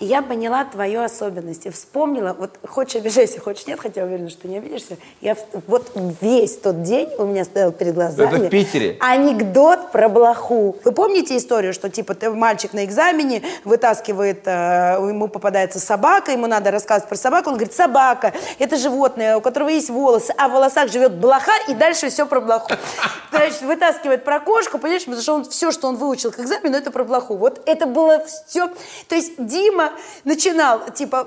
И 0.00 0.04
я 0.04 0.20
поняла 0.22 0.64
твою 0.64 1.00
особенность 1.02 1.66
и 1.66 1.70
вспомнила, 1.70 2.34
вот 2.38 2.58
хочешь 2.66 2.96
обижайся, 2.96 3.40
хочешь 3.40 3.66
нет, 3.66 3.78
хотя 3.80 4.02
уверена, 4.04 4.30
что 4.30 4.42
ты 4.42 4.48
не 4.48 4.58
обидишься, 4.58 4.96
я 5.20 5.36
вот 5.66 5.92
весь 6.20 6.56
тот 6.56 6.82
день 6.82 7.08
у 7.18 7.24
меня 7.24 7.44
стоял 7.44 7.70
перед 7.72 7.94
глазами 7.94 8.36
Это 8.36 8.46
в 8.46 8.50
Питере? 8.50 8.96
анекдот 9.00 9.92
про 9.92 10.08
блоху. 10.08 10.76
Вы 10.84 10.92
помните 10.92 11.36
историю, 11.36 11.72
что 11.72 11.88
типа 11.88 12.14
ты- 12.14 12.30
мальчик 12.30 12.72
на 12.72 12.84
экзамене 12.84 13.42
вытаскивает, 13.64 14.42
э, 14.46 14.96
ему 15.08 15.28
попадается 15.68 15.80
собака, 15.80 16.32
ему 16.32 16.46
надо 16.46 16.70
рассказывать 16.70 17.08
про 17.08 17.16
собаку, 17.16 17.50
он 17.50 17.56
говорит, 17.56 17.74
собака, 17.74 18.32
это 18.58 18.76
животное, 18.76 19.36
у 19.36 19.40
которого 19.40 19.68
есть 19.68 19.90
волосы, 19.90 20.34
а 20.36 20.48
в 20.48 20.52
волосах 20.52 20.90
живет 20.90 21.12
блоха, 21.12 21.52
и 21.68 21.74
дальше 21.74 22.08
все 22.08 22.26
про 22.26 22.40
блоху. 22.40 22.70
Значит, 23.30 23.62
вытаскивает 23.62 24.24
про 24.24 24.40
кошку, 24.40 24.78
понимаешь, 24.78 25.04
потому 25.04 25.22
что 25.22 25.34
он 25.34 25.44
все, 25.44 25.70
что 25.70 25.88
он 25.88 25.96
выучил 25.96 26.32
к 26.32 26.40
экзамену, 26.40 26.76
это 26.76 26.90
про 26.90 27.04
блоху. 27.04 27.36
Вот 27.36 27.60
это 27.66 27.86
было 27.86 28.24
все. 28.24 28.68
То 29.08 29.14
есть 29.14 29.32
Дима 29.38 29.92
начинал, 30.24 30.80
типа, 30.94 31.24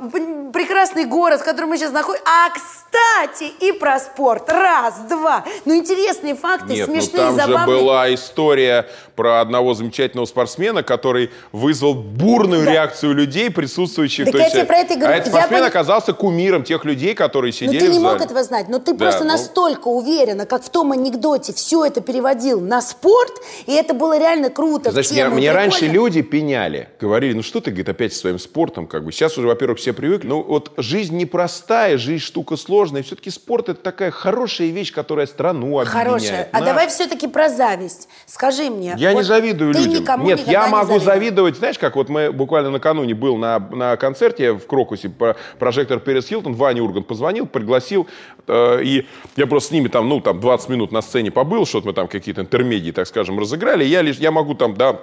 прекрасный 0.53 1.05
город, 1.05 1.41
в 1.41 1.43
котором 1.43 1.69
мы 1.69 1.77
сейчас 1.77 1.91
находимся, 1.91 2.25
а, 2.27 2.49
кстати, 2.49 3.51
и 3.59 3.71
про 3.71 3.99
спорт. 3.99 4.51
Раз, 4.51 4.95
два. 5.09 5.45
Ну, 5.65 5.75
интересные 5.75 6.35
факты, 6.35 6.73
Нет, 6.73 6.87
ну 6.87 6.95
смешные, 6.95 7.17
там 7.17 7.31
же 7.31 7.45
забавные. 7.45 7.79
была 7.79 8.13
история 8.13 8.87
про 9.15 9.41
одного 9.41 9.73
замечательного 9.73 10.25
спортсмена, 10.25 10.83
который 10.83 11.29
вызвал 11.51 11.93
бурную 11.93 12.65
реакцию 12.65 13.13
людей, 13.13 13.49
присутствующих 13.51 14.30
Так 14.31 14.41
То 14.41 14.47
я 14.47 14.49
тебе 14.49 14.65
про 14.65 14.77
это 14.77 14.95
говорю. 14.95 15.13
А 15.13 15.17
этот 15.17 15.33
спортсмен 15.33 15.63
оказался 15.63 16.13
кумиром 16.13 16.63
тех 16.63 16.85
людей, 16.85 17.13
которые 17.13 17.51
Но 17.51 17.55
сидели 17.57 17.79
ты 17.79 17.87
не 17.91 17.99
мог 17.99 18.21
этого 18.21 18.43
знать, 18.43 18.67
но 18.69 18.79
ты 18.79 18.93
Да, 18.93 19.05
просто 19.05 19.23
ну. 19.23 19.31
настолько 19.31 19.87
уверенно, 19.87 20.45
как 20.45 20.63
в 20.63 20.69
том 20.69 20.91
анекдоте, 20.91 21.53
все 21.53 21.85
это 21.85 22.01
переводил 22.01 22.61
на 22.61 22.81
спорт, 22.81 23.33
и 23.65 23.73
это 23.73 23.93
было 23.93 24.17
реально 24.17 24.49
круто. 24.49 24.91
Значит, 24.91 25.11
мне, 25.11 25.27
мне 25.27 25.51
раньше 25.51 25.85
люди 25.85 26.21
пеняли, 26.21 26.89
говорили, 26.99 27.33
ну 27.33 27.43
что 27.43 27.59
ты, 27.61 27.71
говорит, 27.71 27.89
опять 27.89 28.13
со 28.13 28.19
своим 28.19 28.39
спортом, 28.39 28.87
как 28.87 29.03
бы. 29.03 29.11
Сейчас 29.11 29.37
уже, 29.37 29.47
во-первых, 29.47 29.79
все 29.79 29.93
привыкли. 29.93 30.27
Ну 30.27 30.41
вот 30.43 30.71
жизнь 30.77 31.17
непростая, 31.17 31.97
жизнь 31.97 32.23
штука 32.23 32.55
сложная. 32.57 33.01
И 33.01 33.03
все-таки 33.03 33.29
спорт 33.29 33.69
это 33.69 33.81
такая 33.81 34.11
хорошая 34.11 34.69
вещь, 34.69 34.93
которая 34.93 35.27
страну 35.27 35.79
объединяет. 35.79 36.07
Хорошая. 36.07 36.49
А 36.51 36.61
давай 36.61 36.87
все-таки 36.87 37.27
про 37.27 37.49
зависть. 37.49 38.07
Скажи 38.25 38.69
мне. 38.69 38.95
Я 38.97 39.09
не 39.09 39.15
вот 39.17 39.25
завидую 39.25 39.73
ты 39.73 39.79
людям. 39.79 40.01
никому 40.01 40.25
Нет, 40.25 40.47
я 40.47 40.65
не 40.65 40.71
могу 40.71 40.99
завидовать. 40.99 41.57
Знаешь, 41.57 41.77
как 41.77 41.95
вот 41.95 42.09
мы 42.09 42.31
буквально 42.31 42.69
накануне 42.69 43.13
был 43.13 43.37
на, 43.37 43.59
на 43.59 43.97
концерте 43.97 44.20
в 44.29 44.67
Крокусе, 44.67 45.09
про- 45.09 45.35
прожектор 45.59 45.99
Перес 45.99 46.27
Хилтон, 46.27 46.53
Ваня 46.53 46.83
Ургант 46.83 47.07
позвонил, 47.07 47.47
пригласил, 47.47 48.07
э, 48.47 48.83
и 48.83 49.07
я 49.35 49.47
просто 49.47 49.69
с 49.69 49.71
ними 49.71 49.87
там, 49.87 50.07
ну, 50.07 50.21
там 50.21 50.39
20 50.39 50.69
минут 50.69 50.91
на 50.91 51.01
сцене 51.01 51.31
побыл, 51.31 51.65
что-то 51.65 51.87
мы 51.87 51.93
там 51.93 52.07
какие-то 52.07 52.41
интермедии, 52.41 52.91
так 52.91 53.07
скажем, 53.07 53.39
разыграли. 53.39 53.83
Я 53.83 54.01
лишь, 54.01 54.17
я 54.17 54.31
могу 54.31 54.53
там, 54.53 54.75
да, 54.75 54.99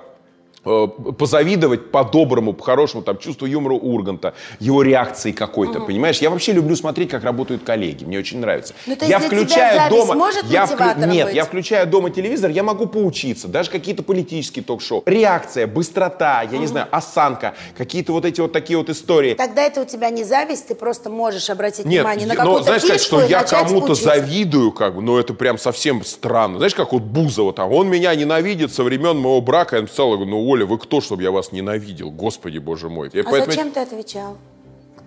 позавидовать 1.18 1.90
по-доброму, 1.90 2.52
по-хорошему, 2.52 3.02
там, 3.02 3.18
чувству 3.18 3.46
юмора 3.46 3.74
Урганта, 3.74 4.34
его 4.60 4.82
реакции 4.82 5.32
какой-то, 5.32 5.80
понимаешь? 5.80 6.18
Я 6.18 6.30
вообще 6.30 6.52
люблю 6.52 6.76
смотреть, 6.76 7.10
как 7.10 7.24
работают 7.24 7.62
коллеги, 7.64 8.04
мне 8.04 8.18
очень 8.18 8.40
нравится. 8.40 8.74
Ну, 8.86 8.96
то 8.96 9.04
есть 9.04 9.10
я 9.10 9.18
включаю 9.18 9.90
дома... 9.90 10.14
может 10.14 10.44
я 10.44 10.62
мотиватором 10.62 11.10
Нет, 11.10 11.26
быть? 11.26 11.36
я 11.36 11.44
включаю 11.44 11.86
дома 11.86 12.10
телевизор, 12.10 12.50
я 12.50 12.62
могу 12.62 12.86
поучиться, 12.86 13.48
даже 13.48 13.70
какие-то 13.70 14.02
политические 14.02 14.64
ток-шоу. 14.64 15.02
Реакция, 15.06 15.66
быстрота, 15.66 16.42
я 16.42 16.58
не 16.58 16.66
знаю, 16.66 16.86
осанка, 16.90 17.54
какие-то 17.76 18.12
вот 18.12 18.24
эти 18.24 18.40
вот 18.40 18.52
такие 18.52 18.78
вот 18.78 18.88
истории. 18.90 19.34
Тогда 19.34 19.62
это 19.62 19.82
у 19.82 19.84
тебя 19.84 20.10
не 20.10 20.24
зависть, 20.24 20.68
ты 20.68 20.74
просто 20.74 21.10
можешь 21.10 21.50
обратить 21.50 21.84
Нет, 21.84 22.00
внимание 22.00 22.26
на 22.26 22.32
я- 22.32 22.36
какую-то 22.36 22.58
но 22.60 22.64
знаешь, 22.64 22.82
сказать, 22.82 23.00
что 23.02 23.22
я 23.22 23.42
кому-то 23.42 23.94
завидую, 23.94 24.72
как 24.72 24.94
бы, 24.94 25.02
ну 25.02 25.18
это 25.18 25.34
прям 25.34 25.58
совсем 25.58 26.04
странно. 26.04 26.58
Знаешь, 26.58 26.74
как 26.74 26.92
вот 26.92 27.02
Бузова 27.02 27.52
там, 27.52 27.72
он 27.72 27.88
меня 27.88 28.14
ненавидит 28.14 28.72
со 28.72 28.82
времен 28.82 29.16
моего 29.18 29.40
брака. 29.40 29.76
Я 29.76 29.82
написал, 29.82 30.16
ну, 30.18 30.40
Оля, 30.58 30.66
вы 30.66 30.76
кто, 30.78 31.00
чтобы 31.00 31.22
я 31.22 31.30
вас 31.30 31.52
ненавидел? 31.52 32.10
Господи, 32.10 32.58
боже 32.58 32.88
мой. 32.88 33.08
Я 33.12 33.20
А 33.22 33.24
поэтому- 33.24 33.52
зачем 33.52 33.70
ты 33.70 33.78
отвечал? 33.80 34.36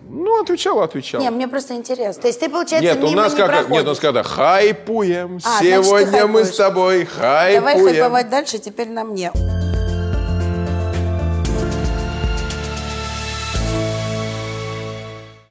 Ну, 0.10 0.41
отвечал, 0.41 0.82
отвечал. 0.82 1.22
Не, 1.22 1.30
мне 1.30 1.47
просто 1.47 1.74
интересно. 1.76 2.22
То 2.22 2.28
есть 2.30 2.39
ты, 2.39 2.49
получается, 2.49 2.93
Нет, 2.95 3.04
у 3.04 3.08
мимо 3.10 3.24
нас 3.24 3.34
не 3.34 3.38
как, 3.38 3.47
проходишь. 3.47 3.72
нет, 3.72 3.86
у 3.86 3.89
нас 3.89 3.99
когда 3.99 4.24
хайпуем, 4.24 5.39
А, 5.43 5.60
сегодня 5.62 6.28
мы 6.28 6.45
с 6.45 6.56
тобой 6.56 7.04
хайпуем. 7.06 7.60
Давай 7.64 7.84
хайповать 7.93 8.30
дальше, 8.30 8.60
теперь 8.60 8.89
на 8.89 9.04
мне. 9.04 9.32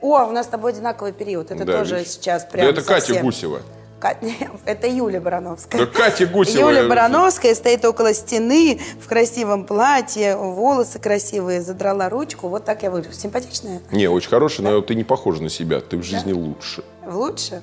О, 0.01 0.25
у 0.27 0.33
нас 0.33 0.47
с 0.47 0.49
тобой 0.49 0.73
одинаковый 0.73 1.13
период. 1.13 1.51
Это 1.51 1.65
Да, 1.65 1.79
тоже 1.79 1.97
видишь. 1.99 2.13
сейчас 2.13 2.45
Да 2.45 2.51
прям 2.51 2.67
это 2.69 2.83
Катя 2.83 3.07
совсем. 3.07 3.23
Гусева. 3.25 3.61
Это 4.65 4.87
Юля 4.87 5.21
Барановская. 5.21 5.85
Да 5.85 5.87
Катя 5.87 6.27
Гусева. 6.27 6.71
Юля 6.71 6.89
Барановская 6.89 7.55
стоит 7.55 7.85
около 7.85 8.15
стены 8.15 8.81
в 9.01 9.09
красивом 9.09 9.65
платье, 9.65 10.37
волосы 10.37 10.99
красивые, 10.99 11.61
задрала 11.63 12.09
ручку. 12.09 12.49
Вот 12.49 12.65
так 12.65 12.83
я 12.83 12.91
выгляжу. 12.91 13.17
Симпатичная? 13.17 13.81
Не, 13.91 14.09
очень 14.09 14.31
хороший, 14.31 14.63
но 14.63 14.81
ты 14.81 14.95
не 14.95 15.05
похожа 15.05 15.43
на 15.43 15.49
себя. 15.51 15.81
Ты 15.81 15.97
в 15.97 16.03
жизни 16.03 16.33
лучше. 16.33 16.85
Лучше? 17.07 17.63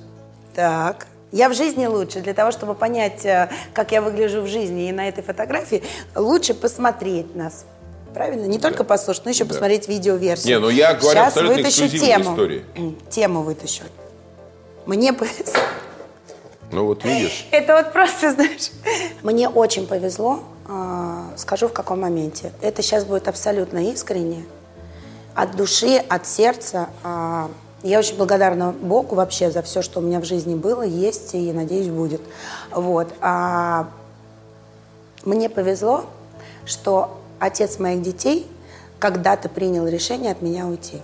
Так. 0.54 1.06
Я 1.30 1.50
в 1.50 1.54
жизни 1.54 1.86
лучше. 1.86 2.20
Для 2.20 2.32
того, 2.32 2.52
чтобы 2.52 2.74
понять, 2.74 3.24
э, 3.26 3.50
как 3.74 3.92
я 3.92 4.00
выгляжу 4.00 4.40
в 4.40 4.46
жизни 4.46 4.88
и 4.88 4.92
на 4.92 5.08
этой 5.08 5.22
фотографии, 5.22 5.82
лучше 6.14 6.54
посмотреть 6.54 7.36
нас. 7.36 7.66
Правильно? 8.14 8.46
Не 8.46 8.58
только 8.58 8.82
послушать, 8.82 9.26
но 9.26 9.30
еще 9.30 9.44
Да. 9.44 9.50
посмотреть 9.50 9.88
видеоверсию. 9.88 10.48
Не, 10.56 10.58
ну 10.58 10.70
я 10.70 10.94
говорю 10.94 11.10
Сейчас 11.10 11.28
абсолютно 11.28 11.56
вытащу 11.58 11.88
тему. 11.88 12.32
истории. 12.32 12.64
Тему 13.10 13.42
вытащу. 13.42 13.82
Мне. 14.86 15.12
Ну 16.70 16.86
вот 16.86 17.04
видишь. 17.04 17.46
Это 17.50 17.76
вот 17.76 17.92
просто, 17.92 18.32
знаешь... 18.34 18.70
Мне 19.22 19.48
очень 19.48 19.86
повезло, 19.86 20.40
а, 20.68 21.32
скажу 21.36 21.68
в 21.68 21.72
каком 21.72 22.00
моменте. 22.00 22.52
Это 22.60 22.82
сейчас 22.82 23.04
будет 23.04 23.28
абсолютно 23.28 23.90
искренне. 23.90 24.44
От 25.34 25.56
души, 25.56 25.96
от 26.08 26.26
сердца. 26.26 26.88
А, 27.02 27.50
Я 27.82 28.00
очень 28.00 28.16
благодарна 28.16 28.72
Богу 28.72 29.14
вообще 29.14 29.50
за 29.50 29.62
все, 29.62 29.82
что 29.82 30.00
у 30.00 30.02
меня 30.02 30.20
в 30.20 30.24
жизни 30.24 30.54
было, 30.54 30.82
есть 30.82 31.34
и, 31.34 31.52
надеюсь, 31.52 31.88
будет. 31.88 32.20
Вот. 32.70 33.08
А, 33.20 33.88
Мне 35.24 35.48
повезло, 35.48 36.04
что 36.66 37.18
отец 37.38 37.78
моих 37.78 38.02
детей 38.02 38.46
когда-то 38.98 39.48
принял 39.48 39.86
решение 39.86 40.32
от 40.32 40.42
меня 40.42 40.66
уйти. 40.66 41.00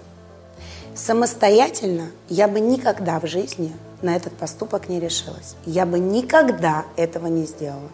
Самостоятельно 0.95 2.11
я 2.29 2.49
бы 2.49 2.61
никогда 2.61 3.19
в 3.19 3.27
жизни 3.27 3.73
на 4.05 4.15
этот 4.17 4.35
поступок 4.35 4.89
не 4.89 5.01
решилась. 5.01 5.57
Я 5.67 5.87
бы 5.87 5.99
никогда 5.99 6.85
этого 6.97 7.27
не 7.27 7.45
сделала. 7.47 7.89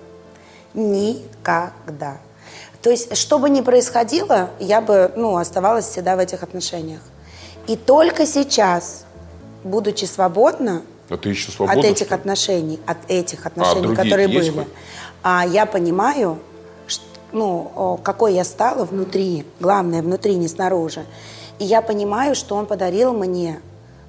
Никогда. 0.74 2.18
То 2.82 2.90
есть, 2.90 3.16
что 3.16 3.38
бы 3.38 3.48
ни 3.50 3.60
происходило, 3.60 4.50
я 4.58 4.80
бы 4.80 5.12
ну, 5.16 5.36
оставалась 5.36 5.86
всегда 5.86 6.16
в 6.16 6.18
этих 6.18 6.42
отношениях. 6.42 7.00
И 7.66 7.76
только 7.76 8.26
сейчас, 8.26 9.04
будучи 9.64 10.06
свободна 10.06 10.82
А 11.08 11.16
ты 11.16 11.28
еще 11.30 11.50
свободна? 11.52 11.80
от 11.80 11.86
этих 11.86 12.06
что 12.06 12.14
отношений, 12.14 12.80
от 12.86 12.98
этих 13.08 13.46
отношений, 13.46 13.82
другие 13.82 14.04
которые 14.04 14.28
были, 14.28 14.66
а, 15.22 15.44
я 15.46 15.66
понимаю, 15.66 16.38
ш- 16.86 17.02
ну, 17.32 18.00
какой 18.02 18.34
я 18.34 18.44
стала 18.44 18.84
внутри, 18.84 19.46
главное, 19.60 20.02
внутри, 20.02 20.36
не 20.36 20.48
снаружи. 20.48 21.04
И 21.58 21.64
я 21.64 21.82
понимаю, 21.82 22.34
что 22.34 22.56
он 22.56 22.64
подарил 22.66 23.12
мне 23.12 23.60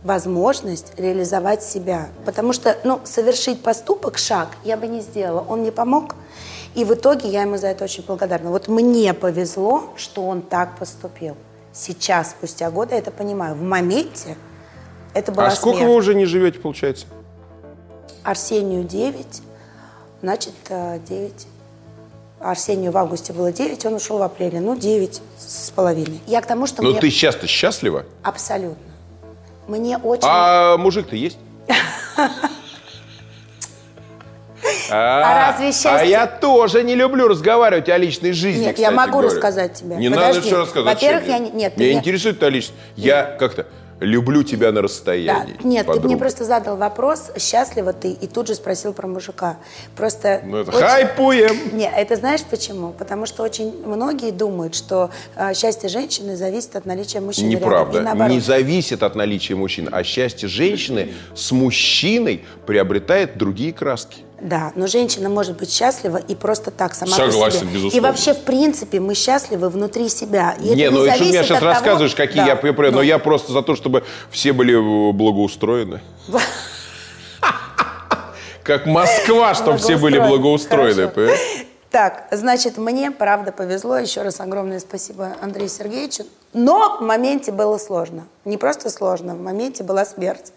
возможность 0.03 0.93
реализовать 0.97 1.63
себя. 1.63 2.09
Потому 2.25 2.53
что, 2.53 2.77
ну, 2.83 2.99
совершить 3.03 3.61
поступок, 3.61 4.17
шаг 4.17 4.49
я 4.63 4.77
бы 4.77 4.87
не 4.87 5.01
сделала. 5.01 5.45
Он 5.47 5.59
мне 5.61 5.71
помог, 5.71 6.15
и 6.73 6.83
в 6.85 6.93
итоге 6.93 7.29
я 7.29 7.41
ему 7.43 7.57
за 7.57 7.67
это 7.67 7.83
очень 7.83 8.03
благодарна. 8.05 8.49
Вот 8.49 8.67
мне 8.67 9.13
повезло, 9.13 9.91
что 9.95 10.25
он 10.25 10.41
так 10.41 10.77
поступил. 10.77 11.35
Сейчас, 11.73 12.31
спустя 12.31 12.69
годы, 12.71 12.93
я 12.95 12.99
это 12.99 13.11
понимаю. 13.11 13.55
В 13.55 13.61
моменте 13.61 14.35
это 15.13 15.31
была 15.31 15.47
А 15.47 15.51
сколько 15.51 15.77
смерть. 15.79 15.91
вы 15.91 15.97
уже 15.97 16.15
не 16.15 16.25
живете, 16.25 16.59
получается? 16.59 17.05
Арсению 18.23 18.83
9, 18.83 19.41
значит, 20.21 20.53
э, 20.69 20.99
9. 21.07 21.47
Арсению 22.39 22.91
в 22.91 22.97
августе 22.97 23.33
было 23.33 23.51
9, 23.51 23.85
он 23.85 23.93
ушел 23.95 24.17
в 24.17 24.21
апреле. 24.23 24.59
Ну, 24.59 24.75
9 24.75 25.21
с 25.37 25.69
половиной. 25.71 26.19
Я 26.27 26.41
к 26.41 26.45
тому, 26.47 26.65
что 26.65 26.81
Ну 26.81 26.89
мне... 26.91 26.99
ты 26.99 27.09
сейчас-то 27.11 27.45
счастлива? 27.47 28.05
Абсолютно. 28.23 28.90
Мне 29.71 29.97
очень... 29.97 30.27
А 30.29 30.75
мужик-то 30.75 31.15
есть? 31.15 31.37
А, 34.93 35.51
разве 35.53 35.69
А 35.69 35.71
счастье- 35.71 36.09
я 36.09 36.27
тоже 36.27 36.83
не 36.83 36.95
люблю 36.95 37.27
разговаривать 37.29 37.87
о 37.89 37.97
личной 37.97 38.33
жизни. 38.33 38.65
Нет, 38.65 38.77
я 38.77 38.91
могу 38.91 39.13
говоря. 39.13 39.29
рассказать 39.29 39.73
тебе. 39.75 39.95
Не 39.95 40.09
Подожди. 40.09 40.27
надо 40.35 40.41
все 40.41 40.57
рассказывать. 40.57 40.93
Во-первых, 40.95 41.27
я 41.27 41.37
не- 41.39 41.49
нет, 41.49 41.77
Меня 41.77 41.93
интересует 41.93 42.37
твоя 42.39 42.51
личность. 42.53 42.77
Я 42.97 43.23
как-то 43.23 43.65
люблю 44.01 44.43
тебя 44.43 44.67
на 44.67 44.73
Да. 44.73 44.81
расстоянии. 44.81 45.55
Нет, 45.63 45.85
ты 45.85 45.91
мне 45.93 46.01
подруга. 46.01 46.17
просто 46.17 46.43
задал 46.43 46.75
вопрос, 46.75 47.31
счастлива 47.37 47.93
ты, 47.93 48.11
и 48.11 48.27
тут 48.27 48.47
же 48.47 48.55
спросил 48.55 48.91
про 48.93 49.07
мужика. 49.07 49.57
Просто... 49.95 50.41
Ну 50.43 50.57
это 50.57 50.71
очень- 50.71 50.81
хайпуем. 50.81 51.77
Не, 51.77 51.89
это 51.89 52.15
знаешь 52.17 52.41
почему? 52.43 52.91
Потому 52.91 53.25
что 53.25 53.43
очень 53.43 53.71
многие 53.85 54.31
думают, 54.31 54.75
что 54.75 55.11
э, 55.35 55.53
счастье 55.53 55.87
женщины 55.87 56.35
зависит 56.35 56.75
от 56.75 56.85
наличия 56.85 57.21
мужчины 57.21 57.47
Неправда. 57.49 58.01
Не 58.27 58.39
зависит 58.39 59.03
от 59.03 59.15
наличия 59.15 59.55
мужчин, 59.55 59.87
а 59.91 60.03
счастье 60.03 60.49
женщины 60.49 61.13
с 61.35 61.51
мужчиной 61.51 62.43
приобретает 62.65 63.37
другие 63.37 63.71
краски. 63.71 64.17
Да, 64.41 64.71
но 64.75 64.87
женщина 64.87 65.29
может 65.29 65.55
быть 65.55 65.71
счастлива 65.71 66.17
и 66.17 66.33
просто 66.33 66.71
так, 66.71 66.95
сама 66.95 67.15
по 67.15 67.31
Согласен, 67.31 67.59
себе. 67.59 67.69
безусловно. 67.69 67.95
И 67.95 67.99
вообще, 67.99 68.33
в 68.33 68.41
принципе, 68.41 68.99
мы 68.99 69.13
счастливы 69.13 69.69
внутри 69.69 70.09
себя. 70.09 70.55
И 70.59 70.69
не, 70.69 70.89
ну 70.89 71.05
не 71.05 71.11
ты 71.11 71.25
сейчас 71.25 71.47
того- 71.47 71.65
рассказываешь, 71.67 72.15
какие 72.15 72.41
Да, 72.41 72.47
я 72.47 72.55
препараты, 72.55 72.95
но 72.95 73.01
ну, 73.01 73.03
я 73.03 73.19
просто 73.19 73.51
за 73.51 73.61
то, 73.61 73.75
чтобы 73.75 74.03
все 74.31 74.51
были 74.51 74.73
э, 74.73 75.11
благоустроены. 75.13 76.01
Как 78.63 78.87
Москва, 78.87 79.53
чтобы 79.53 79.77
все 79.77 79.97
были 79.97 80.17
благоустроены. 80.17 81.11
Так, 81.91 82.27
значит, 82.31 82.77
мне 82.77 83.11
правда 83.11 83.51
повезло. 83.51 83.97
Еще 83.97 84.21
раз 84.21 84.39
огромное 84.39 84.79
спасибо 84.79 85.35
Андрею 85.41 85.69
Сергеевичу. 85.69 86.23
Но 86.53 86.97
в 86.99 87.01
моменте 87.01 87.51
было 87.51 87.77
сложно. 87.77 88.27
Не 88.45 88.57
просто 88.57 88.89
сложно, 88.89 89.35
в 89.35 89.41
моменте 89.41 89.83
была 89.83 90.05
смерть. 90.05 90.53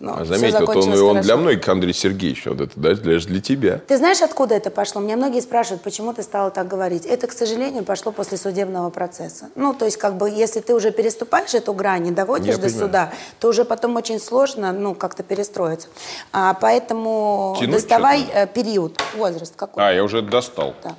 Но 0.00 0.12
А 0.14 0.24
всё 0.24 0.34
заметь, 0.34 0.52
вот 0.54 0.60
он, 0.60 0.66
закончилось 0.66 1.00
он 1.00 1.08
хорошо. 1.10 1.22
для 1.24 1.36
многих, 1.36 1.68
Андрей 1.68 1.92
Сергеевич, 1.94 2.46
вот 2.46 2.60
это 2.60 2.78
даже 2.78 3.00
для, 3.00 3.18
для 3.20 3.40
тебя. 3.40 3.78
Ты 3.86 3.96
знаешь, 3.96 4.20
откуда 4.22 4.56
это 4.56 4.70
пошло? 4.70 5.00
Меня 5.00 5.16
многие 5.16 5.40
спрашивают, 5.40 5.82
почему 5.82 6.12
ты 6.12 6.22
стала 6.24 6.50
так 6.50 6.66
говорить. 6.66 7.06
Это, 7.06 7.26
к 7.28 7.32
сожалению, 7.32 7.84
пошло 7.84 8.10
после 8.12 8.36
судебного 8.36 8.90
процесса. 8.90 9.50
Ну, 9.54 9.72
то 9.72 9.84
есть, 9.84 9.96
как 9.96 10.16
бы, 10.16 10.28
если 10.28 10.60
ты 10.60 10.74
уже 10.74 10.90
переступаешь 10.90 11.54
эту 11.54 11.72
грань 11.74 12.08
и 12.08 12.10
доводишь 12.10 12.48
Я 12.48 12.56
до 12.56 12.62
понимаю. 12.66 12.86
суда, 12.86 13.12
то 13.38 13.48
уже 13.48 13.64
потом 13.64 13.94
очень 13.96 14.18
сложно, 14.18 14.72
ну, 14.72 14.94
как-то 14.94 15.22
перестроиться. 15.22 15.88
А, 16.32 16.54
поэтому 16.54 17.56
Тянуть 17.60 17.76
доставай 17.76 18.26
э, 18.34 18.46
период, 18.48 19.00
возраст 19.16 19.54
какой. 19.56 19.82
А, 19.84 19.92
я 19.92 20.02
уже 20.02 20.22
достал. 20.22 20.74
Так. 20.82 20.94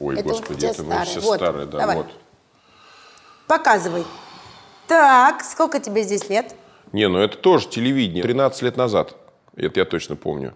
Ой, 0.00 0.14
Это 0.18 0.24
господи, 0.28 0.66
это 0.66 0.82
мы 0.82 1.04
все 1.04 1.20
Вот, 1.20 1.36
старые, 1.36 1.66
да, 1.66 1.78
давай. 1.78 1.96
вот. 1.96 2.06
Показывай. 3.46 4.04
Так, 4.88 5.42
сколько 5.44 5.80
тебе 5.80 6.02
здесь 6.02 6.28
лет? 6.28 6.54
Не, 6.92 7.08
ну 7.08 7.18
это 7.18 7.36
тоже 7.36 7.68
телевидение. 7.68 8.22
13 8.22 8.62
лет 8.62 8.76
назад. 8.76 9.14
Это 9.56 9.80
я 9.80 9.84
точно 9.86 10.16
помню. 10.16 10.54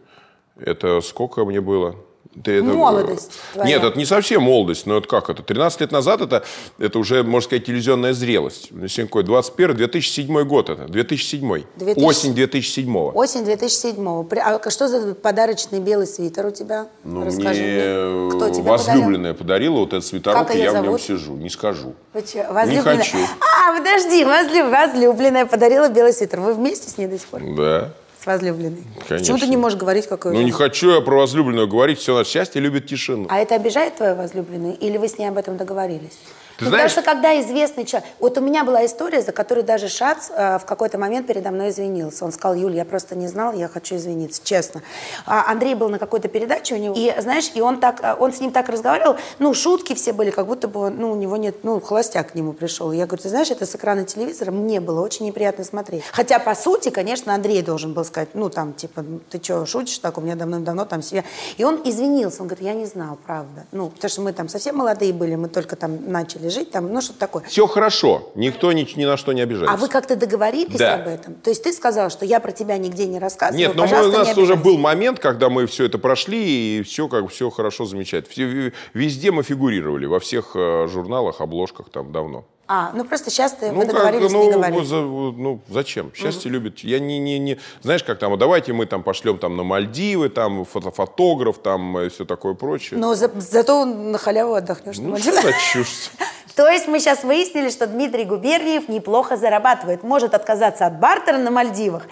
Это 0.57 1.01
сколько 1.01 1.45
мне 1.45 1.61
было? 1.61 1.97
Это- 2.45 2.63
Молодость 2.63 3.33
твоя. 3.55 3.67
Нет, 3.69 3.83
это 3.83 3.99
не 3.99 4.05
совсем 4.05 4.43
молодость, 4.45 4.87
но 4.87 4.99
это 4.99 5.09
как 5.09 5.31
это? 5.31 5.43
13 5.43 5.81
лет 5.81 5.91
назад 5.91 6.21
это, 6.21 6.45
это 6.79 6.99
уже, 7.01 7.25
можно 7.25 7.47
сказать, 7.47 7.65
телевизионная 7.67 8.13
зрелость. 8.13 8.71
Какой? 8.97 9.25
21 9.25 9.77
2007 9.77 10.45
год 10.45 10.71
это. 10.71 10.87
2007. 10.87 11.65
2000. 11.77 12.05
Осень 12.07 12.35
2007. 12.35 12.97
Осень 13.15 13.41
2007-го. 13.43 14.23
При- 14.23 14.39
А 14.39 14.61
что 14.71 14.87
за 14.87 15.15
подарочный 15.17 15.81
белый 15.81 16.07
свитер 16.07 16.47
у 16.47 16.51
тебя? 16.53 16.87
Ну, 17.03 17.25
Расскажи 17.25 17.63
мне 17.63 17.73
мне. 17.73 18.31
Кто 18.31 18.49
тебе 18.51 18.63
подарил? 18.63 18.71
возлюбленная 18.71 19.35
подарила 19.35 19.79
вот 19.79 19.89
этот 19.89 20.05
свитерок, 20.07 20.47
Как 20.47 20.55
и 20.55 20.61
я 20.61 20.71
в 20.71 20.75
нем 20.75 20.85
зовут? 20.85 21.01
сижу. 21.01 21.35
Не 21.35 21.51
скажу. 21.51 21.95
Чё, 22.15 22.53
возлюбленная? 22.53 22.99
хочу. 22.99 23.19
А, 23.41 23.50
подожди, 23.77 24.25
возлю- 24.25 24.71
возлюбленная 24.71 25.47
подарила 25.47 25.89
белый 25.89 26.13
свитер. 26.13 26.41
Вы 26.41 26.55
вместе 26.55 26.89
с 26.91 26.99
ней 26.99 27.07
до 27.07 27.19
сих 27.19 27.29
пор? 27.29 27.43
Да. 27.57 27.91
С 28.23 28.27
возлюбленной? 28.27 28.83
Конечно. 29.09 29.17
Почему 29.19 29.39
ты 29.39 29.47
не 29.47 29.57
можешь 29.57 29.79
говорить, 29.79 30.07
какой 30.07 30.33
Ну, 30.35 30.43
не 30.43 30.51
хочу 30.53 30.91
я 30.91 31.01
про 31.01 31.17
возлюбленную 31.21 31.69
говорить. 31.69 31.99
Все, 31.99 32.15
наше 32.15 32.31
счастье 32.31 32.61
любит 32.61 32.87
тишину. 32.87 33.27
А 33.31 33.39
это 33.39 33.55
обижает 33.55 33.97
твою 33.97 34.15
возлюбленную? 34.15 34.77
Или 34.77 34.99
вы 34.99 35.09
с 35.09 35.17
ней 35.17 35.27
об 35.27 35.39
этом 35.39 35.57
договорились? 35.57 36.19
Ты 36.61 36.67
Ну, 36.67 36.71
знаешь- 36.71 36.91
Потому 36.93 37.03
что 37.05 37.11
когда 37.15 37.41
известный 37.41 37.85
человек... 37.87 38.09
Вот 38.19 38.37
у 38.37 38.41
меня 38.43 38.65
была 38.65 38.85
история, 38.85 39.23
за 39.23 39.33
которую 39.33 39.65
даже 39.65 39.89
Шац 39.89 40.29
э, 40.31 40.59
в 40.59 40.67
какой-то 40.67 40.99
момент 40.99 41.27
передо 41.27 41.51
мной 41.51 41.71
извинился. 41.71 42.25
Он 42.25 42.33
сказал, 42.33 42.55
Юль, 42.55 42.75
я 42.77 42.85
просто 42.85 43.17
не 43.17 43.29
знал, 43.29 43.55
я 43.55 43.67
хочу 43.67 43.97
извиниться, 43.97 44.43
честно. 44.45 44.83
А 45.27 45.51
Андрей 45.51 45.75
был 45.75 45.89
на 45.89 45.99
какой-то 45.99 46.29
передаче 46.29 46.75
у 46.75 46.79
него, 46.79 46.95
и, 46.97 47.15
знаешь, 47.19 47.51
и 47.55 47.63
он, 47.63 47.81
так, 47.81 48.01
э, 48.03 48.15
он 48.19 48.33
с 48.35 48.41
ним 48.41 48.53
так 48.53 48.69
разговаривал, 48.69 49.17
ну, 49.39 49.55
шутки 49.55 49.95
все 49.95 50.13
были, 50.13 50.31
как 50.31 50.47
будто 50.47 50.69
бы, 50.69 50.91
ну, 50.91 51.11
у 51.13 51.17
него 51.17 51.39
нет, 51.39 51.65
ну, 51.65 51.81
холостяк 51.81 52.33
к 52.33 52.35
нему 52.35 52.53
пришел. 52.53 52.93
И 52.93 52.97
я 52.99 53.07
говорю, 53.07 53.23
ты 53.23 53.31
знаешь, 53.31 53.51
это 53.51 53.65
с 53.65 53.75
экрана 53.75 54.05
телевизора 54.05 54.51
мне 54.51 54.81
было 54.81 55.01
очень 55.01 55.25
неприятно 55.25 55.65
смотреть. 55.65 56.05
Хотя, 56.13 56.39
по 56.39 56.55
сути, 56.55 56.91
конечно, 56.91 57.35
Андрей 57.35 57.63
должен 57.63 57.95
был 57.95 58.05
сказать, 58.05 58.29
ну, 58.35 58.51
там, 58.51 58.75
типа, 58.75 59.03
ты 59.31 59.43
что, 59.43 59.65
шутишь 59.65 59.99
так, 59.99 60.19
у 60.19 60.21
меня 60.21 60.35
давным-давно 60.37 60.85
там 60.85 61.01
семья. 61.03 61.25
И 61.57 61.65
он 61.65 61.81
извинился, 61.85 62.43
он 62.43 62.49
говорит, 62.49 62.67
я 62.67 62.75
не 62.75 62.85
знал, 62.85 63.17
правда. 63.27 63.65
Ну, 63.73 63.89
потому 63.89 64.11
что 64.11 64.21
мы 64.21 64.33
там 64.35 64.49
совсем 64.51 64.77
молодые 64.77 65.15
были, 65.15 65.37
мы 65.37 65.49
только 65.49 65.75
там 65.77 66.11
начали 66.13 66.50
жить, 66.51 66.71
там, 66.71 66.93
ну, 66.93 67.01
что-то 67.01 67.19
такое. 67.21 67.43
Все 67.45 67.67
хорошо. 67.67 68.31
Никто 68.35 68.73
ни, 68.73 68.87
ни 68.97 69.05
на 69.05 69.17
что 69.17 69.33
не 69.33 69.41
обижается. 69.41 69.73
А 69.75 69.77
вы 69.77 69.89
как-то 69.89 70.17
договорились 70.17 70.77
Да. 70.79 70.95
об 70.97 71.09
этом? 71.09 71.35
То 71.35 71.51
есть 71.51 71.63
ты 71.63 71.73
сказал, 71.73 72.11
что 72.11 72.25
я 72.25 72.41
про 72.41 72.53
тебя 72.53 72.77
нигде 72.79 73.07
не 73.07 73.19
рассказываю, 73.19 73.59
Нет, 73.69 73.77
но 73.77 73.87
мы- 73.87 74.09
у 74.09 74.13
нас 74.13 74.37
уже 74.37 74.57
был 74.57 74.77
момент, 74.79 75.19
когда 75.19 75.49
мы 75.49 75.67
все 75.67 75.85
это 75.87 75.99
прошли, 75.99 76.79
и 76.79 76.83
все 76.83 77.09
как 77.09 77.29
все 77.31 77.51
хорошо, 77.51 77.85
замечательно. 77.85 78.31
Все- 78.33 78.73
везде 78.95 79.31
мы 79.31 79.43
фигурировали, 79.43 80.07
во 80.07 80.21
всех 80.21 80.53
э, 80.55 80.87
журналах, 80.91 81.41
обложках 81.41 81.91
там 81.91 82.13
давно. 82.13 82.45
А, 82.73 82.93
ну 82.95 83.05
просто 83.05 83.31
сейчас 83.31 83.53
ты, 83.55 83.73
как, 83.73 83.87
договорились, 83.89 84.31
ну, 84.31 84.45
не 84.45 84.51
договорились. 84.53 84.87
за- 84.87 85.01
ну, 85.03 85.61
зачем? 85.69 86.13
Счастье 86.15 86.49
любит. 86.53 86.79
Я 86.85 87.01
не, 87.01 87.19
не, 87.19 87.37
не, 87.41 87.59
знаешь, 87.83 88.05
как 88.05 88.21
там, 88.21 88.33
а 88.33 88.37
давайте 88.37 88.73
мы 88.73 88.87
там 88.87 89.03
пошлем 89.03 89.39
там 89.39 89.57
на 89.57 89.65
Мальдивы, 89.65 90.29
там 90.29 90.65
фото, 90.65 90.93
фотограф, 90.93 91.59
там 91.59 91.99
и 91.99 92.09
все 92.11 92.25
такое 92.25 92.55
прочее. 92.55 93.01
Но 93.01 93.17
за- 93.17 93.33
зато 93.41 93.85
на 93.85 94.19
халяву 94.19 94.55
отдохнешь. 94.55 94.99
на 94.99 95.03
ну, 95.07 95.11
Мальдивах. 95.11 95.41
что 95.41 95.49
за 95.51 95.57
чушь? 95.73 96.11
То 96.57 96.69
есть 96.69 96.89
мы 96.89 96.99
сейчас 97.01 97.23
выяснили, 97.25 97.71
что 97.71 97.87
Дмитрий 97.87 98.25
Губерниев 98.25 98.89
неплохо 98.89 99.37
зарабатывает, 99.37 100.03
может 100.03 100.35
отказаться 100.35 100.87
от 100.87 100.99
бартера 100.99 101.39
на 101.39 101.51
Мальдивах, 101.51 102.05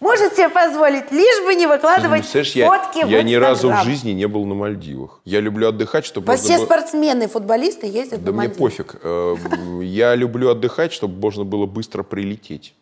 может 0.00 0.34
себе 0.34 0.48
позволить, 0.48 1.10
лишь 1.12 1.44
бы 1.44 1.54
не 1.54 1.66
выкладывать 1.66 2.24
я, 2.34 2.66
фотки 2.66 3.04
в 3.04 3.08
я 3.08 3.22
ни 3.22 3.34
разу 3.34 3.70
в 3.70 3.82
жизни 3.84 4.10
не 4.10 4.26
был 4.26 4.44
на 4.44 4.54
Мальдивах. 4.54 5.20
Я 5.24 5.40
люблю 5.40 5.68
отдыхать, 5.68 6.04
чтобы 6.04 6.26
можно 6.26 6.42
все 6.42 6.56
было- 6.58 6.64
спортсмены, 6.66 7.28
футболисты 7.28 7.86
ездят 7.86 8.22
Да 8.24 8.32
на 8.32 8.38
мне 8.38 8.48
Мальдивы. 8.48 8.58
пофиг. 8.58 8.96
Э, 9.02 9.36
Я 9.82 10.14
люблю 10.14 10.50
отдыхать, 10.50 10.92
чтобы 10.92 11.20
можно 11.20 11.44
было 11.44 11.66
быстро 11.66 12.02
прилететь. 12.02 12.74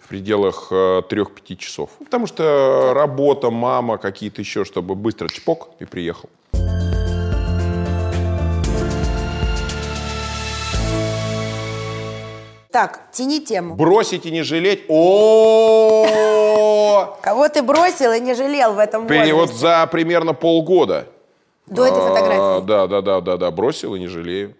В 0.00 0.08
пределах 0.08 0.68
э, 0.72 1.02
трех-пяти 1.08 1.56
часов. 1.56 1.90
Потому 1.98 2.26
что 2.26 2.92
работа, 2.94 3.50
мама, 3.50 3.96
какие-то 3.98 4.40
еще, 4.40 4.64
чтобы 4.64 4.94
быстро 4.96 5.28
чпок 5.28 5.70
и 5.78 5.84
приехал. 5.84 6.28
Так, 12.72 13.10
тяни 13.10 13.40
тему. 13.40 13.74
Бросить 13.74 14.26
и 14.26 14.30
не 14.30 14.42
жалеть. 14.42 14.84
О! 16.00 16.06
Кого 17.22 17.48
ты 17.48 17.62
бросил 17.62 18.12
и 18.12 18.20
не 18.20 18.34
жалел 18.34 18.74
в 18.74 18.78
этом 18.78 19.06
Пере- 19.06 19.32
Вот 19.34 19.40
возрасте? 19.50 19.60
за 19.66 19.86
примерно 19.86 20.34
полгода. 20.34 21.06
До 21.66 21.84
этой 21.86 22.00
фотографии. 22.00 22.64
Да, 22.66 22.86
да, 22.86 23.00
да, 23.02 23.20
да, 23.20 23.36
да. 23.36 23.50
Бросил 23.50 23.94
и 23.94 23.98
не 24.00 24.06
жалею. 24.06 24.54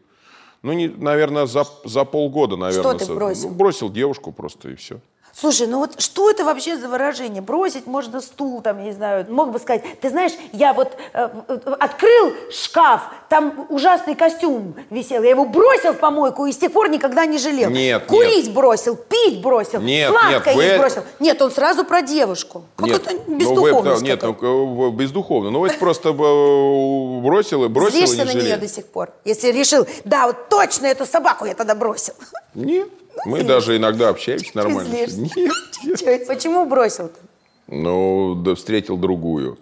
Ну, 0.63 0.73
не, 0.73 0.89
наверное, 0.89 1.47
за, 1.47 1.65
за 1.85 2.05
полгода, 2.05 2.57
наверное. 2.57 2.95
ты 2.95 3.05
со- 3.07 3.15
бросил? 3.15 3.49
ну, 3.49 3.55
бросил 3.55 3.89
девушку 3.91 4.33
просто 4.33 4.69
и 4.71 4.75
все. 4.75 4.99
Слушай, 5.33 5.67
ну 5.69 5.79
вот 5.79 6.01
что 6.01 6.31
это 6.31 6.45
вообще 6.45 6.77
за 6.77 6.89
выражение? 6.89 7.41
Бросить 7.41 7.87
можно 7.87 8.21
стул, 8.21 8.63
там, 8.63 8.79
я 8.79 8.85
не 8.85 8.93
знаю, 8.93 9.27
мог 9.29 9.53
бы 9.53 9.59
сказать, 9.59 9.83
ты 10.01 10.11
знаешь, 10.11 10.33
я 10.53 10.73
вот 10.73 10.93
э, 11.13 11.29
э, 11.49 11.75
открыл 11.79 12.35
шкаф, 12.51 13.03
там 13.29 13.67
ужасный 13.69 14.15
костюм 14.15 14.75
висел, 14.91 15.23
я 15.23 15.31
его 15.31 15.45
бросил 15.45 15.93
в 15.93 15.99
помойку 15.99 16.47
и 16.47 16.53
с 16.53 16.57
тех 16.57 16.73
пор 16.73 16.89
никогда 16.89 17.27
не 17.27 17.39
жалел. 17.39 17.71
Нет, 17.71 18.07
Курить 18.07 18.53
бросил, 18.53 18.97
пить 18.97 19.41
бросил, 19.41 19.81
Нет, 19.81 20.11
сладкое 20.11 20.55
нет, 20.55 20.57
вы- 20.57 20.63
есть 20.65 20.79
бросил. 20.79 21.03
Нет, 21.21 21.43
он 21.43 21.51
сразу 21.51 21.85
про 21.85 22.03
девушку. 22.03 22.65
Это 22.79 23.13
ну, 23.13 23.23
вы- 23.27 23.37
бездуховность 23.37 24.03
да, 24.03 24.07
Нет, 24.07 24.23
ну, 24.23 24.91
бездуховно. 24.91 25.51
Ну, 25.51 25.65
это 25.65 25.79
просто 25.79 26.11
э, 26.11 26.13
бросил 26.13 27.65
и 27.65 27.69
бросил 27.69 27.97
и 27.97 28.07
Злишься 28.07 28.17
не 28.17 28.25
на 28.25 28.31
нее 28.33 28.41
жалею. 28.41 28.61
до 28.61 28.69
сих 28.69 28.87
пор, 28.87 29.11
если 29.25 29.53
решил, 29.53 29.87
да, 30.05 30.27
вот 30.27 30.49
точно 30.49 30.87
эту 30.87 31.07
собаку 31.07 31.45
я 31.45 31.55
тогда 31.55 31.75
бросил. 31.75 32.15
Нет, 32.55 32.89
мы 33.27 33.43
даже 33.43 33.77
иногда 33.77 34.09
общаемся 34.09 34.51
нормально. 34.55 34.89
Нет, 35.83 36.27
Почему 36.27 36.67
бросил-то? 36.67 37.19
Ну, 37.67 38.35
да 38.35 38.55
встретил 38.55 38.97
другую. 38.97 39.59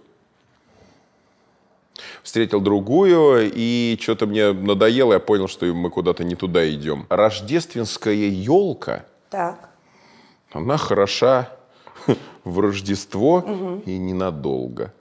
Встретил 2.22 2.60
другую, 2.60 3.50
и 3.54 3.98
что-то 4.00 4.26
мне 4.26 4.52
надоело, 4.52 5.14
я 5.14 5.18
понял, 5.20 5.48
что 5.48 5.66
мы 5.66 5.90
куда-то 5.90 6.24
не 6.24 6.34
туда 6.34 6.68
идем. 6.70 7.06
Рождественская 7.08 8.14
елка, 8.14 9.04
Так. 9.30 9.70
она 10.52 10.76
хороша 10.76 11.50
в 12.44 12.60
Рождество 12.60 13.80
и 13.86 13.96
ненадолго. 13.96 14.92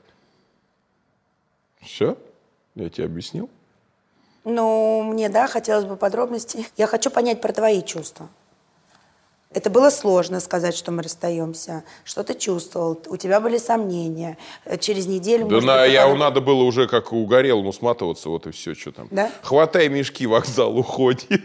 Все? 1.82 2.18
Я 2.76 2.90
тебе 2.90 3.06
объяснил? 3.06 3.50
Ну, 4.44 5.04
мне, 5.04 5.28
да, 5.30 5.48
хотелось 5.48 5.86
бы 5.86 5.98
подробностей. 5.98 6.68
Я 6.78 6.88
хочу 6.88 7.10
понять 7.10 7.42
про 7.42 7.52
твои 7.52 7.82
чувства. 7.82 8.30
Это 9.58 9.72
было 9.72 9.90
сложно 9.90 10.40
сказать, 10.40 10.78
что 10.78 10.92
мы 10.92 11.02
расстаемся. 11.02 11.84
Что 12.04 12.24
ты 12.24 12.36
чувствовал? 12.36 13.02
У 13.08 13.18
тебя 13.18 13.42
были 13.42 13.58
сомнения. 13.58 14.38
Э, 14.66 14.78
Через 14.78 15.08
неделю... 15.08 15.48
Да 15.48 15.56
может 15.56 15.66
на, 15.68 15.86
я, 15.86 16.04
попадал- 16.04 16.16
надо 16.18 16.42
было 16.42 16.62
уже 16.62 16.88
как 16.88 17.12
угорелому 17.12 17.74
сматываться, 17.74 18.30
вот 18.30 18.46
и 18.46 18.52
все, 18.52 18.76
что 18.76 18.92
там. 18.92 19.08
Да? 19.10 19.32
Хватай 19.42 19.90
мешки, 19.90 20.28
вокзал 20.28 20.78
уходит. 20.78 21.42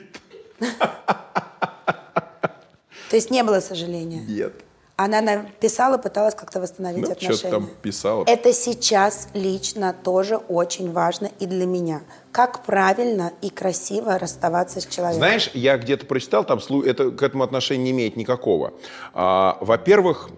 То 3.09 3.17
есть 3.17 3.31
не 3.31 3.43
было 3.43 3.61
сожаления? 3.61 4.21
Нет. 4.29 4.53
Она 4.97 5.21
написала, 5.23 5.97
пыталась 5.97 6.35
как-то 6.35 6.61
восстановить 6.61 7.03
Ну, 7.07 7.13
отношения. 7.13 7.37
что-то 7.37 7.51
там 7.57 7.71
писала. 7.81 8.25
Это 8.27 8.53
сейчас 8.53 9.29
лично 9.33 9.95
тоже 10.05 10.37
очень 10.37 10.93
важно 10.93 11.31
и 11.41 11.47
для 11.47 11.67
меня. 11.67 12.03
Как 12.31 12.65
правильно 12.65 13.33
и 13.41 13.49
красиво 13.49 14.19
расставаться 14.19 14.81
с 14.81 14.87
человеком. 14.87 15.19
Знаешь, 15.19 15.51
я 15.55 15.79
где-то 15.79 16.07
прочитал, 16.07 16.45
там 16.45 16.59
это 16.85 17.11
к 17.11 17.23
этому 17.23 17.43
отношения 17.43 17.85
не 17.85 17.91
имеет 17.93 18.17
никакого. 18.17 18.75
А, 19.15 19.57
во-первых, 19.61 20.29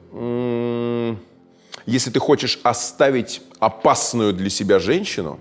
если 1.86 2.10
ты 2.10 2.20
хочешь 2.20 2.60
оставить 2.62 3.42
опасную 3.58 4.32
для 4.32 4.50
себя 4.50 4.78
женщину, 4.78 5.38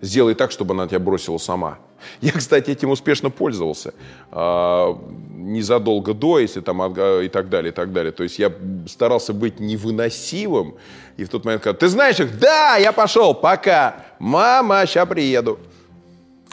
сделай 0.00 0.34
так, 0.34 0.50
чтобы 0.50 0.74
она 0.74 0.86
тебя 0.86 0.98
бросила 0.98 1.38
сама. 1.38 1.78
Я, 2.20 2.32
кстати, 2.32 2.70
этим 2.70 2.90
успешно 2.90 3.30
пользовался. 3.30 3.92
А, 4.30 4.98
незадолго 5.34 6.14
до, 6.14 6.38
если 6.38 6.60
там 6.60 6.82
и 7.22 7.28
так 7.28 7.48
далее, 7.48 7.72
и 7.72 7.74
так 7.74 7.92
далее. 7.92 8.12
То 8.12 8.22
есть 8.22 8.38
я 8.38 8.52
старался 8.86 9.32
быть 9.32 9.60
невыносимым. 9.60 10.74
И 11.16 11.24
в 11.24 11.28
тот 11.28 11.44
момент, 11.44 11.62
когда 11.62 11.78
ты 11.78 11.88
знаешь 11.88 12.20
их, 12.20 12.38
да, 12.38 12.76
я 12.76 12.92
пошел, 12.92 13.34
пока, 13.34 14.04
мама, 14.18 14.84
сейчас 14.86 15.08
приеду. 15.08 15.58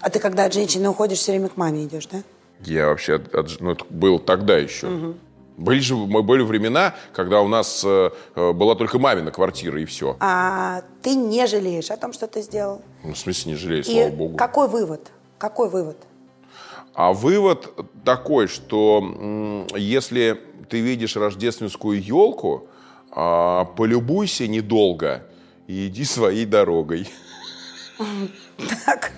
А 0.01 0.09
ты 0.09 0.19
когда 0.19 0.45
от 0.45 0.53
женщины 0.53 0.89
уходишь, 0.89 1.19
все 1.19 1.31
время 1.31 1.49
к 1.49 1.57
маме 1.57 1.85
идешь, 1.85 2.07
да? 2.07 2.19
Я 2.61 2.87
вообще, 2.87 3.15
от- 3.15 3.33
от- 3.35 3.59
ну, 3.59 3.71
это 3.71 3.85
было 3.89 4.19
тогда 4.19 4.57
еще. 4.57 5.13
Были 5.57 5.79
же 5.79 5.95
мы- 5.95 6.21
были 6.21 6.41
времена, 6.43 6.95
когда 7.13 7.39
у 7.41 7.47
нас 7.47 7.81
э, 7.85 8.09
э, 8.35 8.51
была 8.51 8.75
только 8.75 8.99
мамина 8.99 9.31
квартира 9.31 9.79
и 9.81 9.85
все. 9.85 10.17
А 10.19 10.81
ты 11.01 11.15
не 11.15 11.47
жалеешь 11.47 11.91
о 11.91 11.97
том, 11.97 12.11
что 12.11 12.27
ты 12.27 12.41
сделал? 12.41 12.81
Ну, 13.05 13.13
в 13.13 13.17
смысле, 13.17 13.53
не 13.53 13.57
жалею, 13.57 13.81
И 13.81 13.83
слава 13.85 14.09
богу. 14.09 14.37
какой 14.37 14.67
вывод? 14.67 15.11
Какой 15.37 15.69
вывод? 15.69 15.97
А 16.93 17.11
вывод 17.11 17.73
такой, 18.05 18.47
что 18.47 19.65
если 19.75 20.41
ты 20.69 20.79
видишь 20.79 21.15
рождественскую 21.15 22.01
елку, 22.01 22.67
а, 23.11 23.65
полюбуйся 23.65 24.47
недолго 24.47 25.23
и 25.67 25.87
иди 25.87 26.05
своей 26.05 26.45
дорогой. 26.45 27.09
Так. 28.85 29.11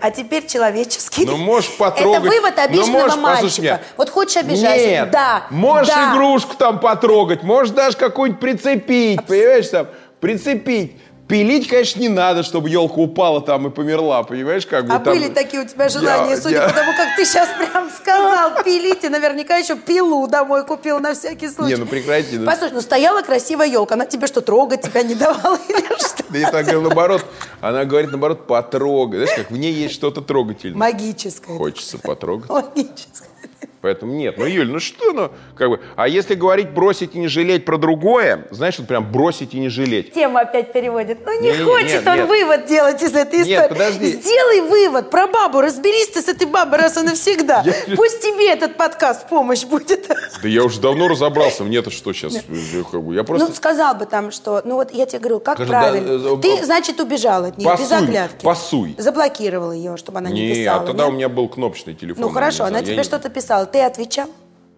а 0.00 0.10
теперь 0.10 0.46
человеческий. 0.46 1.26
Ну, 1.26 1.36
можешь 1.36 1.76
потрогать. 1.76 2.22
Это 2.22 2.30
вывод 2.30 2.54
Ну, 2.56 2.62
обиженного 2.62 2.92
можешь, 2.92 3.14
послушай 3.16 3.42
мальчика. 3.42 3.62
меня. 3.62 3.80
Вот 3.96 4.10
хочешь 4.10 4.36
обижайся. 4.36 4.86
Нет. 4.86 5.10
Да. 5.10 5.46
Можешь 5.50 5.94
да. 5.94 6.12
игрушку 6.12 6.56
там 6.56 6.80
потрогать, 6.80 7.42
можешь 7.42 7.72
даже 7.74 7.96
какую-нибудь 7.96 8.40
прицепить, 8.40 9.24
понимаешь, 9.26 9.68
там, 9.68 9.86
прицепить. 10.20 10.96
Пилить, 11.30 11.68
конечно, 11.68 12.00
не 12.00 12.08
надо, 12.08 12.42
чтобы 12.42 12.68
елка 12.68 13.00
упала 13.00 13.40
там 13.40 13.66
и 13.66 13.70
померла, 13.70 14.22
понимаешь, 14.24 14.66
как 14.66 14.86
бы 14.86 14.94
А 14.94 14.98
там- 14.98 15.14
были 15.14 15.28
такие 15.28 15.62
у 15.62 15.66
тебя 15.66 15.88
желания, 15.88 16.32
Я- 16.32 16.36
судя 16.40 16.56
я- 16.56 16.68
по 16.68 16.74
тому, 16.74 16.92
как 16.96 17.16
ты 17.16 17.24
сейчас 17.24 17.48
прям 17.56 17.88
сказал, 17.90 18.62
пилите, 18.64 19.08
наверняка 19.08 19.56
еще 19.56 19.76
пилу 19.76 20.26
домой 20.26 20.66
купил 20.66 20.98
на 21.00 21.14
всякий 21.14 21.48
случай. 21.48 21.70
Не, 21.74 21.76
ну 21.76 21.86
прекрати, 21.86 22.36
ну. 22.36 22.46
Послушай, 22.46 22.72
ну 22.74 22.80
стояла 22.80 23.22
красивая 23.22 23.66
елка, 23.68 23.94
она 23.94 24.06
тебе 24.06 24.26
что, 24.26 24.40
трогать 24.40 24.82
тебя 24.82 25.02
не 25.02 25.14
давала 25.14 25.58
или 25.68 25.98
что? 25.98 26.24
Да 26.28 26.38
и 26.38 26.42
так 26.42 26.64
говорю, 26.64 26.80
наоборот, 26.82 27.24
она 27.60 27.84
говорит, 27.84 28.10
наоборот, 28.10 28.46
потрогай. 28.46 29.24
Знаешь, 29.24 29.36
как 29.38 29.50
в 29.50 29.56
ней 29.56 29.72
есть 29.72 29.94
что-то 29.94 30.20
трогательное. 30.22 30.76
Магическая. 30.78 31.56
Хочется 31.56 31.98
потрогать. 31.98 32.50
Магическая. 32.50 33.28
Поэтому 33.82 34.12
нет. 34.12 34.36
Ну, 34.36 34.44
Юль, 34.44 34.70
ну 34.70 34.78
что, 34.78 35.12
ну, 35.12 35.30
как 35.56 35.70
бы. 35.70 35.80
А 35.96 36.06
если 36.06 36.34
говорить 36.34 36.70
бросить 36.70 37.14
и 37.14 37.18
не 37.18 37.28
жалеть 37.28 37.64
про 37.64 37.78
другое, 37.78 38.46
знаешь, 38.50 38.78
вот 38.78 38.86
прям 38.86 39.10
бросить 39.10 39.54
и 39.54 39.58
не 39.58 39.70
жалеть. 39.70 40.12
Тему 40.12 40.36
опять 40.36 40.72
переводит. 40.72 41.20
Ну 41.24 41.40
не, 41.40 41.48
Не, 41.52 41.64
хочет 41.64 41.88
нет, 42.04 42.06
он 42.06 42.16
нет. 42.16 42.28
вывод 42.28 42.66
делать 42.66 43.02
из 43.02 43.14
этой 43.14 43.38
Нет, 43.38 43.48
истории. 43.48 43.68
подожди. 43.68 44.06
Сделай 44.12 44.60
вывод 44.68 45.08
про 45.10 45.26
бабу, 45.26 45.62
разберись 45.62 46.08
ты 46.08 46.20
с 46.20 46.28
этой 46.28 46.46
бабой 46.46 46.78
раз 46.78 46.98
и 46.98 47.00
навсегда. 47.02 47.62
Я- 47.64 47.72
Пусть 47.96 48.20
тебе 48.20 48.50
этот 48.52 48.76
подкаст 48.76 49.26
помощь 49.28 49.64
будет. 49.64 50.08
Да 50.42 50.48
я 50.48 50.62
уже 50.62 50.78
давно 50.80 51.08
разобрался, 51.08 51.64
мне-то 51.64 51.90
что 51.90 52.12
сейчас? 52.12 52.34
Как 52.92 53.02
бы, 53.02 53.14
Я 53.14 53.24
просто... 53.24 53.48
Ну, 53.48 53.54
сказал 53.54 53.94
бы 53.94 54.04
там, 54.04 54.30
что... 54.30 54.60
Ну, 54.64 54.74
вот 54.74 54.92
я 54.92 55.06
тебе 55.06 55.20
говорю, 55.20 55.40
как 55.40 55.54
Скажи, 55.56 55.70
правильно. 55.70 56.18
да, 56.18 56.30
э, 56.30 56.38
Ты, 56.42 56.56
э, 56.58 56.64
значит, 56.64 57.00
убежал 57.00 57.44
от 57.46 57.56
нее 57.56 57.74
без 57.78 57.90
оглядки. 57.90 58.44
пасуй. 58.44 58.94
Заблокировал 58.98 59.72
ее, 59.72 59.96
чтобы 59.96 60.18
она 60.18 60.28
не, 60.28 60.48
не, 60.48 60.54
писала. 60.54 60.82
а 60.82 60.86
тогда 60.86 61.04
нет? 61.04 61.12
у 61.12 61.16
меня 61.16 61.28
был 61.30 61.48
кнопочный 61.48 61.94
телефон. 61.94 62.20
Ну, 62.22 62.28
хорошо, 62.28 62.64
она 62.64 62.82
тебе 62.82 63.02
что-то 63.04 63.30
писала. 63.30 63.69
Ты 63.72 63.80
отвечал? 63.82 64.28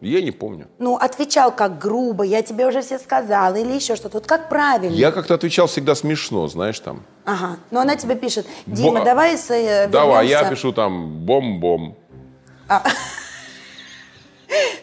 Я 0.00 0.20
не 0.20 0.32
помню. 0.32 0.66
Ну, 0.80 0.96
отвечал 0.96 1.52
как 1.54 1.78
грубо, 1.78 2.24
я 2.24 2.42
тебе 2.42 2.66
уже 2.66 2.82
все 2.82 2.98
сказала, 2.98 3.54
или 3.54 3.72
еще 3.72 3.94
что-то. 3.94 4.16
Вот 4.18 4.26
как 4.26 4.48
правильно? 4.48 4.94
Я 4.94 5.12
как-то 5.12 5.34
отвечал 5.34 5.68
всегда 5.68 5.94
смешно, 5.94 6.48
знаешь, 6.48 6.80
там. 6.80 7.04
Ага. 7.24 7.58
Но 7.70 7.80
она 7.80 7.94
тебе 7.94 8.16
пишет, 8.16 8.46
Дима, 8.66 8.98
Бо- 8.98 9.04
давай 9.04 9.38
с, 9.38 9.48
э, 9.50 9.86
Давай, 9.86 10.26
я 10.26 10.40
вернемся». 10.40 10.56
пишу 10.56 10.72
там 10.72 11.24
бом-бом. 11.24 11.96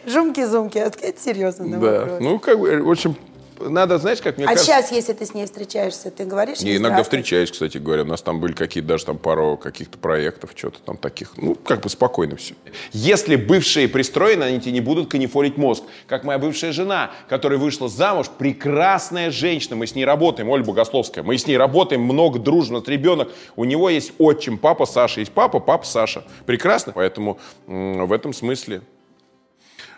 Жумки-зумки, 0.06 0.78
это 0.78 0.98
серьезно 1.20 1.78
Да. 1.78 2.16
Ну, 2.20 2.38
как 2.38 2.58
бы, 2.58 2.82
в 2.82 2.90
общем, 2.90 3.14
надо, 3.60 3.98
знаешь, 3.98 4.20
как 4.20 4.36
мне 4.36 4.46
а 4.46 4.50
кажется... 4.50 4.66
сейчас, 4.66 4.92
если 4.92 5.12
ты 5.12 5.26
с 5.26 5.34
ней 5.34 5.44
встречаешься, 5.44 6.10
ты 6.10 6.24
говоришь 6.24 6.60
Не, 6.60 6.76
иногда 6.76 7.02
встречаюсь, 7.02 7.50
кстати 7.50 7.78
говоря. 7.78 8.02
У 8.02 8.06
нас 8.06 8.22
там 8.22 8.40
были 8.40 8.52
какие-то 8.52 8.88
даже 8.88 9.06
там 9.06 9.18
пару 9.18 9.56
каких-то 9.56 9.98
проектов, 9.98 10.50
что-то 10.54 10.80
там 10.80 10.96
таких. 10.96 11.36
Ну, 11.36 11.54
как 11.54 11.80
бы 11.82 11.88
спокойно 11.88 12.36
все. 12.36 12.54
Если 12.92 13.36
бывшие 13.36 13.88
пристроены, 13.88 14.44
они 14.44 14.60
тебе 14.60 14.72
не 14.72 14.80
будут 14.80 15.10
канифолить 15.10 15.56
мозг. 15.56 15.84
Как 16.06 16.24
моя 16.24 16.38
бывшая 16.38 16.72
жена, 16.72 17.10
которая 17.28 17.58
вышла 17.58 17.88
замуж, 17.88 18.26
прекрасная 18.38 19.30
женщина. 19.30 19.76
Мы 19.76 19.86
с 19.86 19.94
ней 19.94 20.04
работаем, 20.04 20.48
Оля 20.48 20.64
Богословская. 20.64 21.22
Мы 21.22 21.36
с 21.36 21.46
ней 21.46 21.56
работаем 21.56 22.02
много, 22.02 22.38
дружно. 22.38 22.76
Вот 22.76 22.88
ребенок, 22.88 23.30
у 23.56 23.64
него 23.64 23.90
есть 23.90 24.12
отчим, 24.18 24.58
папа 24.58 24.86
Саша. 24.86 25.20
Есть 25.20 25.32
папа, 25.32 25.60
папа 25.60 25.86
Саша. 25.86 26.24
Прекрасно. 26.46 26.92
Поэтому 26.94 27.38
в 27.66 28.12
этом 28.12 28.32
смысле... 28.32 28.82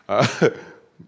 А, 0.09 0.25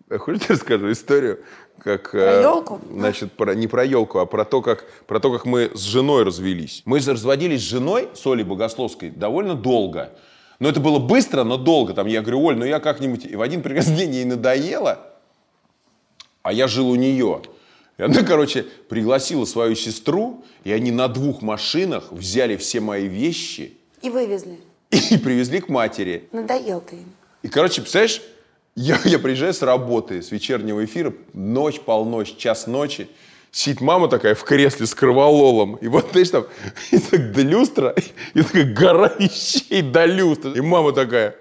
Хочешь, 0.18 0.42
я 0.48 0.54
расскажу 0.54 0.92
историю? 0.92 1.40
Как, 1.84 2.12
Про 2.12 2.18
э, 2.18 2.42
ёлку? 2.42 2.80
Значит, 2.90 3.32
про, 3.32 3.54
не 3.54 3.66
про 3.66 3.84
елку, 3.84 4.18
а 4.18 4.24
про 4.24 4.46
то, 4.46 4.62
как, 4.62 4.86
про 5.06 5.20
то, 5.20 5.30
как 5.30 5.44
мы 5.44 5.70
с 5.74 5.82
женой 5.82 6.22
развелись. 6.22 6.80
Мы 6.86 6.98
разводились 6.98 7.60
с 7.60 7.64
женой, 7.64 8.08
с 8.14 8.26
Олей 8.26 8.42
Богословской, 8.42 9.10
довольно 9.10 9.54
долго. 9.54 10.10
Но 10.60 10.70
это 10.70 10.80
было 10.80 10.98
быстро, 10.98 11.44
но 11.44 11.58
долго. 11.58 11.92
Там 11.92 12.06
я 12.06 12.22
говорю, 12.22 12.42
Оль, 12.42 12.56
ну 12.56 12.64
я 12.64 12.80
как-нибудь... 12.80 13.26
И 13.26 13.36
в 13.36 13.42
один 13.42 13.60
прекрасный 13.60 13.96
день 13.96 14.14
ей 14.14 14.24
надоело, 14.24 14.98
а 16.42 16.54
я 16.54 16.68
жил 16.68 16.88
у 16.88 16.94
нее. 16.94 17.42
И 17.98 18.02
она, 18.02 18.22
короче, 18.22 18.64
пригласила 18.88 19.44
свою 19.44 19.74
сестру, 19.74 20.42
и 20.64 20.72
они 20.72 20.90
на 20.90 21.06
двух 21.08 21.42
машинах 21.42 22.12
взяли 22.12 22.56
все 22.56 22.80
мои 22.80 23.08
вещи 23.08 23.76
И 24.00 24.08
вывезли. 24.08 24.58
и 24.90 25.18
привезли 25.18 25.60
к 25.60 25.68
матери. 25.68 26.30
Надоел 26.32 26.80
ты 26.80 26.96
им. 26.96 27.12
И, 27.42 27.48
короче, 27.48 27.82
представляешь, 27.82 28.22
я, 28.76 28.98
я 29.04 29.18
приезжаю 29.18 29.54
с 29.54 29.62
работы, 29.62 30.22
с 30.22 30.30
вечернего 30.30 30.84
эфира, 30.84 31.12
ночь, 31.32 31.80
полночь, 31.80 32.36
час 32.36 32.66
ночи, 32.66 33.08
сидит 33.52 33.80
мама 33.80 34.08
такая 34.08 34.34
в 34.34 34.42
кресле 34.42 34.86
с 34.86 34.94
кровололом, 34.94 35.76
и 35.76 35.86
вот, 35.86 36.08
знаешь, 36.10 36.30
там, 36.30 36.46
и 36.90 36.98
так 36.98 37.32
до 37.32 37.42
люстра, 37.42 37.94
и 38.34 38.42
такая 38.42 38.72
гора 38.72 39.12
вещей 39.18 39.82
до 39.82 40.06
люстра. 40.06 40.52
И 40.52 40.60
мама 40.60 40.92
такая, 40.92 41.36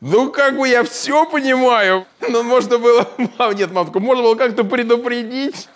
ну, 0.00 0.30
как 0.30 0.56
бы 0.56 0.68
я 0.68 0.84
все 0.84 1.28
понимаю, 1.28 2.06
но 2.20 2.42
можно 2.42 2.78
было, 2.78 3.08
мам, 3.38 3.54
нет, 3.54 3.72
мамка, 3.72 3.98
можно 3.98 4.22
было 4.22 4.34
как-то 4.36 4.62
предупредить. 4.62 5.68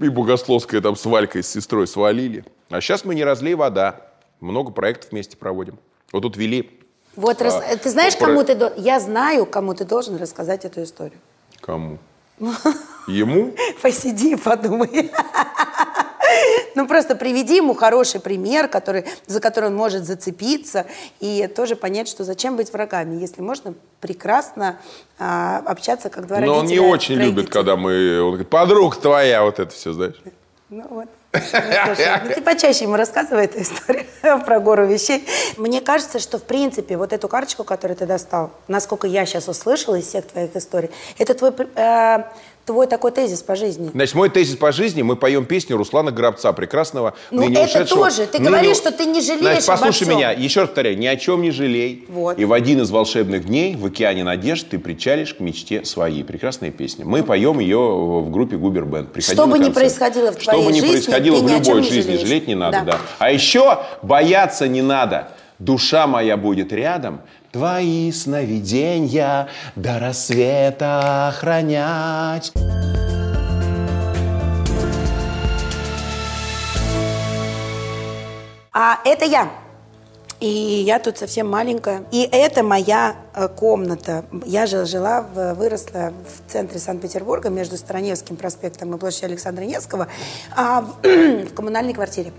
И 0.00 0.08
Богословская 0.08 0.80
там 0.80 0.96
с 0.96 1.04
Валькой, 1.04 1.42
с 1.42 1.48
сестрой 1.48 1.86
свалили. 1.86 2.44
А 2.68 2.80
сейчас 2.80 3.04
мы 3.04 3.14
не 3.14 3.24
разлей 3.24 3.54
вода. 3.54 4.02
Много 4.40 4.70
проектов 4.70 5.12
вместе 5.12 5.36
проводим. 5.36 5.78
Вот 6.12 6.20
тут 6.20 6.36
вели 6.36 6.77
Вот, 7.16 7.42
рас- 7.42 7.62
А, 7.72 7.76
ты 7.76 7.90
знаешь, 7.90 8.16
про- 8.16 8.26
кому 8.26 8.44
ты... 8.44 8.72
Я 8.76 9.00
знаю, 9.00 9.46
кому 9.46 9.74
ты 9.74 9.84
должен 9.84 10.16
рассказать 10.16 10.64
эту 10.64 10.82
историю. 10.82 11.18
Кому? 11.60 11.98
Ему? 13.08 13.52
Посиди 13.82 14.32
и 14.32 14.36
подумай. 14.36 15.10
Ну, 16.74 16.86
просто 16.86 17.16
приведи 17.16 17.56
ему 17.56 17.74
хороший 17.74 18.20
пример, 18.20 18.68
который, 18.68 19.04
за 19.26 19.40
который 19.40 19.70
он 19.70 19.74
может 19.74 20.04
зацепиться, 20.04 20.86
и 21.18 21.48
тоже 21.48 21.74
понять, 21.74 22.06
что 22.06 22.22
зачем 22.22 22.54
быть 22.56 22.72
врагами, 22.72 23.16
если 23.16 23.40
можно 23.42 23.74
прекрасно 24.00 24.78
а, 25.18 25.58
общаться 25.66 26.08
как 26.10 26.26
два 26.28 26.38
Но 26.38 26.58
он 26.58 26.66
не 26.66 26.78
родителя 26.78 26.88
очень 26.92 27.14
любит, 27.16 27.50
когда 27.50 27.76
мы... 27.76 28.20
Он 28.20 28.28
говорит, 28.28 28.48
подруга 28.48 28.96
твоя, 28.96 29.42
вот 29.42 29.58
это 29.58 29.74
все, 29.74 29.92
знаешь. 29.92 30.14
Ну 30.68 30.86
вот. 30.88 31.08
Ну, 31.32 31.40
ну 32.24 32.34
ты 32.34 32.40
почаще 32.40 32.84
ему 32.84 32.96
рассказывай 32.96 33.44
эту 33.44 33.60
историю 33.60 34.06
про 34.44 34.60
гору 34.60 34.86
вещей. 34.86 35.26
Мне 35.56 35.80
кажется, 35.80 36.18
что 36.18 36.38
в 36.38 36.44
принципе 36.44 36.96
вот 36.96 37.12
эту 37.12 37.28
карточку, 37.28 37.64
которую 37.64 37.96
ты 37.96 38.06
достал, 38.06 38.50
насколько 38.66 39.06
я 39.06 39.26
сейчас 39.26 39.48
услышала 39.48 39.96
из 39.96 40.06
всех 40.06 40.26
твоих 40.26 40.56
историй, 40.56 40.90
это 41.18 41.34
твой, 41.34 41.52
э, 41.74 42.24
твой 42.68 42.86
такой 42.86 43.12
тезис 43.12 43.42
по 43.42 43.56
жизни. 43.56 43.90
Значит, 43.94 44.14
мой 44.14 44.28
тезис 44.28 44.54
по 44.56 44.72
жизни, 44.72 45.00
мы 45.00 45.16
поем 45.16 45.46
песню 45.46 45.78
Руслана 45.78 46.10
Грабца, 46.12 46.52
прекрасного, 46.52 47.14
Ну, 47.30 47.40
ныне 47.40 47.62
это 47.62 47.64
ушедшего. 47.78 48.04
тоже. 48.04 48.26
Ты 48.26 48.38
ныне- 48.38 48.50
говоришь, 48.50 48.76
что 48.76 48.92
ты 48.92 49.06
не 49.06 49.22
жалеешь 49.22 49.40
Значит, 49.40 49.68
обо 49.70 49.78
послушай 49.78 50.04
всем. 50.04 50.16
меня, 50.18 50.30
еще 50.32 50.60
раз 50.60 50.68
повторяю, 50.68 50.98
ни 50.98 51.06
о 51.06 51.16
чем 51.16 51.40
не 51.40 51.50
жалей. 51.50 52.04
Вот. 52.08 52.38
И 52.38 52.44
в 52.44 52.52
один 52.52 52.82
из 52.82 52.90
волшебных 52.90 53.46
дней 53.46 53.74
в 53.74 53.86
океане 53.86 54.22
надежд 54.22 54.68
ты 54.68 54.78
причалишь 54.78 55.32
к 55.32 55.40
мечте 55.40 55.84
своей. 55.86 56.22
Прекрасная 56.24 56.70
песня. 56.70 57.06
Мы 57.06 57.22
поем 57.22 57.58
ее 57.58 57.78
в 57.78 58.30
группе 58.30 58.56
Губер 58.58 58.84
Бенд. 58.84 59.12
Приходи 59.12 59.34
Что 59.34 59.46
бы 59.46 59.58
ни 59.58 59.70
происходило 59.70 60.30
в 60.30 60.34
Что 60.40 60.50
твоей 60.52 60.66
бы 60.66 60.72
ни 60.72 60.80
жизни, 60.80 60.92
происходило 60.92 61.36
ты 61.38 61.42
в 61.42 61.46
ни 61.46 61.52
о 61.54 61.64
чем 61.64 61.76
любой 61.78 61.90
жизни, 61.90 62.16
жалеть 62.18 62.46
не 62.46 62.54
надо, 62.54 62.82
Да. 62.84 62.92
да. 62.92 62.98
А 63.18 63.30
еще 63.32 63.78
бояться 64.02 64.68
не 64.68 64.82
надо. 64.82 65.28
Душа 65.58 66.06
моя 66.06 66.36
будет 66.36 66.72
рядом, 66.72 67.22
твои 67.52 68.12
сновидения 68.12 69.48
до 69.76 69.98
рассвета 69.98 71.28
охранять. 71.28 72.52
А 78.72 79.00
это 79.04 79.24
я. 79.24 79.50
И 80.40 80.46
я 80.46 81.00
тут 81.00 81.18
совсем 81.18 81.50
маленькая. 81.50 82.04
И 82.12 82.28
это 82.30 82.62
моя 82.62 83.16
э, 83.34 83.48
комната. 83.48 84.24
Я 84.46 84.66
же 84.66 84.86
жила, 84.86 85.22
выросла 85.22 86.12
в 86.12 86.52
центре 86.52 86.78
Санкт-Петербурга 86.78 87.50
между 87.50 87.76
Староневским 87.76 88.36
проспектом 88.36 88.94
и 88.94 88.98
площадью 88.98 89.30
Александра 89.30 89.64
Невского 89.64 90.06
а, 90.54 90.82
в 90.82 91.52
коммунальной 91.54 91.92
квартире. 91.92 92.32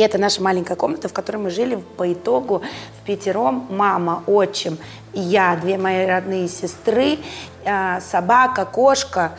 И 0.00 0.02
это 0.02 0.16
наша 0.16 0.42
маленькая 0.42 0.76
комната, 0.76 1.08
в 1.08 1.12
которой 1.12 1.36
мы 1.36 1.50
жили 1.50 1.74
по 1.98 2.10
итогу 2.10 2.62
в 2.98 3.04
пятером. 3.04 3.66
Мама, 3.68 4.24
отчим, 4.26 4.78
я, 5.12 5.54
две 5.56 5.76
мои 5.76 6.06
родные 6.06 6.48
сестры, 6.48 7.18
а, 7.66 8.00
собака, 8.00 8.64
кошка, 8.64 9.32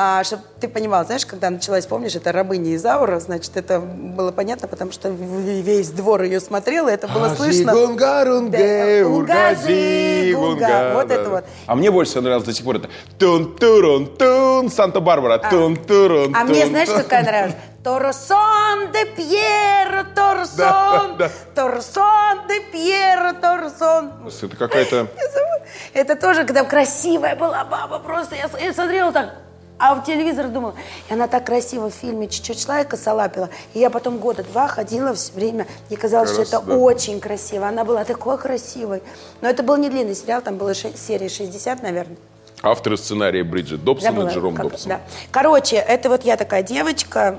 а, 0.00 0.22
чтобы 0.22 0.44
ты 0.60 0.68
понимал, 0.68 1.04
знаешь, 1.04 1.26
когда 1.26 1.50
началась, 1.50 1.84
помнишь, 1.84 2.14
это 2.14 2.30
рабыня 2.30 2.76
Изаура, 2.76 3.18
значит, 3.18 3.56
это 3.56 3.80
было 3.80 4.30
понятно, 4.30 4.68
потому 4.68 4.92
что 4.92 5.08
весь 5.08 5.90
двор 5.90 6.22
ее 6.22 6.38
смотрел, 6.38 6.86
и 6.86 6.92
это 6.92 7.08
было 7.08 7.34
слышно. 7.34 7.72
Гунгарунге, 7.72 9.02
Да, 9.02 9.08
ургази, 9.08 10.32
Гунга. 10.34 10.92
Вот 10.94 11.10
это 11.10 11.28
вот. 11.28 11.44
А 11.66 11.74
мне 11.74 11.90
больше 11.90 12.12
всего 12.12 12.22
нравилось 12.22 12.46
до 12.46 12.52
сих 12.52 12.64
пор 12.64 12.76
это 12.76 12.88
тун 13.18 13.56
турун 13.56 14.06
тун 14.16 14.70
Санта-Барбара 14.70 15.38
тун 15.50 15.74
турун 15.76 16.32
А 16.36 16.44
мне 16.44 16.66
знаешь, 16.66 16.90
какая 16.90 17.24
нравилась? 17.24 17.56
Торсон 17.82 18.92
де 18.92 19.04
Пьеро, 19.16 20.04
Торсон, 20.14 20.56
Да, 20.56 21.14
да. 21.18 21.30
Торсон 21.56 22.46
де 22.46 22.60
Пьеро, 22.70 23.32
Торсон. 23.32 24.12
Это 24.42 24.56
какая-то... 24.56 25.08
Это 25.94 26.14
тоже, 26.14 26.44
когда 26.44 26.62
красивая 26.64 27.34
была 27.34 27.64
баба, 27.64 27.98
просто 27.98 28.36
я, 28.36 28.48
я 28.60 28.72
смотрела 28.72 29.10
так, 29.10 29.34
А 29.78 29.94
в 29.94 30.04
телевизор 30.04 30.48
думала, 30.48 30.74
и 31.08 31.12
она 31.12 31.28
так 31.28 31.46
красиво 31.46 31.88
в 31.90 31.94
фильме 31.94 32.26
«Чуть-чуть 32.28 32.60
человека 32.64 32.96
салапила». 32.96 33.48
И 33.74 33.78
я 33.78 33.90
потом 33.90 34.18
года 34.18 34.42
два 34.42 34.66
ходила 34.68 35.14
все 35.14 35.32
время, 35.32 35.66
мне 35.88 35.96
казалось, 35.96 36.32
что 36.32 36.42
это 36.42 36.58
очень 36.58 37.20
красиво. 37.20 37.68
Она 37.68 37.84
была 37.84 38.04
такой 38.04 38.38
красивой. 38.38 39.02
Но 39.40 39.48
это 39.48 39.62
был 39.62 39.76
не 39.76 39.88
длинный 39.88 40.14
сериал, 40.16 40.42
там 40.42 40.56
было 40.56 40.74
шесть- 40.74 40.98
серии 41.06 41.28
60, 41.28 41.82
наверное. 41.82 42.16
Авторы 42.60 42.96
сценария 42.96 43.44
Бриджит 43.44 43.84
Добсон 43.84 44.10
Забыла, 44.14 44.28
и 44.28 44.32
Джером 44.34 44.54
как- 44.56 44.64
Добсон. 44.70 44.88
да. 44.88 45.00
Короче, 45.30 45.76
это 45.76 46.08
вот 46.08 46.24
я 46.24 46.36
такая 46.36 46.64
девочка, 46.64 47.38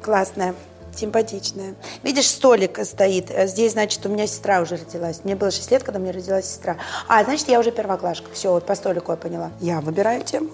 классная, 0.00 0.54
симпатичная. 0.94 1.74
Видишь, 2.04 2.28
столик 2.28 2.78
стоит. 2.84 3.30
Э, 3.32 3.48
Здесь, 3.48 3.72
значит, 3.72 4.06
у 4.06 4.08
меня 4.08 4.28
сестра 4.28 4.60
уже 4.60 4.76
родилась. 4.76 5.22
Мне 5.24 5.34
было 5.34 5.50
6 5.50 5.70
лет, 5.72 5.82
когда 5.82 5.98
меня 5.98 6.12
родилась 6.12 6.44
сестра. 6.46 6.76
А, 7.08 7.24
значит, 7.24 7.48
я 7.48 7.58
уже 7.58 7.72
первоклашка. 7.72 8.30
Все, 8.32 8.52
вот 8.52 8.64
по 8.64 8.76
столику 8.76 9.10
я 9.10 9.16
поняла. 9.16 9.50
Я 9.60 9.80
выбираю 9.80 10.22
тему. 10.22 10.50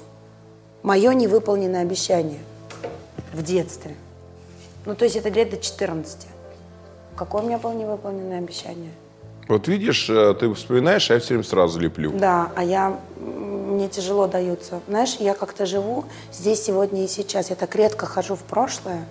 Мое 0.82 1.12
невыполненное 1.12 1.82
обещание 1.82 2.40
в 3.32 3.42
детстве. 3.42 3.94
Ну, 4.86 4.94
то 4.94 5.04
есть 5.04 5.16
это 5.16 5.28
лет 5.28 5.50
до 5.50 5.56
14. 5.56 6.26
Какое 7.16 7.42
у 7.42 7.46
меня 7.46 7.58
было 7.58 7.72
невыполненное 7.72 8.38
обещание? 8.38 8.92
Вот 9.48 9.66
видишь, 9.66 10.08
э, 10.08 10.34
ты 10.38 10.52
вспоминаешь, 10.54 11.10
а 11.10 11.14
я 11.14 11.20
все 11.20 11.28
время 11.28 11.44
сразу 11.44 11.80
леплю. 11.80 12.12
Да, 12.12 12.52
а 12.54 12.62
я, 12.62 12.98
мне 13.16 13.88
тяжело 13.88 14.26
даются. 14.26 14.80
Знаешь, 14.86 15.16
я 15.18 15.34
как-то 15.34 15.66
живу 15.66 16.04
здесь, 16.32 16.62
сегодня 16.62 17.04
и 17.04 17.08
сейчас. 17.08 17.50
Я 17.50 17.56
так 17.56 17.74
редко 17.74 18.06
хожу 18.06 18.36
в 18.36 18.42
прошлое. 18.42 19.04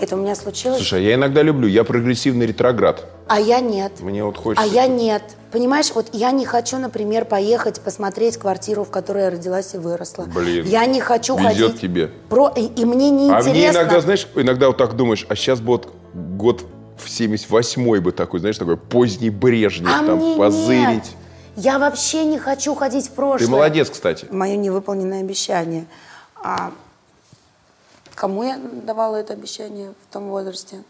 Это 0.00 0.16
у 0.16 0.18
меня 0.18 0.34
случилось. 0.34 0.78
Слушай, 0.78 1.00
а 1.00 1.02
я 1.02 1.14
иногда 1.14 1.42
люблю, 1.42 1.68
я 1.68 1.84
прогрессивный 1.84 2.46
ретроград. 2.46 3.04
а 3.28 3.38
я 3.38 3.60
нет. 3.60 4.00
Мне 4.00 4.24
вот 4.24 4.36
хочется... 4.38 4.62
А 4.64 4.66
я 4.66 4.86
нет. 4.86 5.22
Понимаешь, 5.52 5.90
вот 5.94 6.06
я 6.12 6.30
не 6.30 6.46
хочу, 6.46 6.78
например, 6.78 7.24
поехать 7.24 7.80
посмотреть 7.80 8.36
квартиру, 8.38 8.84
в 8.84 8.90
которой 8.90 9.24
я 9.24 9.30
родилась 9.30 9.74
и 9.74 9.78
выросла. 9.78 10.24
Блин, 10.24 10.64
Я 10.66 10.86
не 10.86 11.00
хочу 11.00 11.36
везет 11.36 11.72
ходить. 11.72 11.80
тебе. 11.80 12.10
Про... 12.28 12.48
И, 12.56 12.62
и 12.66 12.84
мне 12.84 13.10
не 13.10 13.30
А 13.30 13.40
интересно. 13.40 13.50
мне 13.52 13.68
иногда, 13.68 14.00
знаешь, 14.00 14.26
иногда 14.36 14.68
вот 14.68 14.76
так 14.78 14.96
думаешь, 14.96 15.26
а 15.28 15.34
сейчас 15.36 15.60
вот 15.60 15.92
год 16.14 16.64
в 16.96 17.06
78-й 17.08 18.00
бы 18.00 18.12
такой, 18.12 18.40
знаешь, 18.40 18.58
такой 18.58 18.76
поздний 18.76 19.30
Брежнев, 19.30 19.90
а 19.92 20.04
там, 20.06 20.18
мне 20.18 20.36
позырить. 20.36 20.88
нет. 20.88 21.04
Я 21.56 21.78
вообще 21.78 22.24
не 22.24 22.38
хочу 22.38 22.74
ходить 22.74 23.06
в 23.08 23.10
прошлое. 23.10 23.46
Ты 23.46 23.48
молодец, 23.50 23.90
кстати. 23.90 24.26
Мое 24.30 24.56
невыполненное 24.56 25.20
обещание. 25.20 25.86
А 26.42 26.70
кому 28.14 28.42
я 28.44 28.58
давала 28.58 29.16
это 29.16 29.32
обещание 29.32 29.94
в 30.08 30.12
том 30.12 30.28
возрасте? 30.28 30.82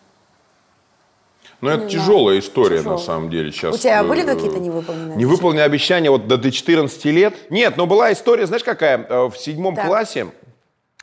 Ну, 1.60 1.68
это 1.70 1.88
тяжелая 1.88 2.38
история, 2.38 2.78
Тяжелая. 2.78 2.98
на 2.98 3.04
самом 3.04 3.30
деле. 3.30 3.52
Сейчас, 3.52 3.74
У 3.74 3.78
тебя 3.78 4.00
э, 4.02 4.06
были 4.08 4.22
какие-то 4.24 4.58
невыполненные 4.58 5.16
Невыполненные 5.18 5.64
обещания 5.64 6.10
вот 6.10 6.26
до, 6.26 6.38
до 6.38 6.50
14 6.50 7.04
лет? 7.06 7.34
Нет, 7.50 7.76
но 7.76 7.86
была 7.86 8.12
история, 8.12 8.46
знаешь, 8.46 8.64
какая? 8.64 8.98
Э, 9.08 9.28
В 9.28 9.36
седьмом 9.36 9.74
Так. 9.76 9.86
классе 9.86 10.28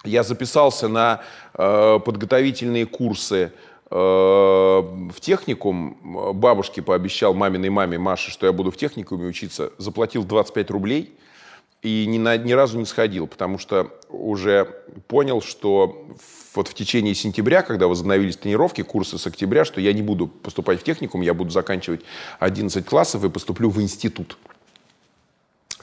я 0.04 0.24
записался 0.24 0.88
на 0.88 1.22
э, 1.54 2.00
подготовительные 2.04 2.88
курсы 2.88 3.52
э, 3.92 3.96
в 3.96 5.20
техникум. 5.22 6.32
Бабушке 6.34 6.82
пообещал 6.82 7.34
маминой 7.36 7.70
маме 7.70 8.00
Маше, 8.00 8.32
что 8.32 8.48
я 8.48 8.52
буду 8.54 8.72
в 8.72 8.78
техникуме 8.78 9.28
учиться. 9.28 9.72
Заплатил 9.78 10.24
25 10.24 10.72
рублей 10.72 11.14
и 11.84 12.06
ни, 12.08 12.18
на, 12.18 12.36
ни 12.38 12.54
разу 12.54 12.80
не 12.80 12.86
сходил, 12.86 13.28
потому 13.28 13.60
что 13.60 13.92
уже 14.18 14.66
понял, 15.08 15.42
что 15.42 16.08
вот 16.54 16.68
в 16.68 16.74
течение 16.74 17.14
сентября, 17.16 17.62
когда 17.62 17.88
возобновились 17.88 18.38
тренировки, 18.38 18.82
курсы 18.82 19.18
с 19.18 19.28
октября, 19.28 19.64
что 19.64 19.80
я 19.80 19.94
не 19.94 20.02
буду 20.02 20.28
поступать 20.28 20.82
в 20.82 20.84
техникум, 20.84 21.22
я 21.22 21.34
буду 21.34 21.52
заканчивать 21.52 22.02
11 22.40 22.86
классов 22.86 23.24
и 23.24 23.30
поступлю 23.30 23.70
в 23.70 23.82
институт 23.82 24.38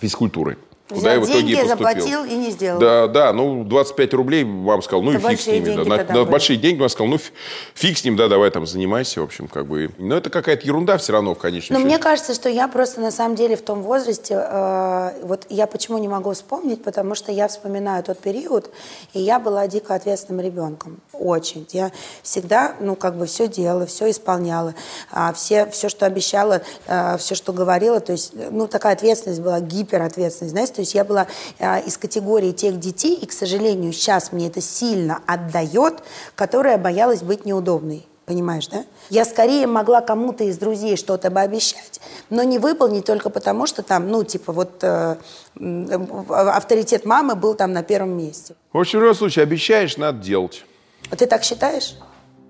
физкультуры. 0.01 0.59
Куда 0.89 1.15
я 1.15 1.21
в 1.21 1.25
итоге 1.25 1.39
деньги, 1.41 1.55
поступил. 1.55 1.77
заплатил 1.79 2.25
и 2.25 2.35
не 2.35 2.51
сделал. 2.51 2.79
Да, 2.79 3.07
да, 3.09 3.33
ну 3.33 3.65
25 3.65 4.13
рублей 4.15 4.45
вам 4.45 4.83
сказал, 4.83 5.03
ну 5.03 5.13
Это 5.13 5.27
и 5.29 5.31
фиг 5.37 5.41
с 5.41 5.47
ними. 5.47 5.75
да. 5.77 5.85
На- 5.85 6.05
на 6.15 6.25
большие 6.25 6.59
деньги 6.59 6.83
он 6.83 6.91
сказал, 6.91 7.09
ну 7.09 7.17
фи- 7.17 7.33
фиг 7.75 7.97
с 7.97 8.05
ним, 8.05 8.17
да, 8.17 8.29
давай 8.29 8.51
там 8.51 8.67
занимайся, 8.67 9.23
в 9.23 9.25
общем, 9.25 9.49
как 9.49 9.67
бы. 9.67 9.91
Но 9.97 10.17
это 10.19 10.29
какая-то 10.29 10.67
ерунда 10.67 10.99
все 10.99 11.13
равно 11.15 11.35
в 11.35 11.39
конечном 11.39 11.79
Но 11.79 11.81
счете. 11.81 11.87
мне 11.89 11.99
кажется, 12.03 12.35
что 12.35 12.51
я 12.51 12.69
просто 12.69 13.01
на 13.01 13.11
самом 13.11 13.35
деле 13.35 13.57
в 13.57 13.63
том 13.63 13.83
возрасте, 13.83 14.35
э, 14.39 15.11
вот 15.23 15.47
я 15.49 15.67
почему 15.67 15.97
не 15.97 16.09
могу 16.09 16.33
вспомнить, 16.35 16.83
потому 16.85 17.15
что 17.15 17.33
я 17.33 17.49
вспоминаю 17.49 18.05
тот 18.05 18.19
период, 18.19 18.71
и 19.15 19.21
я 19.21 19.39
была 19.39 19.67
дико 19.67 19.95
ответственным 19.95 20.45
ребенком. 20.45 20.99
Очень. 21.15 21.67
Я 21.73 21.93
всегда, 22.23 22.75
ну, 22.81 22.95
как 22.95 23.17
бы 23.17 23.25
все 23.25 23.49
делала, 23.49 23.87
все 23.87 24.11
исполняла, 24.11 24.75
а, 25.11 25.33
все, 25.33 25.65
все, 25.71 25.89
что 25.89 26.05
обещала, 26.05 26.61
э, 26.87 27.17
все, 27.17 27.35
что 27.35 27.55
говорила, 27.55 28.01
то 28.01 28.13
есть, 28.13 28.33
ну, 28.51 28.69
такая 28.69 28.93
ответственность 28.93 29.41
была, 29.41 29.61
гиперответственность, 29.61 30.51
знаете, 30.53 30.74
то 30.75 30.81
есть 30.83 30.95
я 30.95 31.05
была 31.05 31.27
э, 31.59 31.83
из 31.87 31.97
категории 31.97 32.53
тех 32.53 32.79
детей, 32.79 33.15
и, 33.15 33.27
к 33.27 33.33
сожалению, 33.33 33.93
сейчас 33.93 34.33
мне 34.33 34.49
это 34.49 34.61
сильно 34.61 35.21
отдает, 35.27 36.03
которая 36.35 36.79
боялась 36.79 37.23
быть 37.23 37.45
неудобной. 37.45 38.07
Понимаешь, 38.27 38.69
да? 38.69 38.87
Я 39.11 39.27
скорее 39.27 39.67
могла 39.67 40.01
кому-то 40.01 40.45
из 40.45 40.57
друзей 40.57 40.97
что-то 40.97 41.31
бы 41.31 41.41
обещать, 41.41 42.01
но 42.31 42.43
не 42.43 42.59
выполнить 42.59 43.05
только 43.05 43.29
потому, 43.29 43.67
что 43.67 43.83
там, 43.83 44.09
ну, 44.09 44.25
типа, 44.25 44.53
вот 44.53 44.83
э, 44.83 45.17
э, 45.61 45.99
авторитет 46.31 47.05
мамы 47.05 47.35
был 47.35 47.55
там 47.55 47.73
на 47.73 47.83
первом 47.83 48.17
месте. 48.17 48.55
В 48.73 48.79
общем, 48.79 49.01
в 49.01 49.03
любом 49.03 49.15
случае, 49.15 49.43
обещаешь, 49.43 49.99
надо 49.99 50.23
делать. 50.23 50.65
А 51.11 51.17
ты 51.17 51.27
так 51.27 51.45
считаешь? 51.45 51.97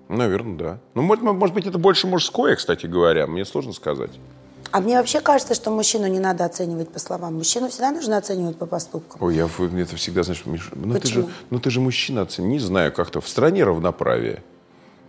Наверное, 0.07 0.57
да. 0.57 0.79
Ну, 0.93 1.01
может, 1.01 1.23
может 1.23 1.53
быть, 1.53 1.65
это 1.65 1.77
больше 1.77 2.07
мужское, 2.07 2.55
кстати 2.55 2.85
говоря. 2.85 3.27
Мне 3.27 3.43
сложно 3.43 3.73
сказать. 3.73 4.11
А 4.71 4.79
мне 4.81 4.97
вообще 4.97 5.21
кажется, 5.21 5.53
что 5.53 5.71
мужчину 5.71 6.07
не 6.07 6.19
надо 6.19 6.43
оценивать 6.45 6.89
по 6.89 6.99
словам. 6.99 7.35
Мужчину 7.35 7.69
всегда 7.69 7.91
нужно 7.91 8.17
оценивать 8.17 8.57
по 8.57 8.65
поступкам. 8.65 9.21
Ой, 9.23 9.35
я 9.35 9.47
в- 9.47 9.61
это 9.79 9.95
всегда, 9.95 10.23
знаешь, 10.23 10.43
Миш, 10.45 10.69
ну 10.75 10.99
ты, 10.99 11.07
же, 11.07 11.27
ну 11.49 11.59
ты 11.59 11.69
же 11.69 11.79
мужчина, 11.79 12.21
оцени- 12.23 12.47
не 12.47 12.59
знаю, 12.59 12.91
как-то 12.91 13.21
в 13.21 13.27
стране 13.29 13.63
равноправие. 13.63 14.41